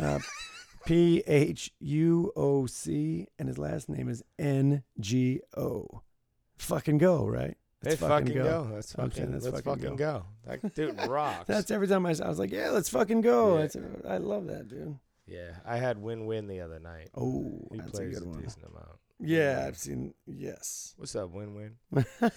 Uh, 0.00 0.18
P 0.86 1.22
H 1.28 1.70
U 1.78 2.32
O 2.34 2.66
C, 2.66 3.28
and 3.38 3.46
his 3.48 3.56
last 3.58 3.88
name 3.88 4.08
is 4.08 4.24
N 4.38 4.82
G 4.98 5.40
O. 5.56 6.02
Fucking 6.62 6.98
go, 6.98 7.26
right? 7.26 7.56
Hey, 7.82 7.92
It's 7.92 8.00
fucking 8.00 8.34
go. 8.34 8.70
Let's 8.72 8.94
I'm 8.94 9.10
saying 9.10 9.28
fucking, 9.28 9.32
let's 9.32 9.44
let's 9.46 9.60
fucking 9.64 9.82
fucking 9.82 9.96
go. 9.96 10.24
go. 10.46 10.56
That 10.60 10.74
dude 10.74 11.00
rocks. 11.08 11.46
That's 11.46 11.70
every 11.70 11.88
time 11.88 12.06
I 12.06 12.10
was 12.10 12.38
like, 12.38 12.52
yeah, 12.52 12.70
let's 12.70 12.88
fucking 12.88 13.22
go. 13.22 13.58
Yeah. 13.58 13.68
I 14.08 14.18
love 14.18 14.46
that, 14.46 14.68
dude. 14.68 14.98
yeah. 15.26 15.56
I 15.66 15.78
had 15.78 15.98
win 15.98 16.26
win 16.26 16.46
the 16.46 16.60
other 16.60 16.78
night. 16.78 17.08
Oh, 17.16 17.66
He 17.72 17.78
that's 17.78 17.88
a 17.88 17.92
plays 17.92 18.18
good 18.18 18.26
a 18.26 18.30
one. 18.30 18.42
decent 18.42 18.64
amount. 18.66 18.86
Yeah, 19.24 19.50
Win-win. 19.54 19.68
I've 19.68 19.78
seen. 19.78 20.14
Yes. 20.26 20.94
What's 20.96 21.14
up, 21.16 21.30
win 21.30 21.54
win? 21.54 21.76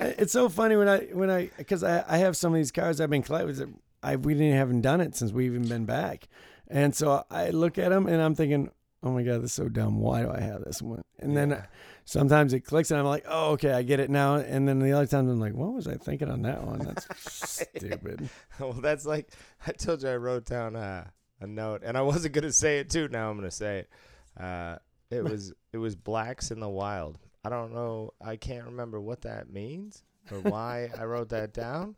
it's 0.00 0.32
so 0.32 0.48
funny 0.48 0.76
when 0.76 0.88
I 0.88 1.00
when 1.12 1.30
I 1.30 1.50
because 1.56 1.82
I, 1.82 2.04
I 2.08 2.18
have 2.18 2.36
some 2.36 2.52
of 2.52 2.56
these 2.56 2.72
cars 2.72 3.00
I've 3.00 3.10
been 3.10 3.22
collecting. 3.22 3.78
I 4.02 4.16
we 4.16 4.34
didn't 4.34 4.56
haven't 4.56 4.82
done 4.82 5.00
it 5.00 5.16
since 5.16 5.32
we've 5.32 5.52
even 5.54 5.68
been 5.68 5.84
back, 5.84 6.28
and 6.68 6.94
so 6.94 7.24
I 7.30 7.50
look 7.50 7.78
at 7.78 7.90
them 7.90 8.06
and 8.06 8.20
I'm 8.22 8.34
thinking, 8.34 8.70
oh 9.02 9.10
my 9.10 9.22
god, 9.22 9.42
this 9.42 9.50
is 9.50 9.52
so 9.52 9.68
dumb. 9.68 9.98
Why 9.98 10.22
do 10.22 10.30
I 10.30 10.40
have 10.40 10.64
this 10.64 10.82
one? 10.82 11.02
And 11.18 11.36
then 11.36 11.62
sometimes 12.04 12.52
it 12.52 12.60
clicks 12.60 12.90
and 12.90 12.98
I'm 12.98 13.06
like, 13.06 13.24
oh 13.28 13.52
okay, 13.52 13.72
I 13.72 13.82
get 13.82 14.00
it 14.00 14.10
now. 14.10 14.36
And 14.36 14.68
then 14.68 14.78
the 14.78 14.92
other 14.92 15.06
times 15.06 15.30
I'm 15.30 15.40
like, 15.40 15.54
what 15.54 15.72
was 15.72 15.86
I 15.86 15.94
thinking 15.96 16.30
on 16.30 16.42
that 16.42 16.62
one? 16.64 16.80
That's 16.80 17.06
stupid. 17.76 18.28
well, 18.58 18.72
that's 18.72 19.06
like 19.06 19.30
I 19.66 19.72
told 19.72 20.02
you 20.02 20.08
I 20.08 20.16
wrote 20.16 20.44
down 20.44 20.76
uh, 20.76 21.04
a 21.40 21.46
note, 21.46 21.82
and 21.84 21.96
I 21.96 22.02
wasn't 22.02 22.34
gonna 22.34 22.52
say 22.52 22.78
it 22.78 22.90
too. 22.90 23.08
Now 23.08 23.30
I'm 23.30 23.36
gonna 23.36 23.50
say 23.50 23.80
it. 23.80 23.90
Uh, 24.38 24.76
it 25.10 25.24
was 25.30 25.52
it 25.72 25.78
was 25.78 25.96
blacks 25.96 26.50
in 26.50 26.60
the 26.60 26.68
wild. 26.68 27.18
I 27.44 27.50
don't 27.50 27.72
know. 27.72 28.12
I 28.20 28.36
can't 28.36 28.66
remember 28.66 29.00
what 29.00 29.22
that 29.22 29.50
means 29.50 30.02
or 30.30 30.40
why 30.40 30.90
I 30.98 31.04
wrote 31.04 31.30
that 31.30 31.54
down. 31.54 31.96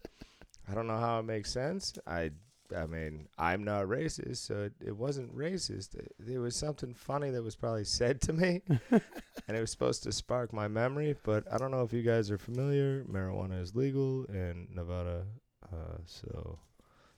I 0.70 0.74
don't 0.74 0.86
know 0.86 0.98
how 0.98 1.18
it 1.18 1.24
makes 1.24 1.50
sense. 1.50 1.94
I 2.06 2.30
I 2.76 2.86
mean 2.86 3.28
I'm 3.38 3.64
not 3.64 3.86
racist, 3.86 4.38
so 4.38 4.54
it, 4.64 4.72
it 4.84 4.96
wasn't 4.96 5.36
racist. 5.36 5.94
It, 5.94 6.12
there 6.18 6.40
was 6.40 6.56
something 6.56 6.94
funny 6.94 7.30
that 7.30 7.42
was 7.42 7.56
probably 7.56 7.84
said 7.84 8.20
to 8.22 8.32
me, 8.32 8.62
and 8.90 9.56
it 9.56 9.60
was 9.60 9.70
supposed 9.70 10.02
to 10.04 10.12
spark 10.12 10.52
my 10.52 10.68
memory. 10.68 11.16
But 11.22 11.44
I 11.52 11.58
don't 11.58 11.70
know 11.70 11.82
if 11.82 11.92
you 11.92 12.02
guys 12.02 12.30
are 12.30 12.38
familiar. 12.38 13.04
Marijuana 13.04 13.60
is 13.60 13.74
legal 13.74 14.24
in 14.26 14.68
Nevada, 14.74 15.24
uh, 15.72 15.98
so 16.06 16.58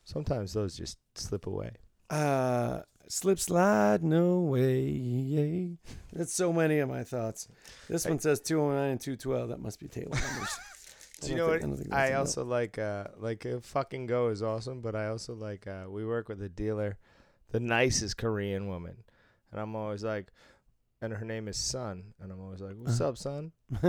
sometimes 0.05 0.53
those 0.53 0.77
just 0.77 0.99
slip 1.15 1.47
away. 1.47 1.71
Uh, 2.11 2.81
slip 3.09 3.39
slide, 3.39 4.03
no 4.03 4.41
way. 4.41 5.79
That's 6.13 6.35
so 6.35 6.53
many 6.53 6.79
of 6.81 6.89
my 6.89 7.05
thoughts. 7.05 7.49
This 7.89 8.05
Hey. 8.05 8.11
one 8.11 8.19
says 8.21 8.41
209 8.41 8.91
and 8.91 9.01
212. 9.01 9.49
That 9.49 9.61
must 9.61 9.81
be 9.81 9.89
Taylor 9.89 10.11
numbers. 10.11 10.59
Do 11.27 11.31
you 11.31 11.37
know 11.37 11.59
think- 11.59 11.79
what? 11.89 11.93
I, 11.93 12.15
also 12.15 12.45
like 12.45 12.79
uh 12.79 13.05
like 13.19 13.47
uh, 13.47 13.61
fucking 13.61 14.07
go 14.07 14.29
is 14.29 14.43
awesome, 14.43 14.81
but 14.81 14.95
I 14.95 15.09
also 15.09 15.35
like 15.35 15.67
uh 15.67 15.85
we 15.89 16.05
work 16.05 16.29
with 16.29 16.43
a 16.43 16.49
dealer, 16.49 16.99
the 17.51 17.61
nicest 17.61 18.17
Korean 18.17 18.67
woman, 18.69 18.97
and 19.51 19.61
I'm 19.61 19.75
always 19.77 20.03
like, 20.05 20.29
and 21.01 21.13
her 21.13 21.25
name 21.25 21.49
is 21.49 21.57
Sun, 21.57 22.15
and 22.21 22.33
I'm 22.33 22.41
always 22.41 22.61
like, 22.61 22.75
what's 22.77 23.01
Uh. 23.01 23.09
up, 23.11 23.17
Sun? 23.19 23.53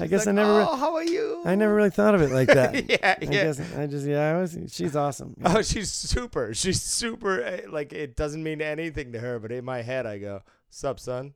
I 0.00 0.06
guess 0.06 0.28
I 0.28 0.32
never 0.32 0.58
re- 0.58 0.64
Oh, 0.68 0.76
how 0.76 0.94
are 0.94 1.02
you? 1.02 1.42
I 1.44 1.56
never 1.56 1.74
really 1.74 1.90
thought 1.90 2.14
of 2.14 2.22
it 2.22 2.30
like 2.30 2.46
that. 2.48 2.74
yeah, 2.88 3.16
I 3.20 3.24
yeah. 3.24 3.30
guess 3.30 3.60
I 3.76 3.86
just 3.88 4.06
yeah, 4.06 4.30
I 4.36 4.40
was 4.40 4.56
she's 4.68 4.94
awesome. 4.94 5.34
Yeah. 5.40 5.54
Oh, 5.58 5.62
she's 5.62 5.90
super. 5.90 6.54
She's 6.54 6.80
super. 6.80 7.42
eh, 7.42 7.62
Like 7.68 7.92
it 7.92 8.14
doesn't 8.14 8.42
mean 8.42 8.62
anything 8.62 9.10
to 9.12 9.18
her, 9.18 9.40
but 9.40 9.50
in 9.50 9.64
my 9.64 9.82
head, 9.82 10.06
I 10.06 10.18
go, 10.18 10.42
"Sup, 10.70 11.00
son." 11.00 11.34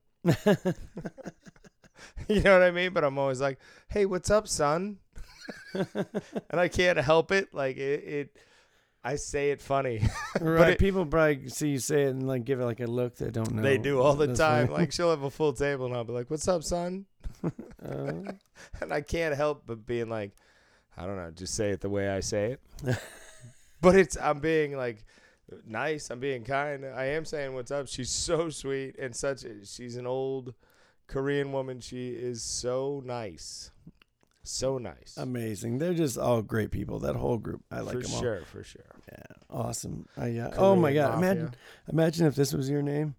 you 2.28 2.40
know 2.42 2.52
what 2.58 2.66
I 2.66 2.70
mean? 2.70 2.92
But 2.92 3.04
I'm 3.04 3.18
always 3.18 3.40
like, 3.40 3.58
"Hey, 3.88 4.06
what's 4.06 4.30
up, 4.30 4.48
son?" 4.48 4.98
and 5.74 6.06
I 6.52 6.68
can't 6.68 6.98
help 6.98 7.32
it. 7.32 7.52
Like 7.54 7.76
it, 7.76 8.04
it 8.04 8.36
I 9.04 9.16
say 9.16 9.50
it 9.50 9.60
funny. 9.60 10.00
right. 10.40 10.70
it- 10.72 10.78
People 10.78 11.04
probably 11.06 11.48
see 11.48 11.70
you 11.70 11.78
say 11.78 12.02
it 12.04 12.08
and 12.10 12.26
like 12.26 12.44
give 12.44 12.60
it 12.60 12.64
like 12.64 12.80
a 12.80 12.86
look 12.86 13.16
they 13.16 13.30
don't 13.30 13.52
know. 13.52 13.62
they 13.62 13.78
do 13.78 14.00
all 14.00 14.14
the 14.14 14.34
time. 14.34 14.68
funny. 14.68 14.78
Like 14.80 14.92
she'll 14.92 15.10
have 15.10 15.22
a 15.24 15.30
full 15.30 15.52
table, 15.52 15.86
and 15.86 15.94
I'll 15.94 16.04
be 16.04 16.12
like, 16.12 16.30
"What's 16.30 16.48
up, 16.48 16.62
son?" 16.62 17.06
Uh, 17.44 18.32
And 18.80 18.92
I 18.92 19.00
can't 19.00 19.34
help 19.34 19.64
but 19.66 19.84
being 19.86 20.08
like, 20.08 20.32
I 20.96 21.06
don't 21.06 21.16
know, 21.16 21.30
just 21.32 21.54
say 21.54 21.70
it 21.70 21.80
the 21.80 21.90
way 21.90 22.08
I 22.08 22.20
say 22.20 22.52
it. 22.84 22.98
but 23.80 23.96
it's 23.96 24.16
I'm 24.16 24.38
being 24.38 24.76
like 24.76 25.04
nice. 25.66 26.10
I'm 26.10 26.20
being 26.20 26.44
kind. 26.44 26.84
I 26.86 27.06
am 27.06 27.24
saying 27.24 27.52
what's 27.54 27.70
up. 27.72 27.88
She's 27.88 28.10
so 28.10 28.48
sweet 28.50 28.96
and 28.98 29.14
such. 29.16 29.44
A, 29.44 29.66
she's 29.66 29.96
an 29.96 30.06
old 30.06 30.54
Korean 31.12 31.52
woman. 31.52 31.80
She 31.80 32.10
is 32.10 32.42
so 32.42 33.02
nice, 33.04 33.70
so 34.42 34.78
nice. 34.78 35.14
amazing. 35.18 35.78
They're 35.78 35.92
just 35.92 36.16
all 36.16 36.40
great 36.40 36.70
people. 36.70 37.00
That 37.00 37.16
whole 37.16 37.36
group. 37.36 37.62
I 37.70 37.80
like 37.80 37.96
for 37.96 38.02
them 38.02 38.12
all. 38.12 38.18
For 38.18 38.24
sure, 38.24 38.44
for 38.46 38.64
sure. 38.64 38.82
Yeah, 39.10 39.36
awesome. 39.50 40.06
Uh, 40.18 40.24
yeah. 40.24 40.50
Oh 40.56 40.74
my 40.74 40.94
God! 40.94 41.20
mafia. 41.20 41.30
Imagine, 41.30 41.54
imagine 41.92 42.26
if 42.26 42.34
this 42.34 42.54
was 42.54 42.70
your 42.70 42.82
name, 42.82 43.16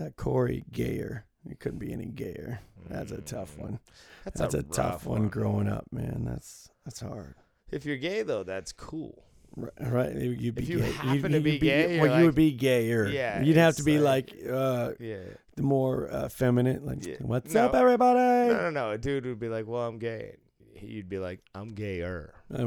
uh, 0.00 0.08
Corey 0.16 0.64
Gayer. 0.72 1.26
It 1.48 1.60
couldn't 1.60 1.78
be 1.78 1.92
any 1.92 2.06
gayer. 2.06 2.60
That's 2.88 3.12
a 3.12 3.20
tough 3.20 3.56
Mm, 3.56 3.60
one. 3.60 3.80
That's, 4.24 4.40
That's, 4.40 4.54
a, 4.54 4.58
rough 4.58 4.70
tough 4.70 5.06
one 5.06 5.28
growing 5.28 5.68
up, 5.68 5.86
man. 5.92 6.24
That's 6.24 6.70
that's 6.84 7.00
hard. 7.00 7.34
If 7.70 7.84
you're 7.84 7.96
gay 7.96 8.22
though, 8.22 8.42
that's 8.42 8.72
cool. 8.72 9.24
Right, 9.58 9.72
right. 9.92 10.14
You'd 10.14 10.54
be 10.54 10.62
If 10.62 10.68
you 10.68 10.78
gay. 10.80 10.92
happen 10.92 11.32
to 11.32 11.40
be 11.40 11.58
gay, 11.58 11.94
you're 11.96 12.02
well, 12.02 12.10
you 12.12 12.16
like- 12.18 12.24
would 12.26 12.34
be 12.34 12.52
gayer. 12.52 13.08
Yeah, 13.08 13.42
You'd 13.42 13.56
have 13.56 13.74
to 13.76 13.82
be 13.82 13.98
like- 13.98 14.30
like, 14.32 14.50
uh, 14.52 14.92
Yeah. 15.00 15.16
the 15.56 15.62
more 15.62 16.08
uh, 16.12 16.28
feminine. 16.28 16.86
Like, 16.86 17.04
Yeah. 17.04 17.16
what's 17.20 17.52
No. 17.54 17.66
up, 17.66 17.74
everybody? 17.74 18.52
No, 18.54 18.60
no, 18.62 18.70
no. 18.70 18.90
A 18.92 18.98
dude 18.98 19.26
would 19.26 19.40
be 19.40 19.48
like, 19.48 19.66
"Well, 19.66 19.82
I'm 19.82 19.98
gay." 19.98 20.36
You'd 20.80 21.08
be 21.08 21.18
like, 21.18 21.40
"I'm 21.56 21.74
gayer." 21.74 22.34
Do 22.54 22.62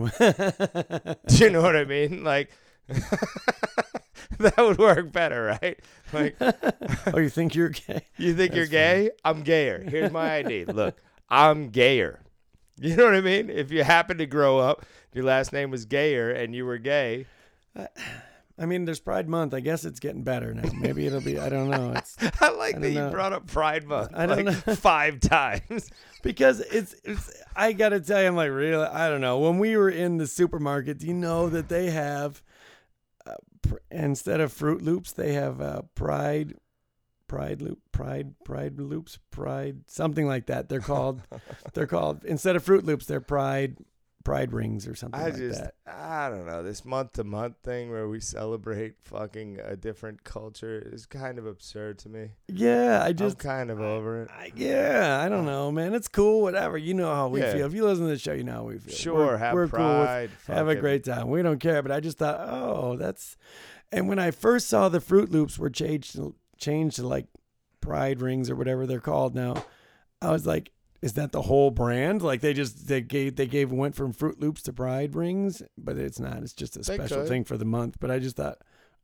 you 1.38 1.49
know 1.49 1.62
what 1.62 1.77
I 1.77 1.86
mean? 1.86 2.23
Like 2.25 2.49
that 4.39 4.56
would 4.58 4.77
work 4.77 5.12
better, 5.12 5.58
right? 5.62 5.80
Like 6.12 6.36
Oh, 7.13 7.19
you 7.19 7.30
think 7.30 7.56
you're 7.56 7.69
gay? 7.69 8.01
you 8.17 8.34
think 8.36 8.54
you're 8.54 8.65
That's 8.65 8.71
gay? 8.71 9.12
I'm 9.23 9.43
gayer. 9.43 9.82
Here's 9.88 10.12
my 10.12 10.36
ID. 10.38 10.65
Look, 10.65 10.97
I'm 11.30 11.69
gayer. 11.69 12.19
You 12.88 12.96
know 12.96 13.06
what 13.06 13.13
I 13.13 13.22
mean? 13.22 13.50
If 13.52 13.72
you 13.72 13.84
happen 13.84 14.17
to 14.17 14.26
grow 14.26 14.58
up, 14.58 14.86
your 15.13 15.24
last 15.24 15.54
name 15.54 15.70
was 15.70 15.86
Gayer, 15.86 16.32
and 16.32 16.56
you 16.56 16.65
were 16.65 16.80
gay. 16.80 17.28
I 18.58 18.65
mean, 18.65 18.86
there's 18.86 19.00
Pride 19.00 19.30
Month. 19.30 19.54
I 19.54 19.60
guess 19.60 19.86
it's 19.86 20.00
getting 20.00 20.24
better 20.24 20.54
now. 20.54 20.70
Maybe 20.80 21.06
it'll 21.06 21.22
be. 21.22 21.39
I 21.39 21.50
don't 21.50 21.70
know. 21.70 21.94
It's 21.96 22.17
I 22.41 22.50
like 22.52 22.76
I 22.76 22.80
that 22.80 22.94
don't 22.94 23.06
you 23.06 23.12
brought 23.12 23.34
up 23.34 23.48
Pride 23.48 23.86
Month 23.86 24.12
I 24.15 24.26
don't 24.26 24.46
like 24.46 24.67
know. 24.67 24.76
five 24.76 25.20
times. 25.20 25.89
because 26.24 26.60
it's, 26.60 26.96
it's 27.04 27.41
I 27.56 27.74
gotta 27.74 28.00
tell 28.00 28.22
you, 28.22 28.28
I'm 28.28 28.36
like 28.36 28.50
really. 28.52 28.84
I 28.86 29.10
don't 29.10 29.22
know. 29.22 29.39
When 29.39 29.60
we 29.60 29.78
were 29.78 29.89
in 29.89 30.17
the 30.17 30.28
supermarket, 30.28 31.00
do 31.00 31.08
you 31.08 31.13
know 31.13 31.50
that 31.50 31.70
they 31.70 31.91
have 31.91 32.41
uh, 33.26 33.36
pr- 33.62 33.76
instead 33.89 34.39
of 34.41 34.52
Froot 34.54 34.82
Loops, 34.82 35.12
they 35.12 35.34
have 35.34 35.62
uh, 35.62 35.84
Pride. 35.96 36.56
Pride 37.32 37.62
loop, 37.62 37.80
pride, 37.94 38.34
pride 38.44 38.78
loops, 38.78 39.17
pride, 39.32 39.84
something 39.88 40.28
like 40.28 40.48
that. 40.48 40.67
They're 40.67 40.82
called, 40.82 41.22
they're 41.74 41.88
called 41.88 42.26
instead 42.26 42.58
of 42.58 42.65
Froot 42.65 42.84
Loops, 42.84 43.06
they're 43.06 43.22
Pride, 43.22 43.78
Pride 44.26 44.52
rings 44.52 44.86
or 44.86 44.96
something 44.96 45.17
I 45.17 45.28
like 45.30 45.38
just, 45.38 45.62
that. 45.62 45.76
I 45.88 46.28
don't 46.30 46.46
know. 46.46 46.62
This 46.62 46.84
month 46.84 47.13
to 47.13 47.24
month 47.24 47.56
thing 47.63 47.89
where 47.89 48.10
we 48.10 48.20
celebrate 48.20 48.96
fucking 49.04 49.60
a 49.63 49.78
different 49.78 50.26
culture 50.26 50.78
is 50.91 51.06
kind 51.06 51.39
of 51.39 51.46
absurd 51.46 52.00
to 52.00 52.10
me. 52.10 52.32
Yeah, 52.50 53.02
I 53.02 53.13
just, 53.13 53.38
I'm 53.38 53.50
kind 53.50 53.72
of 53.72 53.80
over 53.80 54.24
it. 54.24 54.30
I, 54.30 54.52
yeah, 54.54 55.22
I 55.26 55.30
don't 55.30 55.46
know, 55.46 55.72
man. 55.72 55.94
It's 55.94 56.10
cool, 56.10 56.41
whatever. 56.41 56.78
You 56.78 56.94
know 56.96 57.15
how 57.15 57.30
we 57.30 57.39
Yeah. 57.39 57.54
feel. 57.54 57.65
If 57.65 57.74
you 57.74 57.86
listen 57.86 58.04
to 58.08 58.12
the 58.12 58.20
show, 58.20 58.34
you 58.34 58.44
know 58.44 58.52
how 58.52 58.63
we 58.63 58.78
feel. 58.78 58.94
Sure, 58.94 59.26
We're- 59.28 59.39
have 59.39 59.54
we're 59.54 59.70
cool 59.70 60.00
with 60.02 60.32
have 60.48 60.67
a 60.67 60.76
great 60.76 61.06
time. 61.06 61.30
We 61.30 61.41
don't 61.44 61.60
care. 61.62 61.82
But 61.82 61.94
I 61.94 62.02
just 62.02 62.17
thought, 62.17 62.41
oh, 62.41 62.98
that's. 62.98 63.38
And 63.94 64.08
when 64.08 64.20
I 64.20 64.32
first 64.32 64.67
saw 64.67 64.88
the 64.89 65.00
Froot 65.00 65.32
Loops 65.32 65.58
were 65.58 65.70
changed 65.70 66.17
changed 66.62 66.96
to 66.98 67.08
like 67.08 67.25
Pride 67.81 68.21
rings 68.21 68.50
or 68.50 68.56
whatever 68.56 68.85
they're 68.85 69.00
called 69.02 69.33
now, 69.35 69.65
I 70.21 70.31
was 70.31 70.46
like, 70.46 70.71
is 71.02 71.13
that 71.13 71.31
the 71.31 71.42
whole 71.42 71.71
brand? 71.71 72.21
Like 72.21 72.42
they 72.42 72.54
just 72.54 72.88
they 72.88 73.02
gave 73.02 73.35
they 73.35 73.48
gave 73.48 73.71
went 73.71 73.96
from 73.96 74.13
Froot 74.13 74.40
Loops 74.40 74.62
to 74.63 74.73
Pride 74.73 75.15
rings, 75.15 75.63
but 75.77 75.98
it's 75.98 76.19
not. 76.19 76.38
It's 76.44 76.54
just 76.54 76.75
a 76.77 76.79
They 76.79 76.94
special 76.96 77.17
could. 77.17 77.27
thing 77.27 77.44
for 77.44 77.58
the 77.58 77.65
month. 77.65 77.98
But 78.00 78.12
I 78.12 78.19
just 78.19 78.35
thought, 78.38 78.60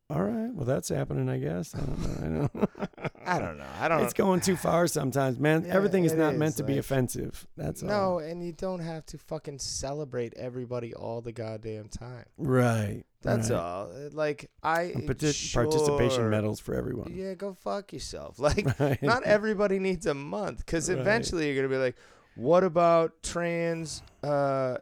all 0.10 0.22
right, 0.24 0.54
well 0.54 0.66
that's 0.66 0.88
happening, 0.90 1.28
I 1.30 1.38
guess. 1.38 1.76
I 1.76 1.80
don't 1.80 2.00
know. 2.00 2.24
I 2.24 2.28
know. 2.60 2.68
I 3.26 3.40
don't 3.40 3.58
know. 3.58 3.66
I 3.78 3.90
don't. 3.90 4.02
It's 4.04 4.14
going 4.14 4.40
too 4.40 4.56
far 4.56 4.88
sometimes, 4.88 5.38
man. 5.38 5.66
Yeah, 5.66 5.74
Everything 5.76 6.06
is 6.06 6.14
not 6.14 6.34
is, 6.34 6.40
meant 6.40 6.56
to 6.58 6.64
be 6.64 6.78
offensive. 6.78 7.46
That's 7.58 7.84
all. 7.84 7.90
no, 7.90 8.20
and 8.20 8.42
you 8.42 8.54
don't 8.54 8.80
have 8.80 9.06
to 9.08 9.18
fucking 9.18 9.60
celebrate 9.60 10.34
everybody 10.36 10.94
all 10.94 11.20
the 11.20 11.34
goddamn 11.34 11.90
time. 11.90 12.24
Right. 12.38 13.04
That's 13.22 13.50
right. 13.50 13.60
all. 13.60 13.92
Uh, 13.92 14.10
Like 14.14 14.50
I 14.64 14.94
Partic- 14.96 15.54
Participation 15.54 16.30
medals 16.30 16.62
for 16.62 16.74
everyone. 16.74 17.12
Yeah, 17.14 17.34
go 17.34 17.54
fuck 17.54 17.92
yourself. 17.92 18.40
Like 18.40 18.80
Right. 18.80 19.04
not 19.04 19.24
everybody 19.24 19.78
needs 19.80 20.06
a 20.06 20.14
month 20.14 20.60
because 20.60 20.90
Right. 20.90 20.98
eventually 21.00 21.48
you're 21.48 21.56
gonna 21.56 21.68
be 21.74 21.82
like, 21.84 21.98
what 22.36 22.64
about 22.64 23.22
trans 23.24 24.04
uh, 24.24 24.78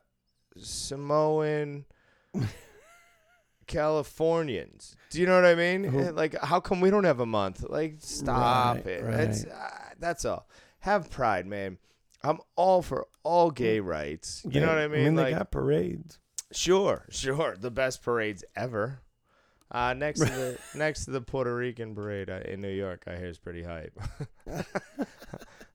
Samoan 0.57 1.85
Californians. 3.67 4.95
Do 5.09 5.19
you 5.19 5.25
know 5.27 5.35
what 5.35 5.45
I 5.45 5.55
mean? 5.55 5.83
Who- 5.83 5.99
Eh, 5.99 6.11
Like, 6.11 6.35
how 6.41 6.59
come 6.59 6.81
we 6.81 6.89
don't 6.89 7.03
have 7.05 7.19
a 7.19 7.25
month? 7.25 7.63
Like, 7.67 7.95
stop 7.99 8.77
Right, 8.77 8.85
it. 8.87 9.03
right. 9.03 9.17
That's 9.17 9.45
uh, 9.45 9.69
that's 9.99 10.25
all. 10.25 10.47
Have 10.79 11.09
pride, 11.09 11.45
man. 11.47 11.77
I'm 12.23 12.39
all 12.55 12.81
for 12.81 13.07
all 13.23 13.51
gay 13.51 13.79
rights. 13.79 14.45
You 14.49 14.59
know 14.61 14.67
what 14.67 14.77
I 14.77 14.87
mean? 14.87 15.01
I 15.01 15.03
mean, 15.05 15.15
like, 15.15 15.25
they 15.27 15.31
got 15.33 15.51
parades. 15.51 16.19
Sure, 16.51 17.05
sure. 17.09 17.55
The 17.59 17.71
best 17.71 18.01
parades 18.03 18.43
ever. 18.55 19.01
Uh, 19.71 19.93
next 19.93 20.19
to 20.19 20.25
the 20.25 20.59
next 20.75 21.05
to 21.05 21.11
the 21.11 21.21
Puerto 21.21 21.53
Rican 21.55 21.95
parade 21.95 22.29
uh, 22.29 22.39
in 22.45 22.61
New 22.61 22.69
York, 22.69 23.03
I 23.07 23.15
hear 23.17 23.27
is 23.27 23.37
pretty 23.39 23.63
hype. 23.63 23.99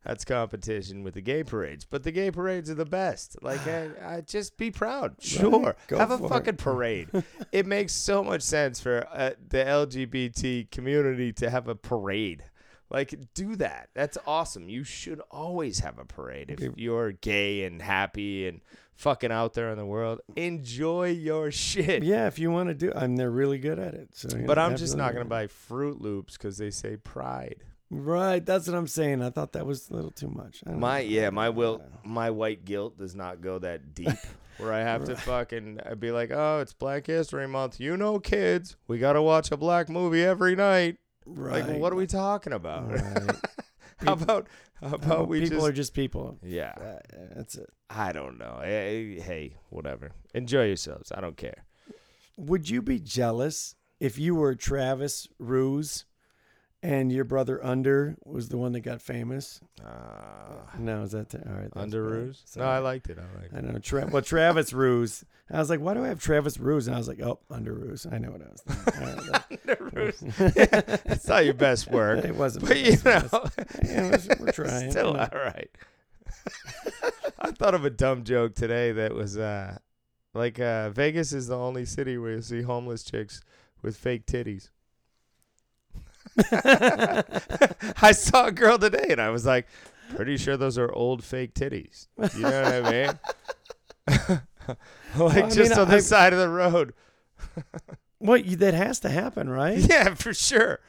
That's 0.04 0.24
competition 0.24 1.02
with 1.02 1.12
the 1.14 1.20
gay 1.20 1.44
parades, 1.44 1.84
but 1.84 2.04
the 2.04 2.12
gay 2.12 2.30
parades 2.30 2.70
are 2.70 2.74
the 2.74 2.86
best. 2.86 3.36
Like, 3.42 3.66
I, 3.66 3.90
I 4.16 4.20
just 4.22 4.56
be 4.56 4.70
proud. 4.70 5.16
Sure, 5.20 5.76
go 5.88 5.98
have 5.98 6.10
a 6.10 6.18
for 6.18 6.24
it. 6.24 6.28
fucking 6.30 6.56
parade. 6.58 7.08
it 7.52 7.66
makes 7.66 7.92
so 7.92 8.24
much 8.24 8.42
sense 8.42 8.80
for 8.80 9.06
uh, 9.12 9.32
the 9.48 9.58
LGBT 9.58 10.70
community 10.70 11.32
to 11.34 11.50
have 11.50 11.68
a 11.68 11.74
parade. 11.74 12.44
Like, 12.88 13.14
do 13.34 13.54
that. 13.56 13.90
That's 13.94 14.18
awesome. 14.26 14.68
You 14.68 14.82
should 14.84 15.20
always 15.30 15.80
have 15.80 15.98
a 15.98 16.04
parade 16.04 16.50
if 16.50 16.70
you're 16.76 17.12
gay 17.12 17.62
and 17.64 17.80
happy 17.80 18.48
and 18.48 18.62
fucking 18.96 19.30
out 19.30 19.54
there 19.54 19.70
in 19.70 19.78
the 19.78 19.86
world. 19.86 20.20
Enjoy 20.34 21.08
your 21.10 21.52
shit. 21.52 22.02
Yeah, 22.02 22.26
if 22.26 22.38
you 22.38 22.50
want 22.50 22.68
to 22.68 22.74
do, 22.74 22.92
I'm. 22.96 23.14
they're 23.16 23.30
really 23.30 23.58
good 23.58 23.78
at 23.78 23.94
it. 23.94 24.08
So, 24.14 24.28
But 24.44 24.56
know, 24.56 24.62
I'm 24.64 24.76
just 24.76 24.96
not 24.96 25.12
gonna 25.12 25.24
buy 25.24 25.46
Froot 25.46 26.00
Loops 26.00 26.36
because 26.36 26.58
they 26.58 26.70
say 26.70 26.96
pride. 26.96 27.62
Right, 27.90 28.44
that's 28.44 28.68
what 28.68 28.76
I'm 28.76 28.86
saying. 28.86 29.20
I 29.20 29.30
thought 29.30 29.52
that 29.52 29.66
was 29.66 29.90
a 29.90 29.94
little 29.94 30.12
too 30.12 30.28
much. 30.28 30.62
My 30.64 31.02
know. 31.02 31.08
yeah, 31.08 31.30
my 31.30 31.48
will, 31.48 31.82
my 32.04 32.30
white 32.30 32.64
guilt 32.64 32.96
does 32.96 33.16
not 33.16 33.40
go 33.40 33.58
that 33.58 33.94
deep. 33.94 34.08
Where 34.58 34.72
I 34.72 34.80
have 34.80 35.04
to 35.06 35.16
fucking 35.16 35.80
I'd 35.86 36.00
be 36.00 36.10
like, 36.10 36.30
oh, 36.30 36.58
it's 36.60 36.74
Black 36.74 37.06
History 37.06 37.48
Month. 37.48 37.80
You 37.80 37.96
know, 37.96 38.18
kids, 38.20 38.76
we 38.88 38.98
gotta 38.98 39.22
watch 39.22 39.50
a 39.50 39.56
black 39.56 39.88
movie 39.88 40.22
every 40.22 40.54
night. 40.54 40.98
Right. 41.24 41.66
Like, 41.66 41.78
what 41.78 41.92
are 41.92 41.96
we 41.96 42.06
talking 42.06 42.52
about? 42.52 42.90
Right. 42.92 43.36
how 44.04 44.12
about 44.12 44.48
how 44.82 44.94
about 44.96 45.18
Oh, 45.18 45.24
we 45.24 45.40
people 45.40 45.56
just 45.58 45.68
are 45.68 45.72
just 45.72 45.94
people. 45.94 46.38
yeah? 46.42 46.74
Uh, 46.78 46.98
that's 47.34 47.54
it. 47.54 47.70
I 47.88 48.12
don't 48.12 48.38
know. 48.38 48.60
Hey, 48.62 49.18
hey, 49.18 49.54
whatever. 49.70 50.12
Enjoy 50.34 50.66
yourselves. 50.66 51.10
I 51.10 51.20
don't 51.22 51.38
care. 51.38 51.64
Would 52.36 52.68
you 52.68 52.82
be 52.82 52.98
jealous 52.98 53.74
if 53.98 54.18
you 54.18 54.34
were 54.34 54.54
Travis 54.54 55.26
Ruse 55.38 56.04
and 56.82 57.12
your 57.12 57.24
brother 57.24 57.62
Under 57.64 58.16
was 58.24 58.48
the 58.48 58.56
one 58.58 58.72
that 58.72 58.80
got 58.80 59.02
famous? 59.02 59.60
Uh, 59.84 59.88
No, 60.78 61.02
is 61.02 61.12
that 61.12 61.30
t- 61.30 61.38
all 61.46 61.52
right? 61.54 61.68
under 61.76 62.02
bad. 62.04 62.12
ruse? 62.12 62.42
No, 62.56 62.64
I 62.64 62.78
liked 62.78 63.10
it. 63.10 63.18
I 63.18 63.40
liked 63.40 63.52
it. 63.52 63.56
I 63.56 63.60
know. 63.60 63.78
Tra- 63.78 64.06
well, 64.06 64.22
Travis 64.22 64.72
Ruse. 64.72 65.24
I 65.52 65.58
was 65.58 65.68
like, 65.68 65.80
why 65.80 65.94
do 65.94 66.04
I 66.04 66.08
have 66.08 66.20
Travis 66.22 66.58
Ruse? 66.58 66.86
And 66.86 66.94
I 66.94 66.98
was 66.98 67.08
like, 67.08 67.20
oh, 67.20 67.40
Under 67.50 67.74
Ruse. 67.74 68.06
I 68.10 68.18
know 68.18 68.30
what 68.30 68.42
I 68.42 68.50
was 68.50 68.62
thinking. 68.62 69.58
Under 69.68 69.90
ruse. 69.92 70.22
it's 71.06 71.28
not 71.28 71.44
your 71.44 71.54
best 71.54 71.90
work, 71.90 72.24
it 72.24 72.34
wasn't. 72.36 72.66
but 72.68 72.76
you 72.78 72.96
know, 73.04 73.28
yeah, 73.84 74.10
we're- 74.10 74.36
we're 74.40 74.52
trying. 74.52 74.90
Still 74.90 75.16
all 75.16 75.28
right. 75.34 75.70
I 77.38 77.50
thought 77.50 77.74
of 77.74 77.84
a 77.84 77.90
dumb 77.90 78.24
joke 78.24 78.54
today 78.54 78.92
that 78.92 79.14
was 79.14 79.36
uh, 79.36 79.76
like 80.34 80.58
uh, 80.60 80.90
Vegas 80.90 81.32
is 81.32 81.48
the 81.48 81.56
only 81.58 81.84
city 81.84 82.16
where 82.18 82.32
you 82.32 82.42
see 82.42 82.62
homeless 82.62 83.02
chicks 83.02 83.42
with 83.82 83.96
fake 83.96 84.26
titties. 84.26 84.70
I 88.02 88.12
saw 88.12 88.46
a 88.46 88.52
girl 88.52 88.78
today 88.78 89.06
and 89.10 89.20
I 89.20 89.30
was 89.30 89.44
like, 89.46 89.66
pretty 90.14 90.36
sure 90.36 90.56
those 90.56 90.78
are 90.78 90.90
old 90.92 91.22
fake 91.24 91.54
titties. 91.54 92.06
You 92.34 92.40
know 92.42 92.62
what 92.62 92.86
I 92.86 92.90
mean? 92.90 93.18
like 95.18 95.44
I 95.44 95.48
just 95.50 95.70
mean, 95.70 95.78
on 95.78 95.88
the 95.88 95.96
I- 95.96 96.00
side 96.00 96.32
of 96.32 96.38
the 96.38 96.48
road. 96.48 96.94
What 98.22 98.44
that 98.58 98.74
has 98.74 99.00
to 99.00 99.08
happen, 99.08 99.48
right? 99.48 99.78
Yeah, 99.78 100.12
for 100.14 100.34
sure. 100.34 100.80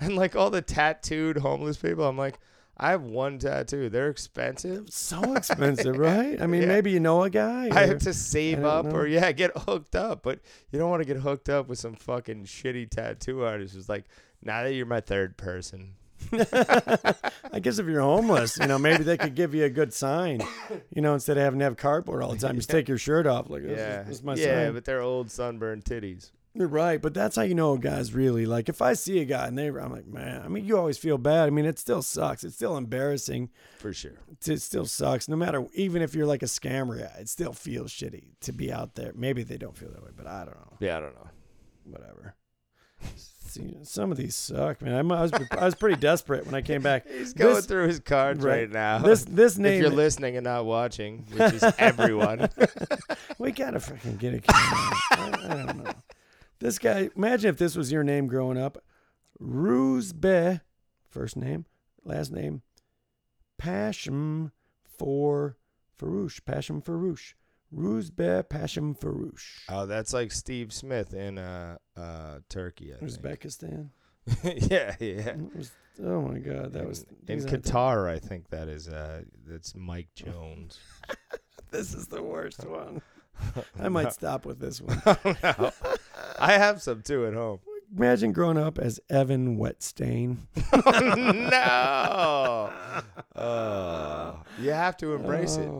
And 0.00 0.16
like 0.16 0.34
all 0.34 0.50
the 0.50 0.60
tattooed 0.62 1.36
homeless 1.36 1.76
people, 1.76 2.04
I'm 2.04 2.18
like, 2.18 2.40
I 2.76 2.90
have 2.90 3.02
one 3.04 3.38
tattoo. 3.38 3.88
They're 3.88 4.08
expensive. 4.08 4.90
So 4.90 5.34
expensive, 5.36 5.96
right? 5.96 6.42
I 6.42 6.48
mean, 6.48 6.62
Yeah. 6.62 6.66
maybe 6.68 6.90
you 6.90 6.98
know 6.98 7.22
a 7.22 7.30
guy. 7.30 7.68
I 7.70 7.84
or- 7.84 7.86
have 7.86 7.98
to 8.00 8.12
save 8.12 8.64
up 8.64 8.86
know. 8.86 8.96
or 8.96 9.06
yeah, 9.06 9.30
get 9.30 9.56
hooked 9.56 9.94
up. 9.94 10.24
But 10.24 10.40
you 10.72 10.78
don't 10.80 10.90
want 10.90 11.02
to 11.02 11.06
get 11.06 11.18
hooked 11.22 11.48
up 11.48 11.68
with 11.68 11.78
some 11.78 11.94
fucking 11.94 12.46
shitty 12.46 12.90
tattoo 12.90 13.44
artist 13.44 13.76
who's 13.76 13.88
like, 13.88 14.06
now 14.42 14.62
that 14.62 14.74
you're 14.74 14.86
my 14.86 15.00
third 15.00 15.36
person. 15.36 15.94
I 16.32 17.60
guess 17.60 17.78
if 17.78 17.86
you're 17.86 18.00
homeless, 18.00 18.58
you 18.58 18.66
know, 18.66 18.78
maybe 18.78 19.02
they 19.02 19.16
could 19.16 19.34
give 19.34 19.54
you 19.54 19.64
a 19.64 19.70
good 19.70 19.92
sign. 19.92 20.40
You 20.90 21.02
know, 21.02 21.14
instead 21.14 21.36
of 21.36 21.42
having 21.42 21.58
to 21.58 21.64
have 21.64 21.76
cardboard 21.76 22.22
all 22.22 22.32
the 22.32 22.38
time, 22.38 22.56
just 22.56 22.70
take 22.70 22.88
your 22.88 22.98
shirt 22.98 23.26
off. 23.26 23.50
Like, 23.50 23.62
this, 23.62 23.78
yeah. 23.78 24.00
is, 24.02 24.06
this 24.06 24.16
is 24.18 24.22
my 24.22 24.34
yeah, 24.34 24.64
sign. 24.64 24.74
but 24.74 24.84
they're 24.84 25.00
old 25.00 25.30
sunburned 25.30 25.84
titties. 25.84 26.30
You're 26.54 26.68
right, 26.68 27.00
but 27.00 27.14
that's 27.14 27.36
how 27.36 27.42
you 27.42 27.54
know 27.54 27.72
a 27.72 27.78
guy's 27.78 28.12
really 28.12 28.44
like. 28.44 28.68
If 28.68 28.82
I 28.82 28.92
see 28.92 29.20
a 29.20 29.24
guy 29.24 29.46
and 29.46 29.56
they, 29.56 29.68
I'm 29.68 29.90
like, 29.90 30.06
man. 30.06 30.42
I 30.44 30.48
mean, 30.48 30.66
you 30.66 30.76
always 30.76 30.98
feel 30.98 31.16
bad. 31.16 31.46
I 31.46 31.50
mean, 31.50 31.64
it 31.64 31.78
still 31.78 32.02
sucks. 32.02 32.44
It's 32.44 32.56
still 32.56 32.76
embarrassing. 32.76 33.48
For 33.78 33.94
sure. 33.94 34.18
It 34.46 34.60
still 34.60 34.84
sucks. 34.84 35.28
No 35.28 35.36
matter, 35.36 35.66
even 35.72 36.02
if 36.02 36.14
you're 36.14 36.26
like 36.26 36.42
a 36.42 36.46
scammer, 36.46 36.98
guy, 36.98 37.20
it 37.20 37.30
still 37.30 37.54
feels 37.54 37.90
shitty 37.90 38.32
to 38.42 38.52
be 38.52 38.70
out 38.70 38.96
there. 38.96 39.12
Maybe 39.14 39.42
they 39.42 39.56
don't 39.56 39.76
feel 39.76 39.90
that 39.92 40.02
way, 40.02 40.10
but 40.14 40.26
I 40.26 40.44
don't 40.44 40.56
know. 40.56 40.76
Yeah, 40.78 40.98
I 40.98 41.00
don't 41.00 41.14
know. 41.14 41.30
Whatever. 41.84 42.34
See, 43.52 43.76
some 43.82 44.10
of 44.10 44.16
these 44.16 44.34
suck, 44.34 44.80
man. 44.80 44.94
I'm, 44.94 45.12
I 45.12 45.20
was 45.20 45.32
I 45.50 45.66
was 45.66 45.74
pretty 45.74 45.96
desperate 46.00 46.46
when 46.46 46.54
I 46.54 46.62
came 46.62 46.80
back. 46.80 47.06
He's 47.10 47.34
going 47.34 47.54
This- 47.56 47.66
through 47.66 47.86
his 47.88 48.00
cards 48.00 48.42
right, 48.42 48.60
right. 48.60 48.70
now. 48.70 48.98
This 49.00 49.24
this 49.26 49.58
if 49.58 49.78
you're 49.78 49.90
listening 49.90 50.36
and 50.38 50.44
not 50.44 50.64
watching, 50.64 51.26
which 51.32 51.52
is 51.54 51.62
everyone. 51.78 52.48
We 53.38 53.50
gotta 53.52 53.78
freaking 53.78 54.18
get 54.18 54.34
a 54.34 54.40
camera. 54.40 54.48
I, 55.10 55.38
I 55.50 55.66
don't 55.66 55.84
know. 55.84 55.92
This 56.60 56.78
guy. 56.78 57.10
Imagine 57.16 57.50
if 57.50 57.58
this 57.58 57.76
was 57.76 57.90
your 57.92 58.04
name 58.04 58.26
growing 58.28 58.56
up. 58.56 58.82
Ruzbe, 59.38 60.60
first 61.10 61.36
name, 61.36 61.66
last 62.04 62.30
name, 62.32 62.62
Passion 63.58 64.52
for 64.96 65.56
Farouche. 66.00 66.42
Passion 66.44 66.80
Farouche. 66.80 67.34
Ruzbe 67.74 68.48
Passion 68.48 68.94
Farouche. 68.94 69.60
oh, 69.68 69.86
that's 69.86 70.12
like 70.12 70.30
Steve 70.32 70.72
Smith 70.72 71.14
in 71.14 71.38
uh, 71.38 71.76
uh, 71.96 72.38
Turkey. 72.48 72.92
I 72.94 72.98
think. 72.98 73.10
Uzbekistan. 73.12 73.88
yeah, 74.70 74.94
yeah. 75.00 75.34
Was- 75.54 75.72
oh 76.02 76.20
my 76.22 76.38
God, 76.38 76.72
that 76.74 76.86
was 76.86 77.04
in 77.26 77.40
aren't 77.40 77.50
the- 77.50 77.58
Qatar. 77.58 78.08
I 78.08 78.18
think 78.18 78.50
that 78.50 78.68
is 78.68 78.88
uh, 78.88 79.22
that's 79.46 79.74
Mike 79.74 80.08
Jones. 80.14 80.78
This 81.70 81.94
is 81.94 82.06
the 82.06 82.22
worst 82.22 82.66
one. 82.66 83.00
I 83.80 83.88
might 83.88 84.12
stop 84.12 84.44
with 84.44 84.58
this 84.60 84.78
one. 84.82 85.00
no. 85.42 85.72
I 86.38 86.52
have 86.58 86.82
some 86.82 87.00
too 87.00 87.24
at 87.26 87.32
home. 87.32 87.60
Imagine 87.96 88.32
growing 88.32 88.58
up 88.58 88.78
as 88.78 89.00
Evan 89.08 89.56
Wetstain. 89.56 90.36
no. 91.50 92.70
Oh, 93.34 94.42
you 94.60 94.70
have 94.72 94.98
to 94.98 95.14
embrace 95.14 95.56
it. 95.56 95.70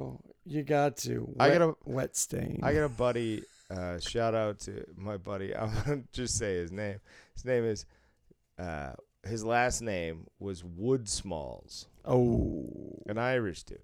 You 0.45 0.62
got 0.62 0.97
to. 0.99 1.34
I 1.38 1.51
got 1.51 1.62
a 1.62 1.74
wet 1.84 2.16
stain. 2.16 2.61
I 2.62 2.72
got 2.72 2.84
a 2.84 2.88
buddy. 2.88 3.43
Uh, 3.70 3.99
shout 4.01 4.34
out 4.34 4.59
to 4.61 4.84
my 4.97 5.16
buddy. 5.16 5.55
I'm 5.57 5.72
gonna 5.84 6.03
just 6.12 6.36
say 6.36 6.57
his 6.57 6.72
name. 6.72 7.01
His 7.34 7.45
name 7.45 7.64
is. 7.64 7.86
Uh, 8.59 8.93
his 9.24 9.45
last 9.45 9.82
name 9.82 10.26
was 10.38 10.64
Wood 10.64 11.09
Smalls, 11.09 11.86
oh, 12.05 12.99
an 13.07 13.18
Irish 13.18 13.62
dude. 13.62 13.78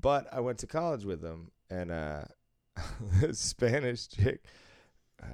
But 0.00 0.32
I 0.32 0.40
went 0.40 0.58
to 0.58 0.66
college 0.66 1.04
with 1.04 1.22
him, 1.22 1.50
and 1.68 1.90
uh, 1.90 2.22
this 3.20 3.38
Spanish 3.38 4.08
chick. 4.08 4.44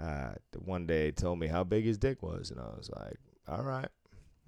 Uh, 0.01 0.33
one 0.65 0.85
day 0.85 1.13
told 1.13 1.39
me 1.39 1.47
how 1.47 1.63
big 1.63 1.85
his 1.85 1.97
dick 1.97 2.23
was, 2.23 2.51
and 2.51 2.59
I 2.59 2.65
was 2.77 2.91
like, 2.91 3.19
"All 3.47 3.63
right." 3.63 3.89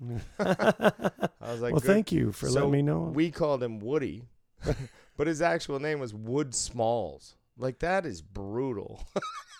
I 0.40 1.52
was 1.52 1.60
like, 1.60 1.72
well, 1.72 1.80
"Good 1.80 1.82
thank 1.82 2.10
you 2.10 2.32
for 2.32 2.48
So 2.48 2.54
letting 2.54 2.72
me 2.72 2.82
know. 2.82 3.12
We 3.14 3.30
called 3.30 3.62
him 3.62 3.78
Woody, 3.78 4.24
but 5.18 5.26
his 5.26 5.42
actual 5.42 5.80
name 5.80 6.00
was 6.00 6.14
Wood 6.14 6.54
Smalls. 6.54 7.36
Like 7.58 7.80
that 7.80 8.06
is 8.06 8.22
brutal. 8.22 9.04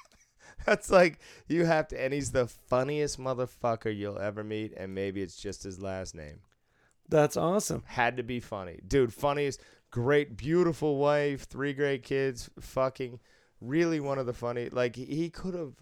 That's 0.64 0.90
like 0.90 1.18
you 1.48 1.66
have 1.66 1.88
to, 1.88 2.00
and 2.00 2.14
he's 2.14 2.30
the 2.30 2.46
funniest 2.46 3.18
motherfucker 3.18 3.94
you'll 3.94 4.18
ever 4.18 4.44
meet, 4.44 4.72
and 4.76 4.94
maybe 4.94 5.20
it's 5.20 5.36
just 5.36 5.64
his 5.64 5.80
last 5.80 6.14
name. 6.14 6.40
That's 7.08 7.36
awesome. 7.36 7.82
Had 7.86 8.16
to 8.18 8.22
be 8.22 8.38
funny, 8.38 8.80
dude. 8.86 9.12
Funniest, 9.12 9.60
great, 9.90 10.36
beautiful 10.36 10.96
wife, 10.96 11.44
three 11.48 11.72
great 11.72 12.02
kids, 12.02 12.50
fucking, 12.60 13.18
really 13.60 13.98
one 13.98 14.18
of 14.18 14.26
the 14.26 14.34
funny. 14.34 14.68
Like 14.68 14.94
he- 14.96 15.30
could 15.30 15.54
have. 15.54 15.74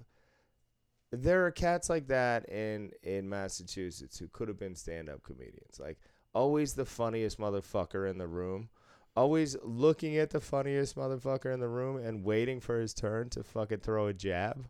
There 1.13 1.47
are 1.47 1.51
cats 1.51 1.91
like 1.91 2.09
that 2.09 2.49
in 2.49 2.93
in 3.03 3.29
Massachusetts 3.29 4.19
who 4.19 4.29
could 4.29 4.49
have 4.49 4.59
been 4.59 4.75
stand 4.75 5.11
up 5.11 5.23
comedians. 5.23 5.79
Like 5.79 5.99
always 6.33 6.75
the 6.75 6.85
funniest 6.87 7.39
motherfucker 7.39 8.09
in 8.09 8.17
the 8.19 8.27
room. 8.27 8.71
Always 9.17 9.57
looking 9.63 10.17
at 10.19 10.31
the 10.31 10.41
funniest 10.41 10.95
motherfucker 10.97 11.53
in 11.55 11.61
the 11.61 11.69
room 11.69 11.97
and 11.97 12.23
waiting 12.23 12.61
for 12.61 12.79
his 12.79 12.93
turn 12.93 13.31
to 13.31 13.43
fucking 13.43 13.79
throw 13.79 14.09
a 14.09 14.13
jab. 14.13 14.67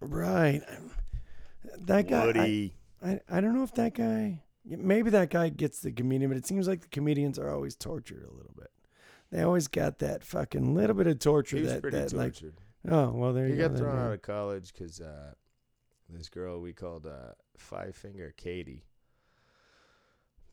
Right. 0.00 0.60
That 1.78 2.08
guy. 2.08 2.22
I, 2.22 2.26
Woody. 2.26 2.74
I, 3.04 3.20
I 3.30 3.40
don't 3.40 3.54
know 3.54 3.62
if 3.62 3.74
that 3.74 3.94
guy. 3.94 4.42
Maybe 4.64 5.10
that 5.10 5.30
guy 5.30 5.48
gets 5.50 5.80
the 5.80 5.92
comedian, 5.92 6.30
but 6.30 6.36
it 6.36 6.46
seems 6.46 6.66
like 6.66 6.80
the 6.80 6.88
comedians 6.88 7.38
are 7.38 7.48
always 7.50 7.76
tortured 7.76 8.24
a 8.28 8.34
little 8.34 8.54
bit. 8.58 8.70
they 9.30 9.42
always 9.42 9.68
got 9.68 10.00
that 10.00 10.24
fucking 10.24 10.74
little 10.74 10.96
bit 10.96 11.06
of 11.06 11.20
torture 11.20 11.56
He 11.56 11.62
was 11.62 11.72
that 11.74 11.82
pretty 11.82 11.96
that 11.98 12.12
like 12.12 12.32
tortured. 12.34 12.54
oh 12.90 13.10
well 13.12 13.32
there 13.32 13.46
he 13.46 13.52
you 13.52 13.56
go. 13.58 13.62
He 13.62 13.68
got 13.68 13.78
thrown 13.78 13.98
out 13.98 14.12
of 14.12 14.22
college 14.22 14.72
because 14.72 15.00
uh, 15.00 15.34
this 16.08 16.28
girl 16.28 16.60
we 16.60 16.72
called 16.72 17.06
uh, 17.06 17.32
Five 17.56 17.94
Finger 17.94 18.34
Katie, 18.36 18.82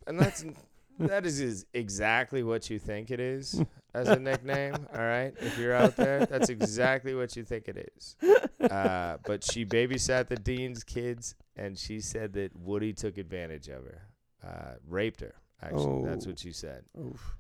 and 0.06 0.20
that's 0.20 0.46
that 1.00 1.26
is, 1.26 1.40
is 1.40 1.66
exactly 1.74 2.44
what 2.44 2.70
you 2.70 2.80
think 2.80 3.12
it 3.12 3.20
is 3.20 3.62
as 3.94 4.08
a 4.10 4.20
nickname. 4.20 4.76
all 4.94 5.02
right, 5.02 5.34
if 5.40 5.58
you're 5.58 5.74
out 5.76 5.96
there, 5.96 6.26
that's 6.26 6.50
exactly 6.50 7.14
what 7.16 7.36
you 7.36 7.44
think 7.44 7.68
it 7.68 7.90
is. 7.98 8.16
Uh, 8.62 9.18
but 9.26 9.44
she 9.44 9.66
babysat 9.66 10.28
the 10.28 10.36
dean's 10.38 10.84
kids, 10.84 11.36
and 11.56 11.78
she 11.78 12.00
said 12.00 12.34
that 12.34 12.56
Woody 12.56 12.94
took 12.94 13.18
advantage 13.18 13.68
of 13.68 13.84
her, 13.86 14.02
uh, 14.46 14.74
raped 14.88 15.22
her. 15.22 15.36
Actually, 15.62 16.06
that's 16.06 16.26
Oh. 16.26 16.30
what 16.30 16.40
she 16.40 16.52
said 16.52 16.84
Oof. 17.00 17.38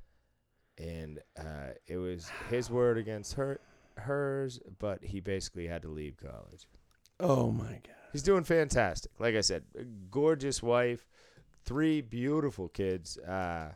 and 0.77 1.19
uh, 1.37 1.71
it 1.87 1.97
was 1.97 2.31
his 2.49 2.69
word 2.69 2.97
against 2.97 3.33
her 3.33 3.59
hers 3.97 4.59
but 4.79 5.03
he 5.03 5.19
basically 5.19 5.67
had 5.67 5.81
to 5.81 5.89
leave 5.89 6.15
college 6.15 6.65
Oh 7.19 7.51
my 7.51 7.73
god. 7.73 7.89
he's 8.13 8.23
doing 8.23 8.45
fantastic 8.45 9.11
like 9.19 9.35
i 9.35 9.41
said 9.41 9.63
gorgeous 10.09 10.63
wife 10.63 11.05
three 11.65 12.01
beautiful 12.01 12.67
kids 12.67 13.17
uh, 13.19 13.71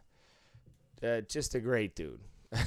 uh, 1.03 1.21
just 1.21 1.55
a 1.55 1.59
great 1.59 1.95
dude 1.95 2.19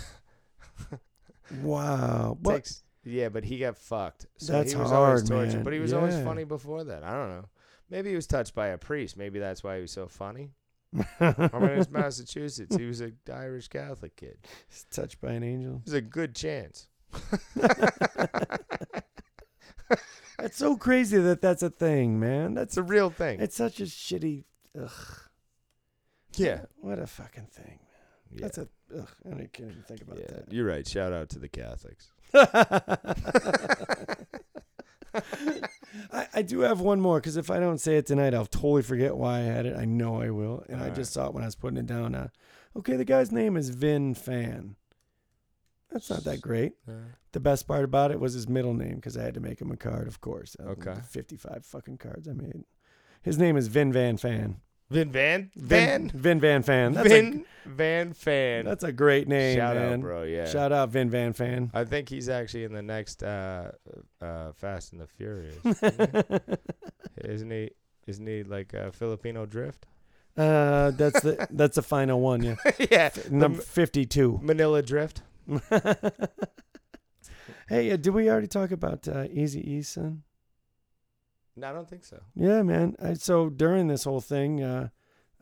Wow. 1.63 2.39
But 2.43 2.55
Takes, 2.57 2.83
yeah 3.05 3.29
but 3.29 3.45
he 3.45 3.59
got 3.59 3.77
fucked 3.77 4.27
so 4.39 4.53
That's 4.53 4.73
he 4.73 4.79
was 4.79 4.93
always 4.93 5.21
hard, 5.21 5.27
tortured 5.27 5.55
man. 5.57 5.65
but 5.65 5.73
he 5.73 5.79
was 5.81 5.93
always 5.93 6.15
funny 6.23 6.45
before 6.45 6.85
that 6.85 7.03
i 7.03 7.11
don't 7.13 7.31
know 7.31 7.47
maybe 7.89 8.11
he 8.11 8.15
was 8.15 8.27
touched 8.27 8.55
by 8.55 8.69
a 8.69 8.79
priest 8.79 9.17
maybe 9.17 9.39
that's 9.39 9.65
why 9.65 9.77
he 9.77 9.81
was 9.81 9.91
so 9.91 10.07
funny 10.07 10.51
i 11.21 11.49
mean 11.55 11.71
it's 11.71 11.91
massachusetts 11.91 12.77
he 12.77 12.85
was 12.85 13.01
a 13.01 13.11
irish 13.33 13.69
catholic 13.69 14.15
kid 14.17 14.37
He's 14.69 14.85
touched 14.91 15.21
by 15.21 15.33
an 15.33 15.43
angel. 15.43 15.81
there's 15.87 15.95
a 15.95 16.01
good 16.03 16.35
chance 16.37 16.89
That's 20.39 20.57
so 20.57 20.77
crazy 20.77 21.19
that 21.19 21.43
that's 21.43 21.63
a 21.63 21.69
thing, 21.69 22.19
man. 22.19 22.55
That's 22.55 22.79
a 22.79 22.83
real 22.83 23.11
thing. 23.11 23.41
it's 23.41 23.55
such 23.57 23.79
a 23.81 23.83
shitty. 23.85 24.45
Ugh. 24.79 24.91
yeah. 26.37 26.63
What 26.81 26.99
a 26.99 27.07
fucking 27.07 27.47
thing. 27.47 27.79
yeah. 28.31 28.41
That's 28.43 28.59
a. 28.59 28.69
Ugh. 28.97 29.09
I 29.27 29.35
can't 29.53 29.71
even 29.71 29.83
think 29.87 30.03
about 30.03 30.19
yeah. 30.19 30.41
You're 30.49 30.67
right. 30.67 30.87
Shout 30.87 31.13
out 31.13 31.29
to 31.31 31.39
the 31.39 31.49
Catholics. 31.49 32.11
I, 36.13 36.27
I 36.35 36.43
do 36.43 36.61
have 36.61 36.81
one 36.81 37.01
more 37.01 37.19
because 37.19 37.37
if 37.37 37.51
I 37.51 37.59
don't 37.59 37.79
say 37.79 37.97
it 37.97 38.07
tonight, 38.07 38.33
I'll 38.35 38.47
totally 38.47 38.83
forget 38.83 39.17
why 39.17 39.39
I 39.39 39.43
had 39.43 39.67
it. 39.67 39.77
I 39.77 39.85
know 39.85 40.21
I 40.21 40.31
will, 40.31 40.65
and 40.69 40.77
I 40.79 40.83
Alright. 40.85 40.95
just 40.97 41.13
saw 41.13 41.27
it 41.27 41.35
when 41.35 41.43
I 41.43 41.47
was 41.47 41.57
putting 41.57 41.79
it 41.79 41.87
down. 41.87 42.15
Uh, 42.15 42.29
okay, 42.77 42.95
the 42.97 43.05
guy's 43.05 43.33
name 43.33 43.57
is 43.57 43.71
Vin 43.71 44.15
Fan. 44.15 44.77
That's 45.91 46.09
not 46.09 46.23
that 46.25 46.41
great. 46.41 46.75
The 47.33 47.41
best 47.41 47.67
part 47.67 47.85
about 47.85 48.13
it 48.13 48.21
was 48.21 48.33
his 48.35 48.49
middle 48.49 48.75
name 48.75 48.97
because 48.97 49.17
I 49.17 49.25
had 49.25 49.35
to 49.35 49.41
make 49.41 49.61
him 49.61 49.73
a 49.73 49.77
card, 49.77 50.07
of 50.07 50.21
course. 50.21 50.57
Okay. 50.61 50.95
Fifty-five 51.09 51.65
fucking 51.67 51.99
cards 51.99 52.29
I 52.29 52.33
made. 52.33 52.63
His 53.23 53.39
name 53.39 53.57
is 53.57 53.69
Vin 53.69 53.93
Van 53.93 54.17
Fan. 54.17 54.57
Vin 54.91 55.13
Van? 55.13 55.51
Van? 55.55 56.09
Vin 56.11 56.41
Van 56.41 56.63
Fan. 56.63 56.93
That's 56.95 57.09
Vin 57.09 57.45
Van 57.65 58.13
Fan. 58.13 58.65
that's 58.65 58.83
a 58.83 58.91
great 58.91 59.29
name, 59.29 59.57
Shout 59.57 59.77
man. 59.77 59.93
out, 59.93 60.01
bro. 60.01 60.23
Yeah. 60.25 60.47
Shout 60.47 60.73
out 60.73 60.89
Vin 60.89 61.11
Van 61.11 61.33
Fan. 61.33 61.71
I 61.75 61.85
think 61.85 62.09
he's 62.09 62.29
actually 62.29 62.65
in 62.65 62.73
the 62.73 62.83
next 62.83 63.23
uh, 63.23 63.71
uh, 64.21 64.53
Fast 64.53 64.93
and 64.93 65.01
the 65.01 65.07
Furious. 65.07 65.55
isn't 67.25 67.51
he? 67.51 67.71
Isn't 68.07 68.27
he 68.27 68.43
like 68.43 68.75
uh, 68.75 68.91
Filipino 68.91 69.47
drift? 69.47 69.87
Uh, 70.37 70.91
that's 70.93 71.21
the 71.21 71.47
that's 71.51 71.77
the 71.77 71.83
final 71.83 72.21
one. 72.21 72.43
Yeah, 72.43 72.57
yeah. 72.91 73.11
number 73.31 73.59
the 73.59 73.65
fifty-two. 73.65 74.41
Manila 74.43 74.83
drift. 74.83 75.23
hey, 77.69 77.91
uh, 77.93 77.97
did 77.97 78.09
we 78.09 78.29
already 78.29 78.47
talk 78.49 78.71
about 78.73 79.07
uh, 79.07 79.27
Easy 79.31 79.61
E 79.75 79.83
son? 79.83 80.23
No, 81.61 81.69
I 81.71 81.73
don't 81.73 81.89
think 81.89 82.05
so. 82.05 82.21
Yeah, 82.35 82.63
man. 82.63 82.97
I, 83.03 83.15
so 83.15 83.51
during 83.51 83.89
this 83.89 84.05
whole 84.05 84.21
thing, 84.21 84.63
uh, 84.63 84.89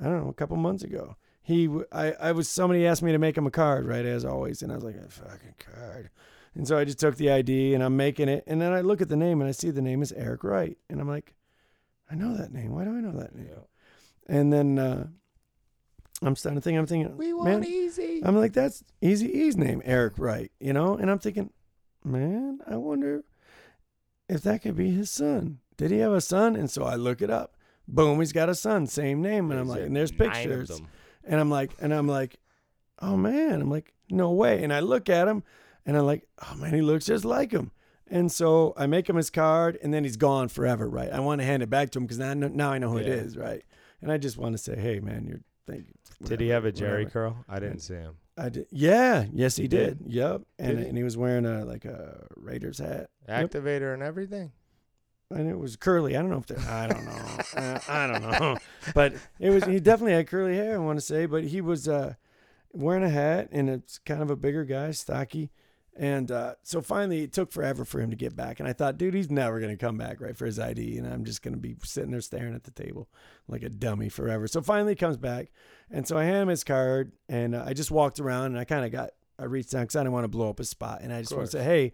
I 0.00 0.04
don't 0.04 0.24
know, 0.24 0.28
a 0.30 0.34
couple 0.34 0.56
months 0.56 0.82
ago, 0.82 1.16
he, 1.42 1.66
w- 1.66 1.86
I, 1.92 2.12
I 2.12 2.32
was 2.32 2.48
somebody 2.48 2.86
asked 2.86 3.02
me 3.02 3.12
to 3.12 3.18
make 3.18 3.36
him 3.38 3.46
a 3.46 3.50
card, 3.50 3.86
right 3.86 4.04
as 4.04 4.24
always, 4.24 4.60
and 4.62 4.72
I 4.72 4.74
was 4.74 4.84
like, 4.84 4.96
a 4.96 5.08
fucking 5.08 5.54
card. 5.58 6.10
And 6.54 6.66
so 6.66 6.76
I 6.76 6.84
just 6.84 6.98
took 6.98 7.16
the 7.16 7.30
ID 7.30 7.74
and 7.74 7.82
I'm 7.84 7.96
making 7.96 8.28
it, 8.28 8.44
and 8.46 8.60
then 8.60 8.72
I 8.72 8.80
look 8.80 9.00
at 9.00 9.08
the 9.08 9.16
name 9.16 9.40
and 9.40 9.48
I 9.48 9.52
see 9.52 9.70
the 9.70 9.80
name 9.80 10.02
is 10.02 10.12
Eric 10.12 10.42
Wright, 10.44 10.76
and 10.90 11.00
I'm 11.00 11.08
like, 11.08 11.34
I 12.10 12.16
know 12.16 12.36
that 12.36 12.52
name. 12.52 12.74
Why 12.74 12.84
do 12.84 12.90
I 12.90 13.00
know 13.00 13.12
that 13.12 13.34
name? 13.34 13.48
And 14.26 14.52
then 14.52 14.78
uh, 14.78 15.06
I'm 16.22 16.36
starting 16.36 16.60
to 16.60 16.64
think, 16.64 16.78
I'm 16.78 16.86
thinking, 16.86 17.16
We 17.16 17.32
man, 17.32 17.36
want 17.60 17.66
easy. 17.66 18.22
I'm 18.24 18.36
like, 18.36 18.52
that's 18.52 18.82
Eazy-E's 19.02 19.56
name, 19.56 19.82
Eric 19.84 20.14
Wright, 20.18 20.50
you 20.58 20.72
know? 20.72 20.96
And 20.96 21.10
I'm 21.10 21.18
thinking, 21.18 21.50
man, 22.04 22.58
I 22.66 22.76
wonder 22.76 23.24
if 24.28 24.42
that 24.42 24.62
could 24.62 24.74
be 24.76 24.90
his 24.90 25.10
son. 25.10 25.60
Did 25.79 25.91
he 25.91 25.99
have 25.99 26.12
a 26.12 26.20
son? 26.20 26.55
And 26.57 26.70
so 26.70 26.85
I 26.85 26.97
look 26.97 27.22
it 27.22 27.31
up. 27.31 27.55
Boom, 27.89 28.18
he's 28.18 28.33
got 28.35 28.51
a 28.51 28.55
son, 28.55 28.87
same 28.87 29.22
name. 29.22 29.51
And 29.51 29.59
I'm 29.59 29.66
like, 29.68 29.81
and 29.81 29.97
there's 29.97 30.12
pictures. 30.12 30.70
And 31.24 31.41
I'm 31.41 31.49
like, 31.51 31.72
and 31.81 31.95
I'm 31.95 32.07
like, 32.07 32.37
oh 33.01 33.16
man. 33.16 33.62
I'm 33.62 33.70
like, 33.70 33.95
no 34.11 34.33
way. 34.33 34.62
And 34.62 34.72
I 34.74 34.81
look 34.81 35.09
at 35.09 35.26
him 35.26 35.43
and 35.87 35.97
I'm 35.97 36.05
like, 36.05 36.29
oh 36.45 36.55
man, 36.57 36.74
he 36.74 36.83
looks 36.83 37.07
just 37.07 37.24
like 37.24 37.51
him. 37.53 37.70
And 38.11 38.31
so 38.33 38.74
I 38.76 38.87
make 38.87 39.09
him 39.09 39.16
his 39.16 39.31
card 39.31 39.79
and 39.83 39.93
then 39.95 40.05
he's 40.05 40.16
gone 40.18 40.49
forever, 40.49 40.89
right? 40.89 41.11
I 41.11 41.20
want 41.20 41.41
to 41.41 41.47
hand 41.47 41.62
it 41.62 41.70
back 41.70 41.91
to 41.91 41.99
him 41.99 42.05
because 42.05 42.18
now, 42.18 42.31
I 42.31 42.35
know- 42.35 42.49
now 42.49 42.70
I 42.72 42.79
know 42.79 42.91
who 42.91 42.99
it 42.99 43.07
Yeah. 43.07 43.14
is, 43.14 43.37
right? 43.37 43.62
And 44.03 44.11
I 44.12 44.18
just 44.18 44.37
want 44.39 44.53
to 44.55 44.59
say, 44.59 44.76
hey 44.76 45.01
man, 45.01 45.26
you're, 45.26 45.41
thank 45.66 45.87
you. 45.87 45.95
Did 46.26 46.41
he 46.41 46.49
have 46.49 46.64
a 46.64 46.72
Jheri 46.72 46.91
whatever. 47.05 47.11
curl? 47.11 47.45
I 47.49 47.59
didn't 47.61 47.81
see 47.81 47.95
him. 47.95 48.16
I 48.37 48.49
did. 48.51 48.66
Yeah. 48.70 49.24
Yes, 49.33 49.57
he, 49.57 49.62
He 49.62 49.68
did. 49.68 49.99
did? 50.05 50.12
Yep. 50.12 50.43
And 50.59 50.68
Did 50.76 50.83
he? 50.83 50.89
and 50.91 50.99
he 50.99 51.05
was 51.05 51.16
wearing 51.16 51.45
a 51.47 51.64
like 51.64 51.85
a 51.85 52.26
Raiders 52.37 52.79
hat. 52.79 53.11
Yep. 53.29 53.51
Activator 53.51 53.95
and 53.95 54.03
everything. 54.03 54.53
And 55.31 55.49
it 55.49 55.59
was 55.59 55.76
curly. 55.76 56.16
I 56.16 56.20
don't 56.22 56.31
know 56.31 56.39
if 56.39 56.47
they're. 56.47 56.59
I 56.70 56.87
don't 56.87 57.05
know. 57.05 57.39
uh, 57.57 57.79
I 57.89 58.07
don't 58.07 58.22
know. 58.22 58.57
But 58.95 59.14
it 59.39 59.51
was. 59.51 59.64
He 59.64 59.79
definitely 59.79 60.14
had 60.14 60.26
curly 60.26 60.57
hair. 60.57 60.74
I 60.74 60.79
want 60.79 60.99
to 60.99 61.05
say, 61.05 61.26
but 61.26 61.45
he 61.45 61.61
was 61.61 61.87
uh, 61.87 62.14
wearing 62.72 63.05
a 63.05 63.11
hat, 63.11 63.49
and 63.53 63.68
it's 63.68 63.99
kind 63.99 64.22
of 64.22 64.31
a 64.31 64.37
bigger 64.37 64.64
guy, 64.64 64.91
stocky. 64.93 65.51
And 65.95 66.31
uh, 66.31 66.55
so 66.62 66.81
finally, 66.81 67.22
it 67.24 67.33
took 67.33 67.51
forever 67.51 67.85
for 67.85 68.01
him 68.01 68.11
to 68.11 68.16
get 68.16 68.37
back. 68.37 68.61
And 68.61 68.68
I 68.68 68.72
thought, 68.72 68.99
dude, 68.99 69.14
he's 69.14 69.31
never 69.31 69.59
going 69.59 69.76
to 69.76 69.85
come 69.85 69.99
back, 69.99 70.20
right, 70.20 70.37
for 70.37 70.47
his 70.47 70.59
ID. 70.59 70.97
And 70.97 71.07
I'm 71.12 71.24
just 71.24 71.43
going 71.43 71.55
to 71.55 71.61
be 71.61 71.74
sitting 71.83 72.12
there 72.12 72.20
staring 72.20 72.55
at 72.55 72.62
the 72.62 72.70
table 72.70 73.09
like 73.49 73.64
a 73.64 73.68
dummy 73.68 74.09
forever. 74.09 74.47
So 74.47 74.62
finally, 74.62 74.93
he 74.93 74.97
comes 74.97 75.16
back. 75.16 75.51
And 75.91 76.07
so 76.07 76.16
I 76.16 76.22
hand 76.22 76.43
him 76.43 76.49
his 76.49 76.62
card. 76.62 77.11
And 77.29 77.53
uh, 77.57 77.64
I 77.66 77.72
just 77.72 77.91
walked 77.91 78.20
around 78.20 78.47
and 78.47 78.59
I 78.61 78.64
kind 78.64 78.85
of 78.85 78.93
got, 78.93 79.11
I 79.41 79.47
reached 79.47 79.72
down 79.72 79.83
because 79.83 79.97
I 79.97 80.01
didn't 80.01 80.12
want 80.12 80.22
to 80.24 80.29
blow 80.29 80.49
up 80.49 80.59
his 80.59 80.70
spot. 80.70 81.01
And 81.03 81.12
I 81.12 81.20
just 81.20 81.35
want 81.35 81.47
to 81.47 81.59
say, 81.59 81.64
hey, 81.64 81.93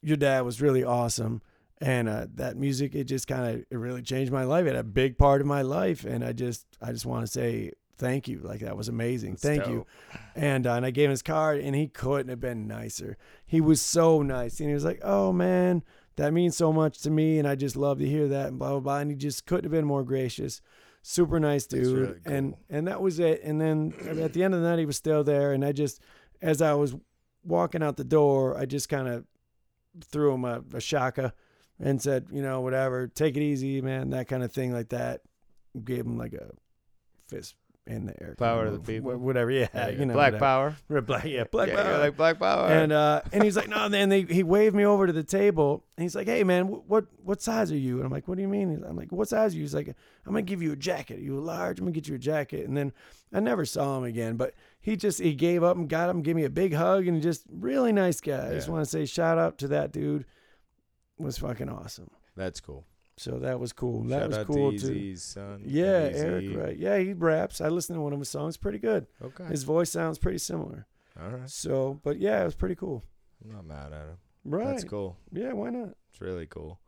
your 0.00 0.16
dad 0.16 0.40
was 0.46 0.62
really 0.62 0.82
awesome. 0.82 1.42
And 1.80 2.08
uh, 2.08 2.26
that 2.34 2.56
music, 2.56 2.94
it 2.94 3.04
just 3.04 3.28
kind 3.28 3.54
of, 3.54 3.64
it 3.70 3.76
really 3.76 4.02
changed 4.02 4.32
my 4.32 4.44
life. 4.44 4.64
It 4.66 4.74
had 4.74 4.76
a 4.76 4.84
big 4.84 5.16
part 5.16 5.40
of 5.40 5.46
my 5.46 5.62
life. 5.62 6.04
And 6.04 6.24
I 6.24 6.32
just, 6.32 6.66
I 6.82 6.90
just 6.90 7.06
want 7.06 7.24
to 7.24 7.30
say, 7.30 7.72
thank 7.98 8.28
you. 8.28 8.40
Like 8.42 8.60
that 8.60 8.76
was 8.76 8.88
amazing. 8.88 9.32
That's 9.32 9.42
thank 9.42 9.66
you. 9.66 9.86
And 10.34 10.66
uh, 10.66 10.74
and 10.74 10.86
I 10.86 10.90
gave 10.90 11.06
him 11.06 11.10
his 11.10 11.22
card, 11.22 11.60
and 11.60 11.74
he 11.74 11.88
couldn't 11.88 12.28
have 12.28 12.40
been 12.40 12.66
nicer. 12.66 13.16
He 13.44 13.60
was 13.60 13.82
so 13.82 14.22
nice, 14.22 14.60
and 14.60 14.68
he 14.68 14.74
was 14.74 14.84
like, 14.84 15.00
"Oh 15.02 15.32
man, 15.32 15.82
that 16.16 16.32
means 16.32 16.56
so 16.56 16.72
much 16.72 17.00
to 17.00 17.10
me, 17.10 17.38
and 17.38 17.46
I 17.46 17.56
just 17.56 17.76
love 17.76 17.98
to 17.98 18.06
hear 18.06 18.28
that." 18.28 18.48
And 18.48 18.58
blah 18.58 18.70
blah 18.70 18.80
blah. 18.80 18.98
And 18.98 19.10
he 19.10 19.16
just 19.16 19.46
couldn't 19.46 19.64
have 19.64 19.72
been 19.72 19.84
more 19.84 20.04
gracious. 20.04 20.62
Super 21.02 21.40
nice 21.40 21.66
dude. 21.66 21.86
really 21.86 22.20
And 22.24 22.54
and 22.70 22.86
that 22.86 23.02
was 23.02 23.18
it. 23.18 23.42
And 23.42 23.60
then 23.60 23.94
at 24.20 24.32
the 24.32 24.42
end 24.42 24.54
of 24.54 24.62
the 24.62 24.68
night, 24.68 24.78
he 24.78 24.86
was 24.86 24.96
still 24.96 25.24
there, 25.24 25.52
and 25.52 25.64
I 25.64 25.72
just, 25.72 26.00
as 26.40 26.62
I 26.62 26.74
was 26.74 26.94
walking 27.44 27.82
out 27.82 27.96
the 27.96 28.04
door, 28.04 28.56
I 28.56 28.66
just 28.66 28.88
kind 28.88 29.08
of 29.08 29.24
threw 30.04 30.32
him 30.34 30.44
a, 30.44 30.62
a 30.74 30.80
shaka 30.80 31.32
and 31.80 32.00
said, 32.02 32.26
you 32.32 32.42
know, 32.42 32.60
whatever, 32.60 33.06
take 33.08 33.36
it 33.36 33.42
easy, 33.42 33.80
man, 33.80 34.10
that 34.10 34.28
kind 34.28 34.42
of 34.42 34.52
thing, 34.52 34.72
like 34.72 34.90
that. 34.90 35.20
Gave 35.84 36.06
him 36.06 36.16
like 36.18 36.32
a 36.32 36.50
fist 37.28 37.54
in 37.88 38.06
the 38.06 38.22
air. 38.22 38.34
Power 38.38 38.64
kind 38.64 38.72
to 38.72 38.78
the 38.78 38.84
people. 38.84 39.16
Whatever, 39.16 39.50
yeah, 39.50 39.68
There 39.72 39.92
you 39.98 40.06
know, 40.06 40.14
Black 40.14 40.34
whatever. 40.34 40.44
Power. 40.44 40.76
Or 40.90 41.00
Black, 41.02 41.24
yeah, 41.24 41.44
Black 41.44 41.68
yeah, 41.68 41.82
Power. 41.82 41.98
like 41.98 42.16
Black 42.16 42.38
Power. 42.38 42.68
and 42.68 42.92
uh, 42.92 43.22
and 43.32 43.42
he's 43.42 43.56
like, 43.56 43.68
no. 43.68 43.84
And 43.84 43.94
then 43.94 44.08
they, 44.08 44.22
he 44.22 44.42
waved 44.42 44.76
me 44.76 44.84
over 44.84 45.06
to 45.06 45.12
the 45.12 45.22
table. 45.24 45.84
And 45.96 46.02
he's 46.02 46.14
like, 46.14 46.26
hey 46.26 46.44
man, 46.44 46.66
what 46.66 47.06
what 47.22 47.40
size 47.40 47.72
are 47.72 47.76
you? 47.76 47.96
And 47.96 48.04
I'm 48.06 48.10
like, 48.12 48.28
what 48.28 48.36
do 48.36 48.42
you 48.42 48.48
mean? 48.48 48.84
I'm 48.86 48.96
like, 48.96 49.10
what 49.12 49.28
size 49.28 49.54
are 49.54 49.56
you? 49.56 49.62
He's 49.62 49.74
like, 49.74 49.88
I'm 49.88 50.32
gonna 50.32 50.42
give 50.42 50.62
you 50.62 50.72
a 50.72 50.76
jacket. 50.76 51.18
Are 51.18 51.22
you 51.22 51.38
large? 51.40 51.78
I'm 51.78 51.86
gonna 51.86 51.92
get 51.92 52.08
you 52.08 52.14
a 52.14 52.18
jacket. 52.18 52.66
And 52.68 52.76
then 52.76 52.92
I 53.32 53.40
never 53.40 53.64
saw 53.64 53.98
him 53.98 54.04
again. 54.04 54.36
But 54.36 54.54
he 54.80 54.96
just 54.96 55.20
he 55.20 55.34
gave 55.34 55.62
up 55.62 55.76
and 55.76 55.88
got 55.88 56.10
him, 56.10 56.22
gave 56.22 56.36
me 56.36 56.44
a 56.44 56.50
big 56.50 56.74
hug, 56.74 57.06
and 57.06 57.22
just 57.22 57.44
really 57.50 57.92
nice 57.92 58.20
guy. 58.20 58.48
I 58.50 58.54
just 58.54 58.68
want 58.68 58.84
to 58.84 58.90
say 58.90 59.06
shout 59.06 59.38
out 59.38 59.58
to 59.58 59.68
that 59.68 59.92
dude. 59.92 60.24
Was 61.18 61.38
fucking 61.38 61.68
awesome. 61.68 62.10
That's 62.36 62.60
cool. 62.60 62.84
So 63.16 63.38
that 63.40 63.58
was 63.58 63.72
cool. 63.72 64.04
That 64.04 64.20
Shout 64.20 64.28
was 64.28 64.38
out 64.38 64.46
cool 64.46 64.72
to 64.72 64.78
too. 64.78 65.16
Son. 65.16 65.62
Yeah, 65.66 66.08
Easy. 66.08 66.18
Eric, 66.18 66.56
right? 66.56 66.76
Yeah, 66.76 66.98
he 66.98 67.12
raps. 67.12 67.60
I 67.60 67.68
listened 67.68 67.96
to 67.96 68.00
one 68.00 68.12
of 68.12 68.20
his 68.20 68.28
songs. 68.28 68.56
Pretty 68.56 68.78
good. 68.78 69.06
Okay. 69.20 69.44
His 69.44 69.64
voice 69.64 69.90
sounds 69.90 70.18
pretty 70.18 70.38
similar. 70.38 70.86
All 71.20 71.30
right. 71.30 71.50
So, 71.50 71.98
but 72.04 72.18
yeah, 72.18 72.42
it 72.42 72.44
was 72.44 72.54
pretty 72.54 72.76
cool. 72.76 73.02
I'm 73.44 73.52
not 73.52 73.66
mad 73.66 73.92
at 73.92 74.06
him. 74.06 74.18
Right. 74.44 74.66
That's 74.66 74.84
cool. 74.84 75.16
Yeah, 75.32 75.52
why 75.52 75.70
not? 75.70 75.90
It's 76.10 76.20
really 76.20 76.46
cool. 76.46 76.78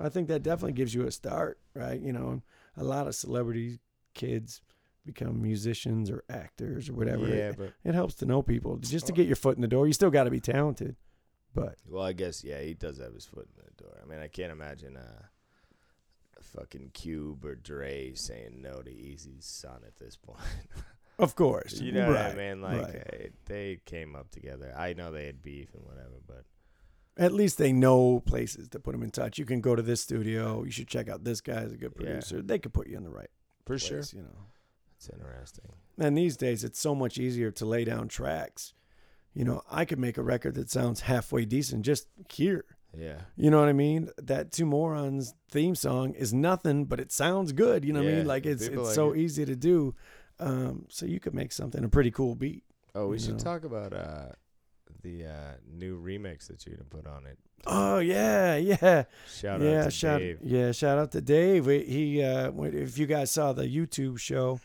I 0.00 0.08
think 0.08 0.28
that 0.28 0.42
definitely 0.42 0.72
gives 0.72 0.94
you 0.94 1.06
a 1.06 1.12
start, 1.12 1.58
right? 1.74 2.00
You 2.00 2.12
know, 2.12 2.42
a 2.76 2.84
lot 2.84 3.06
of 3.06 3.14
celebrity 3.14 3.78
kids, 4.14 4.62
become 5.06 5.40
musicians 5.40 6.10
or 6.10 6.22
actors 6.28 6.88
or 6.88 6.92
whatever. 6.92 7.26
Yeah, 7.26 7.50
It, 7.50 7.56
but 7.56 7.72
it 7.84 7.94
helps 7.94 8.14
to 8.16 8.26
know 8.26 8.42
people 8.42 8.76
just 8.76 9.06
to 9.06 9.12
oh. 9.12 9.16
get 9.16 9.26
your 9.26 9.36
foot 9.36 9.56
in 9.56 9.62
the 9.62 9.68
door. 9.68 9.86
You 9.86 9.92
still 9.92 10.10
got 10.10 10.24
to 10.24 10.30
be 10.30 10.40
talented, 10.40 10.96
but 11.58 11.76
well, 11.88 12.02
I 12.02 12.12
guess 12.12 12.44
yeah, 12.44 12.60
he 12.60 12.74
does 12.74 12.98
have 12.98 13.14
his 13.14 13.24
foot 13.26 13.48
in 13.56 13.64
the 13.64 13.82
door. 13.82 13.98
I 14.02 14.06
mean, 14.06 14.20
I 14.20 14.28
can't 14.28 14.52
imagine 14.52 14.96
uh, 14.96 15.22
a 16.38 16.42
fucking 16.42 16.90
Cube 16.94 17.44
or 17.44 17.54
Dre 17.54 18.14
saying 18.14 18.60
no 18.62 18.80
to 18.82 18.90
Eazy's 18.90 19.44
son 19.44 19.80
at 19.86 19.96
this 19.98 20.16
point. 20.16 20.40
of 21.18 21.34
course, 21.34 21.80
you 21.80 21.92
know 21.92 22.10
right, 22.10 22.34
what 22.34 22.38
I 22.42 22.48
mean? 22.48 22.62
Like 22.62 22.82
right. 22.82 23.06
eh, 23.12 23.26
they 23.46 23.80
came 23.84 24.14
up 24.16 24.30
together. 24.30 24.74
I 24.76 24.92
know 24.94 25.10
they 25.10 25.26
had 25.26 25.42
beef 25.42 25.74
and 25.74 25.84
whatever, 25.84 26.20
but 26.26 26.44
at 27.16 27.32
least 27.32 27.58
they 27.58 27.72
know 27.72 28.20
places 28.20 28.68
to 28.68 28.78
put 28.78 28.92
them 28.92 29.02
in 29.02 29.10
touch. 29.10 29.38
You 29.38 29.44
can 29.44 29.60
go 29.60 29.74
to 29.74 29.82
this 29.82 30.00
studio. 30.00 30.62
You 30.64 30.70
should 30.70 30.88
check 30.88 31.08
out 31.08 31.24
this 31.24 31.40
guy. 31.40 31.62
He's 31.62 31.72
a 31.72 31.76
good 31.76 31.92
Yeah. 31.96 32.04
producer. 32.04 32.42
They 32.42 32.58
could 32.58 32.72
put 32.72 32.86
you 32.86 32.96
in 32.96 33.02
the 33.02 33.10
right 33.10 33.30
for 33.66 33.78
sure, 33.78 34.02
You 34.12 34.22
know. 34.22 34.46
it's 34.96 35.08
interesting. 35.08 35.72
And 35.98 36.16
these 36.16 36.36
days, 36.36 36.62
it's 36.62 36.78
so 36.78 36.94
much 36.94 37.18
easier 37.18 37.50
to 37.50 37.66
lay 37.66 37.84
down 37.84 38.06
tracks. 38.08 38.72
You 39.38 39.44
know, 39.44 39.62
I 39.70 39.84
could 39.84 40.00
make 40.00 40.18
a 40.18 40.22
record 40.22 40.56
that 40.56 40.68
sounds 40.68 41.02
halfway 41.02 41.44
decent 41.44 41.84
just 41.84 42.08
here. 42.28 42.64
Yeah, 42.92 43.18
You 43.36 43.52
know 43.52 43.60
what 43.60 43.68
I 43.68 43.72
mean? 43.72 44.08
That 44.18 44.50
Two 44.50 44.66
Morons 44.66 45.34
theme 45.48 45.76
song 45.76 46.14
is 46.14 46.34
nothing, 46.34 46.86
but 46.86 46.98
it 46.98 47.12
sounds 47.12 47.52
good. 47.52 47.84
You 47.84 47.92
know 47.92 48.02
what 48.02 48.08
I 48.08 48.16
mean? 48.16 48.26
Like 48.26 48.46
it's 48.46 48.64
it's 48.66 48.74
like 48.76 48.94
so 48.96 49.12
it. 49.12 49.18
easy 49.20 49.44
to 49.44 49.54
do. 49.54 49.94
Um, 50.40 50.86
so 50.88 51.06
you 51.06 51.20
could 51.20 51.34
make 51.34 51.52
something 51.52 51.84
a 51.84 51.88
pretty 51.88 52.10
cool 52.10 52.34
beat. 52.34 52.64
Oh, 52.96 53.06
we 53.06 53.20
should 53.20 53.34
know. 53.34 53.38
talk 53.38 53.62
about 53.62 53.92
uh, 53.92 54.30
the 55.02 55.26
uh, 55.26 55.52
new 55.70 56.02
remix 56.02 56.48
that 56.48 56.66
you're 56.66 56.78
put 56.90 57.06
on 57.06 57.24
it. 57.26 57.38
Oh 57.64 57.98
yeah, 58.00 58.56
yeah, 58.56 59.04
Shout 59.32 59.60
yeah. 59.60 59.80
out 59.80 59.84
to 59.84 59.90
shout 59.92 60.18
Dave. 60.18 60.38
yeah, 60.42 60.72
shout 60.72 60.98
out 60.98 61.12
to 61.12 61.20
Dave. 61.20 61.66
He 61.66 62.24
uh, 62.24 62.50
if 62.64 62.98
you 62.98 63.06
guys 63.06 63.30
saw 63.30 63.52
the 63.52 63.66
YouTube 63.68 64.18
show, 64.18 64.58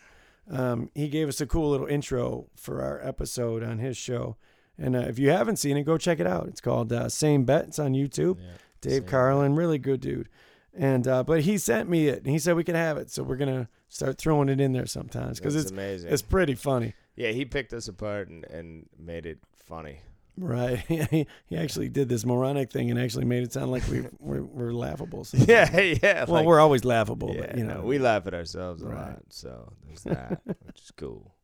um, 0.50 0.90
he 0.96 1.10
gave 1.10 1.28
us 1.30 1.40
a 1.42 1.46
cool 1.46 1.70
little 1.70 1.88
intro 1.88 2.48
for 2.56 2.82
our 2.82 3.00
episode 3.08 3.62
on 3.62 3.78
his 3.78 3.98
show. 3.98 4.36
And 4.78 4.96
uh, 4.96 5.00
if 5.02 5.20
you 5.20 5.30
haven't 5.30 5.58
seen 5.58 5.78
it, 5.78 5.84
go 5.84 5.98
check 5.98 6.20
it 6.20 6.28
out. 6.28 6.48
It's 6.48 6.62
called 6.62 6.92
uh, 6.92 7.08
Same 7.10 7.44
Bet. 7.46 7.66
It's 7.66 7.80
on 7.80 7.94
YouTube. 7.94 8.38
Yeah, 8.40 8.50
Dave. 8.82 9.06
Carlin, 9.06 9.56
really 9.56 9.78
good 9.78 10.02
dude. 10.02 10.30
And 10.76 11.08
uh, 11.08 11.24
but 11.24 11.42
he 11.42 11.60
sent 11.60 11.88
me 11.88 12.08
it, 12.08 12.20
and 12.24 12.28
he 12.28 12.40
said 12.40 12.56
we 12.56 12.64
can 12.64 12.74
have 12.74 12.98
it, 12.98 13.12
so 13.12 13.22
we're 13.22 13.36
gonna 13.36 13.70
start 13.90 14.18
throwing 14.18 14.50
it 14.50 14.60
in 14.60 14.72
there 14.72 14.88
sometimes 14.88 15.40
because 15.40 15.56
it's 15.56 15.70
amazing. 15.70 16.12
it's 16.12 16.24
pretty 16.24 16.56
funny, 16.56 16.96
yeah, 17.16 17.30
he 17.30 17.46
picked 17.46 17.74
us 17.74 17.88
apart 17.88 18.28
and, 18.30 18.44
and 18.46 18.90
made 18.98 19.28
it 19.28 19.38
funny. 19.68 20.00
right? 20.36 20.80
he 20.88 21.28
he 21.46 21.56
actually 21.58 21.90
did 21.90 22.10
this 22.10 22.26
moronic 22.26 22.72
thing 22.72 22.90
and 22.90 23.00
actually 23.00 23.26
made 23.26 23.44
it 23.44 23.54
sound 23.54 23.70
like 23.70 23.88
we 23.88 24.04
we're, 24.20 24.42
we're 24.42 24.74
laughable. 24.74 25.28
Yeah, 25.34 25.80
yeah. 25.80 26.24
well, 26.26 26.38
like- 26.38 26.46
we're 26.48 26.60
always 26.60 26.84
laughable, 26.84 27.32
yeah, 27.36 27.42
but 27.50 27.58
you 27.60 27.66
know, 27.66 27.76
no, 27.76 27.82
we 27.84 28.00
laugh 28.00 28.26
at 28.26 28.34
ourselves 28.34 28.82
a 28.82 28.88
Right. 28.88 28.98
lot, 28.98 29.20
so 29.30 29.74
there's 29.86 30.02
that, 30.06 30.42
which 30.66 30.82
is 30.82 30.92
cool. 30.98 31.36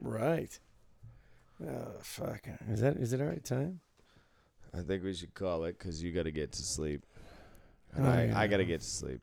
right. 0.00 0.58
Oh 1.66 1.92
fuck! 2.00 2.42
Is 2.70 2.80
that 2.80 2.96
is 2.96 3.12
it 3.12 3.20
all 3.20 3.26
right 3.26 3.44
time? 3.44 3.80
I 4.74 4.80
think 4.80 5.04
we 5.04 5.12
should 5.14 5.34
call 5.34 5.64
it 5.64 5.78
because 5.78 6.02
you 6.02 6.12
got 6.12 6.22
to 6.24 6.30
get 6.32 6.52
to 6.52 6.62
sleep, 6.62 7.04
and 7.94 8.06
Oh, 8.06 8.10
I, 8.10 8.24
yeah. 8.24 8.38
I 8.38 8.46
got 8.46 8.56
to 8.56 8.64
get 8.64 8.80
to 8.80 8.86
sleep. 8.86 9.20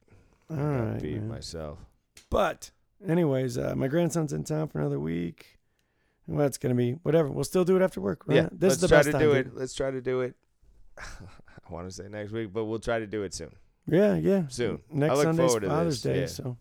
All 0.51 0.57
right, 0.57 1.01
beat 1.01 1.15
man. 1.17 1.27
myself. 1.27 1.79
But 2.29 2.71
anyways, 3.07 3.57
uh, 3.57 3.73
my 3.75 3.87
grandson's 3.87 4.31
in 4.33 4.43
town 4.43 4.67
for 4.67 4.79
another 4.79 4.99
week. 4.99 5.57
Well, 6.27 6.45
it's 6.45 6.57
gonna 6.59 6.75
be 6.75 6.91
whatever. 7.03 7.29
We'll 7.29 7.43
still 7.43 7.65
do 7.65 7.75
it 7.75 7.81
after 7.81 7.99
work. 8.01 8.27
Right? 8.27 8.35
Yeah, 8.35 8.49
this 8.51 8.61
let's 8.61 8.75
is 8.75 8.81
the 8.81 8.87
try 8.87 8.97
best 8.97 9.05
to 9.07 9.11
time, 9.13 9.21
do 9.21 9.33
dude. 9.33 9.47
it. 9.47 9.55
Let's 9.55 9.73
try 9.73 9.89
to 9.91 10.01
do 10.01 10.21
it. 10.21 10.35
I 10.97 11.73
want 11.73 11.87
to 11.87 11.93
say 11.93 12.07
next 12.09 12.31
week, 12.31 12.53
but 12.53 12.65
we'll 12.65 12.79
try 12.79 12.99
to 12.99 13.07
do 13.07 13.23
it 13.23 13.33
soon. 13.33 13.51
Yeah, 13.87 14.15
yeah. 14.15 14.47
Soon. 14.49 14.81
I 14.93 14.97
Next 14.97 15.15
look 15.15 15.23
Sunday's 15.23 15.45
forward 15.47 15.61
to 15.61 15.67
Father's 15.69 16.03
this, 16.03 16.13
Day, 16.13 16.19
yeah. 16.21 16.25
so 16.27 16.57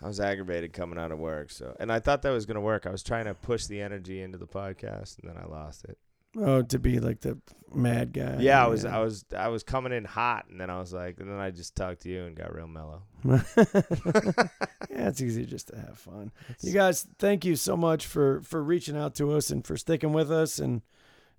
I 0.00 0.06
was 0.06 0.20
aggravated 0.20 0.72
coming 0.72 0.98
out 0.98 1.10
of 1.12 1.18
work, 1.18 1.50
so 1.50 1.76
and 1.80 1.90
I 1.92 1.98
thought 2.00 2.22
that 2.22 2.30
was 2.30 2.46
gonna 2.46 2.60
work. 2.60 2.86
I 2.86 2.90
was 2.90 3.02
trying 3.02 3.24
to 3.26 3.34
push 3.34 3.66
the 3.66 3.80
energy 3.80 4.22
into 4.22 4.38
the 4.38 4.46
podcast, 4.46 5.18
and 5.20 5.28
then 5.28 5.36
I 5.36 5.46
lost 5.46 5.84
it. 5.84 5.98
oh, 6.36 6.62
to 6.62 6.78
be 6.78 7.00
like 7.00 7.20
the 7.20 7.38
mad 7.74 8.12
guy. 8.12 8.36
Yeah, 8.38 8.64
I 8.64 8.68
was, 8.68 8.84
I 8.84 8.98
was, 9.00 9.24
I 9.36 9.48
was 9.48 9.62
coming 9.62 9.92
in 9.92 10.04
hot, 10.04 10.46
and 10.50 10.60
then 10.60 10.70
I 10.70 10.78
was 10.78 10.92
like, 10.92 11.18
and 11.20 11.28
then 11.28 11.38
I 11.38 11.50
just 11.50 11.74
talked 11.74 12.02
to 12.02 12.08
you 12.08 12.24
and 12.24 12.36
got 12.36 12.54
real 12.54 12.68
mellow. 12.68 13.02
yeah, 13.24 15.08
it's 15.08 15.20
easy 15.20 15.44
just 15.44 15.68
to 15.68 15.76
have 15.76 15.98
fun. 15.98 16.30
You 16.60 16.72
guys, 16.72 17.06
thank 17.18 17.44
you 17.44 17.56
so 17.56 17.76
much 17.76 18.06
for 18.06 18.40
for 18.42 18.62
reaching 18.62 18.96
out 18.96 19.14
to 19.16 19.32
us 19.32 19.50
and 19.50 19.66
for 19.66 19.76
sticking 19.76 20.12
with 20.12 20.30
us, 20.30 20.58
and 20.58 20.82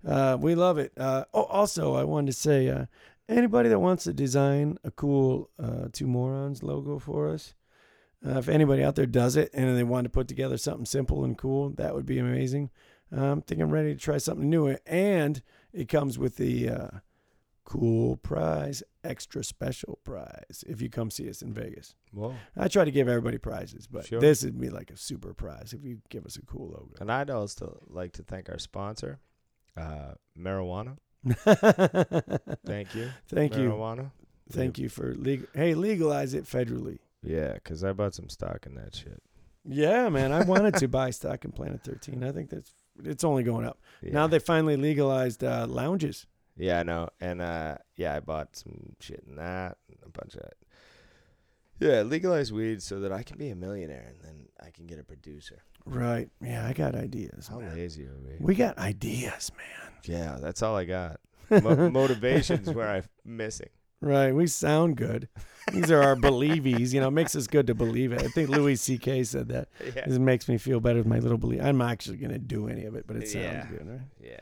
uh, 0.06 0.36
we 0.38 0.54
love 0.54 0.76
it. 0.76 0.92
Uh, 0.98 1.24
oh, 1.32 1.44
also, 1.44 1.94
I 1.94 2.04
wanted 2.04 2.32
to 2.32 2.38
say, 2.38 2.68
uh, 2.68 2.86
anybody 3.28 3.68
that 3.68 3.78
wants 3.78 4.04
to 4.04 4.12
design 4.12 4.76
a 4.84 4.90
cool 4.90 5.50
uh, 5.62 5.86
Two 5.92 6.06
Morons 6.06 6.62
logo 6.62 6.98
for 6.98 7.28
us, 7.28 7.54
uh, 8.26 8.38
if 8.38 8.48
anybody 8.48 8.82
out 8.82 8.96
there 8.96 9.06
does 9.06 9.36
it 9.36 9.50
and 9.54 9.76
they 9.76 9.82
want 9.84 10.04
to 10.04 10.10
put 10.10 10.28
together 10.28 10.56
something 10.58 10.84
simple 10.86 11.24
and 11.24 11.36
cool, 11.38 11.70
that 11.70 11.94
would 11.94 12.06
be 12.06 12.18
amazing. 12.18 12.70
Um, 13.12 13.38
I 13.38 13.42
think 13.46 13.60
I'm 13.60 13.70
ready 13.70 13.92
to 13.94 13.98
try 14.00 14.18
something 14.18 14.48
new, 14.48 14.76
and 14.86 15.42
it 15.72 15.88
comes 15.88 16.18
with 16.18 16.36
the 16.36 16.68
uh, 16.68 16.88
cool 17.64 18.16
prize, 18.18 18.82
extra 19.02 19.42
special 19.42 19.98
prize 20.04 20.62
if 20.68 20.80
you 20.82 20.88
come 20.90 21.10
see 21.10 21.28
us 21.28 21.42
in 21.42 21.52
Vegas. 21.52 21.94
Whoa. 22.12 22.34
I 22.56 22.68
try 22.68 22.84
to 22.84 22.90
give 22.90 23.08
everybody 23.08 23.38
prizes, 23.38 23.86
but 23.86 24.06
Sure. 24.06 24.20
this 24.20 24.44
would 24.44 24.60
be 24.60 24.70
like 24.70 24.90
a 24.90 24.96
super 24.96 25.34
prize 25.34 25.72
if 25.72 25.82
you 25.84 25.98
give 26.08 26.24
us 26.26 26.36
a 26.36 26.42
cool 26.42 26.68
logo. 26.68 26.94
And 27.00 27.10
I'd 27.10 27.30
also 27.30 27.82
like 27.88 28.12
to 28.12 28.22
thank 28.22 28.48
our 28.48 28.58
sponsor, 28.58 29.18
uh, 29.76 30.14
marijuana. 30.38 30.96
Thank 32.66 32.94
you. 32.94 33.10
Thank 33.28 33.56
you. 33.56 33.70
marijuana. 33.70 34.10
Thank 34.50 34.78
you 34.78 34.88
for 34.88 35.14
legal. 35.14 35.46
Hey, 35.54 35.74
legalize 35.74 36.34
it 36.34 36.44
federally. 36.44 36.98
Yeah, 37.22 37.54
because 37.54 37.84
I 37.84 37.92
bought 37.92 38.14
some 38.14 38.28
stock 38.28 38.66
in 38.66 38.74
that 38.76 38.94
shit. 38.94 39.22
Yeah, 39.68 40.08
man. 40.08 40.32
I 40.32 40.42
wanted 40.44 40.74
to 40.76 40.88
buy 40.88 41.10
stock 41.10 41.44
in 41.44 41.52
Planet 41.52 41.82
13. 41.84 42.24
I 42.24 42.32
think 42.32 42.50
that's 42.50 42.72
it's 43.04 43.24
only 43.24 43.42
going 43.42 43.66
up. 43.66 43.78
Yeah. 44.02 44.12
Now 44.12 44.26
they 44.26 44.38
finally 44.38 44.76
legalized 44.76 45.44
uh, 45.44 45.66
lounges. 45.68 46.26
Yeah, 46.56 46.80
I 46.80 46.82
know. 46.82 47.08
And 47.20 47.40
uh, 47.40 47.76
yeah, 47.96 48.14
I 48.14 48.20
bought 48.20 48.56
some 48.56 48.94
shit 49.00 49.24
in 49.26 49.36
that, 49.36 49.78
and 49.88 49.98
a 50.04 50.08
bunch 50.10 50.34
of. 50.34 50.48
Yeah, 51.78 52.02
legalize 52.02 52.52
weed 52.52 52.82
so 52.82 53.00
that 53.00 53.12
I 53.12 53.22
can 53.22 53.38
be 53.38 53.48
a 53.48 53.56
millionaire 53.56 54.06
and 54.06 54.20
then 54.22 54.48
I 54.62 54.70
can 54.70 54.86
get 54.86 54.98
a 54.98 55.02
producer. 55.02 55.62
Right. 55.86 56.28
Yeah, 56.42 56.66
I 56.66 56.74
got 56.74 56.94
ideas. 56.94 57.48
How 57.48 57.58
man. 57.58 57.74
lazy 57.74 58.04
are 58.04 58.18
we? 58.22 58.36
We 58.38 58.54
got 58.54 58.76
ideas, 58.76 59.50
man. 59.56 59.92
Yeah, 60.04 60.36
that's 60.38 60.62
all 60.62 60.76
I 60.76 60.84
got. 60.84 61.20
Mo- 61.50 61.88
motivation's 61.88 62.70
where 62.70 62.88
I'm 62.88 63.04
missing. 63.24 63.70
Right. 64.00 64.32
We 64.34 64.46
sound 64.46 64.96
good. 64.96 65.28
These 65.72 65.90
are 65.90 66.02
our 66.02 66.16
believies. 66.16 66.92
You 66.94 67.00
know, 67.00 67.08
it 67.08 67.12
makes 67.12 67.36
us 67.36 67.46
good 67.46 67.66
to 67.66 67.74
believe 67.74 68.12
it. 68.12 68.22
I 68.22 68.28
think 68.28 68.48
Louis 68.48 68.76
C.K. 68.76 69.24
said 69.24 69.48
that. 69.48 69.68
Yeah. 69.94 70.06
This 70.06 70.18
makes 70.18 70.48
me 70.48 70.56
feel 70.58 70.80
better 70.80 70.98
with 70.98 71.06
my 71.06 71.18
little 71.18 71.36
belief. 71.38 71.60
I'm 71.62 71.78
not 71.78 71.90
actually 71.92 72.16
going 72.16 72.32
to 72.32 72.38
do 72.38 72.68
any 72.68 72.84
of 72.86 72.94
it, 72.94 73.06
but 73.06 73.16
it 73.16 73.28
sounds 73.28 73.44
Yeah. 73.44 73.66
good, 73.66 73.86
right? 73.88 74.00
Yeah. 74.22 74.36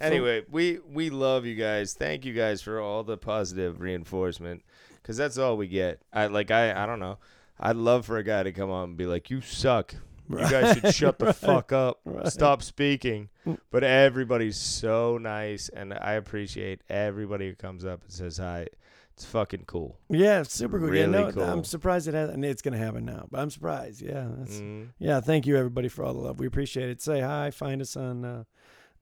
Anyway, 0.00 0.42
we 0.50 0.80
we 0.90 1.10
love 1.10 1.46
you 1.46 1.54
guys. 1.54 1.94
Thank 1.94 2.24
you 2.24 2.32
guys 2.34 2.60
for 2.60 2.80
all 2.80 3.04
the 3.04 3.16
positive 3.16 3.80
reinforcement 3.80 4.62
cuz 5.04 5.16
that's 5.16 5.38
all 5.38 5.56
we 5.56 5.68
get. 5.68 6.00
I 6.12 6.26
like 6.26 6.50
I 6.50 6.72
I 6.82 6.86
don't 6.86 6.98
know. 6.98 7.18
I'd 7.60 7.76
love 7.76 8.04
for 8.06 8.18
a 8.18 8.24
guy 8.24 8.42
to 8.42 8.50
come 8.50 8.68
on 8.70 8.88
and 8.90 8.96
be 8.96 9.06
like, 9.06 9.30
"You 9.30 9.40
suck. 9.40 9.94
You 10.28 10.36
guys 10.38 10.74
should 10.78 10.94
shut 10.94 11.18
the 11.18 11.26
Right. 11.26 11.34
fuck 11.50 11.72
up. 11.72 12.00
Right. 12.04 12.26
Stop 12.28 12.62
speaking." 12.62 13.28
Mm. 13.46 13.58
But 13.70 13.84
everybody's 13.84 14.56
so 14.56 15.18
nice 15.18 15.68
and 15.68 15.92
I 15.94 16.12
appreciate 16.12 16.80
everybody 16.88 17.48
who 17.48 17.54
comes 17.56 17.84
up 17.84 18.02
and 18.02 18.12
says 18.12 18.38
hi. 18.38 18.66
It's 19.14 19.26
fucking 19.26 19.64
cool. 19.66 19.98
Yeah, 20.08 20.40
it's 20.40 20.54
super 20.54 20.78
good. 20.78 20.94
yeah, 20.94 21.02
Really 21.02 21.12
no, 21.12 21.32
cool. 21.32 21.42
I'm 21.42 21.64
surprised 21.64 22.08
it 22.08 22.14
has, 22.14 22.30
and 22.30 22.44
it's 22.46 22.62
going 22.62 22.72
to 22.72 22.78
happen 22.78 23.04
now. 23.04 23.26
But 23.30 23.40
I'm 23.40 23.50
surprised. 23.50 24.00
Yeah, 24.00 24.26
that's, 24.38 24.56
Mm. 24.58 24.88
yeah. 24.98 25.20
Thank 25.20 25.46
you 25.46 25.56
everybody 25.58 25.88
for 25.88 26.02
all 26.02 26.14
the 26.14 26.20
love. 26.20 26.38
We 26.40 26.46
appreciate 26.46 26.88
it. 26.88 27.02
Say 27.02 27.20
hi. 27.20 27.50
Find 27.50 27.82
us 27.82 27.94
on 27.94 28.24
uh, 28.24 28.44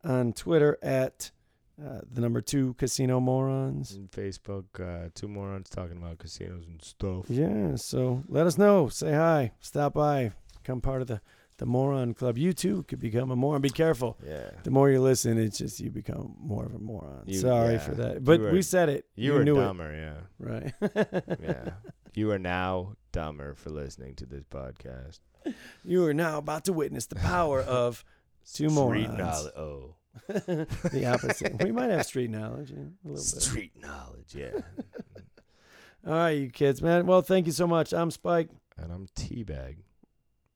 on 0.03 0.33
Twitter 0.33 0.79
at 0.83 1.31
uh, 1.81 2.01
the 2.13 2.21
number 2.21 2.41
two 2.41 2.75
Casino 2.75 3.21
Morons. 3.21 3.93
And 3.93 4.11
Facebook, 4.11 4.65
uh, 4.81 5.11
two 5.15 5.29
morons 5.29 5.71
talking 5.71 5.97
about 5.99 6.19
casinos 6.19 6.67
and 6.67 6.83
stuff. 6.83 7.27
Yeah. 7.29 7.77
So 7.77 8.25
let 8.29 8.47
us 8.49 8.59
know. 8.59 8.89
Say 8.89 9.13
hi. 9.13 9.53
Stop 9.61 9.95
by. 9.95 10.33
Become 10.71 10.81
part 10.83 11.03
of 11.03 11.09
the 11.09 11.21
the 11.59 11.67
Moron 11.67 12.15
Club. 12.15 12.39
You 12.39 12.53
too 12.53 12.85
could 12.85 13.01
become 13.01 13.31
a 13.33 13.37
moron. 13.37 13.61
Be 13.61 13.71
careful. 13.71 14.17
Yeah. 14.27 14.51
The 14.63 14.71
more 14.71 14.89
you 14.89 15.01
listen, 15.01 15.37
it's 15.37 15.59
just 15.59 15.81
you 15.81 15.91
become 15.91 16.35
more 16.39 16.65
of 16.65 16.75
a 16.75 16.79
moron. 16.79 17.25
You- 17.27 17.41
Sorry 17.41 17.75
yeah. 17.75 17.79
for 17.81 17.95
that, 17.97 18.25
but 18.25 18.41
were- 18.41 18.53
we 18.53 18.63
said 18.63 18.89
it. 18.89 19.05
You, 19.17 19.33
You, 19.43 19.55
were 19.55 19.65
dumber, 19.65 19.93
yeah. 19.93 20.21
right? 20.39 20.73
Yeah. 21.43 21.71
you 22.15 22.31
are 22.31 22.39
now 22.39 22.95
dumber 23.13 23.55
for 23.57 23.71
listening 23.71 24.15
to 24.17 24.27
this 24.27 24.45
podcast. 24.45 25.19
You 25.85 26.05
are 26.07 26.15
now 26.15 26.39
about 26.39 26.65
to 26.67 26.73
witness 26.73 27.07
the 27.07 27.17
power 27.17 27.61
of 27.83 28.05
Two 28.55 28.69
Street 28.71 28.73
morons. 28.73 29.19
knowledge. 29.19 29.53
Oh. 29.57 29.95
the 30.29 31.07
opposite. 31.13 31.63
we 31.63 31.73
might 31.73 31.91
have 31.91 32.07
street 32.07 32.31
knowledge, 32.31 32.71
yeah, 32.71 32.79
a 32.79 33.09
little 33.09 33.15
bit. 33.17 33.43
Street 33.43 33.73
knowledge, 33.77 34.35
yeah. 34.35 34.51
All 36.07 36.15
right, 36.15 36.31
you 36.31 36.49
kids, 36.49 36.81
man. 36.81 37.07
Well, 37.07 37.23
thank 37.23 37.47
you 37.47 37.53
so 37.53 37.67
much. 37.67 37.93
I'm 37.93 38.11
Spike. 38.11 38.49
and 38.79 38.91
I'm 38.93 39.07
Teabag. 39.17 39.77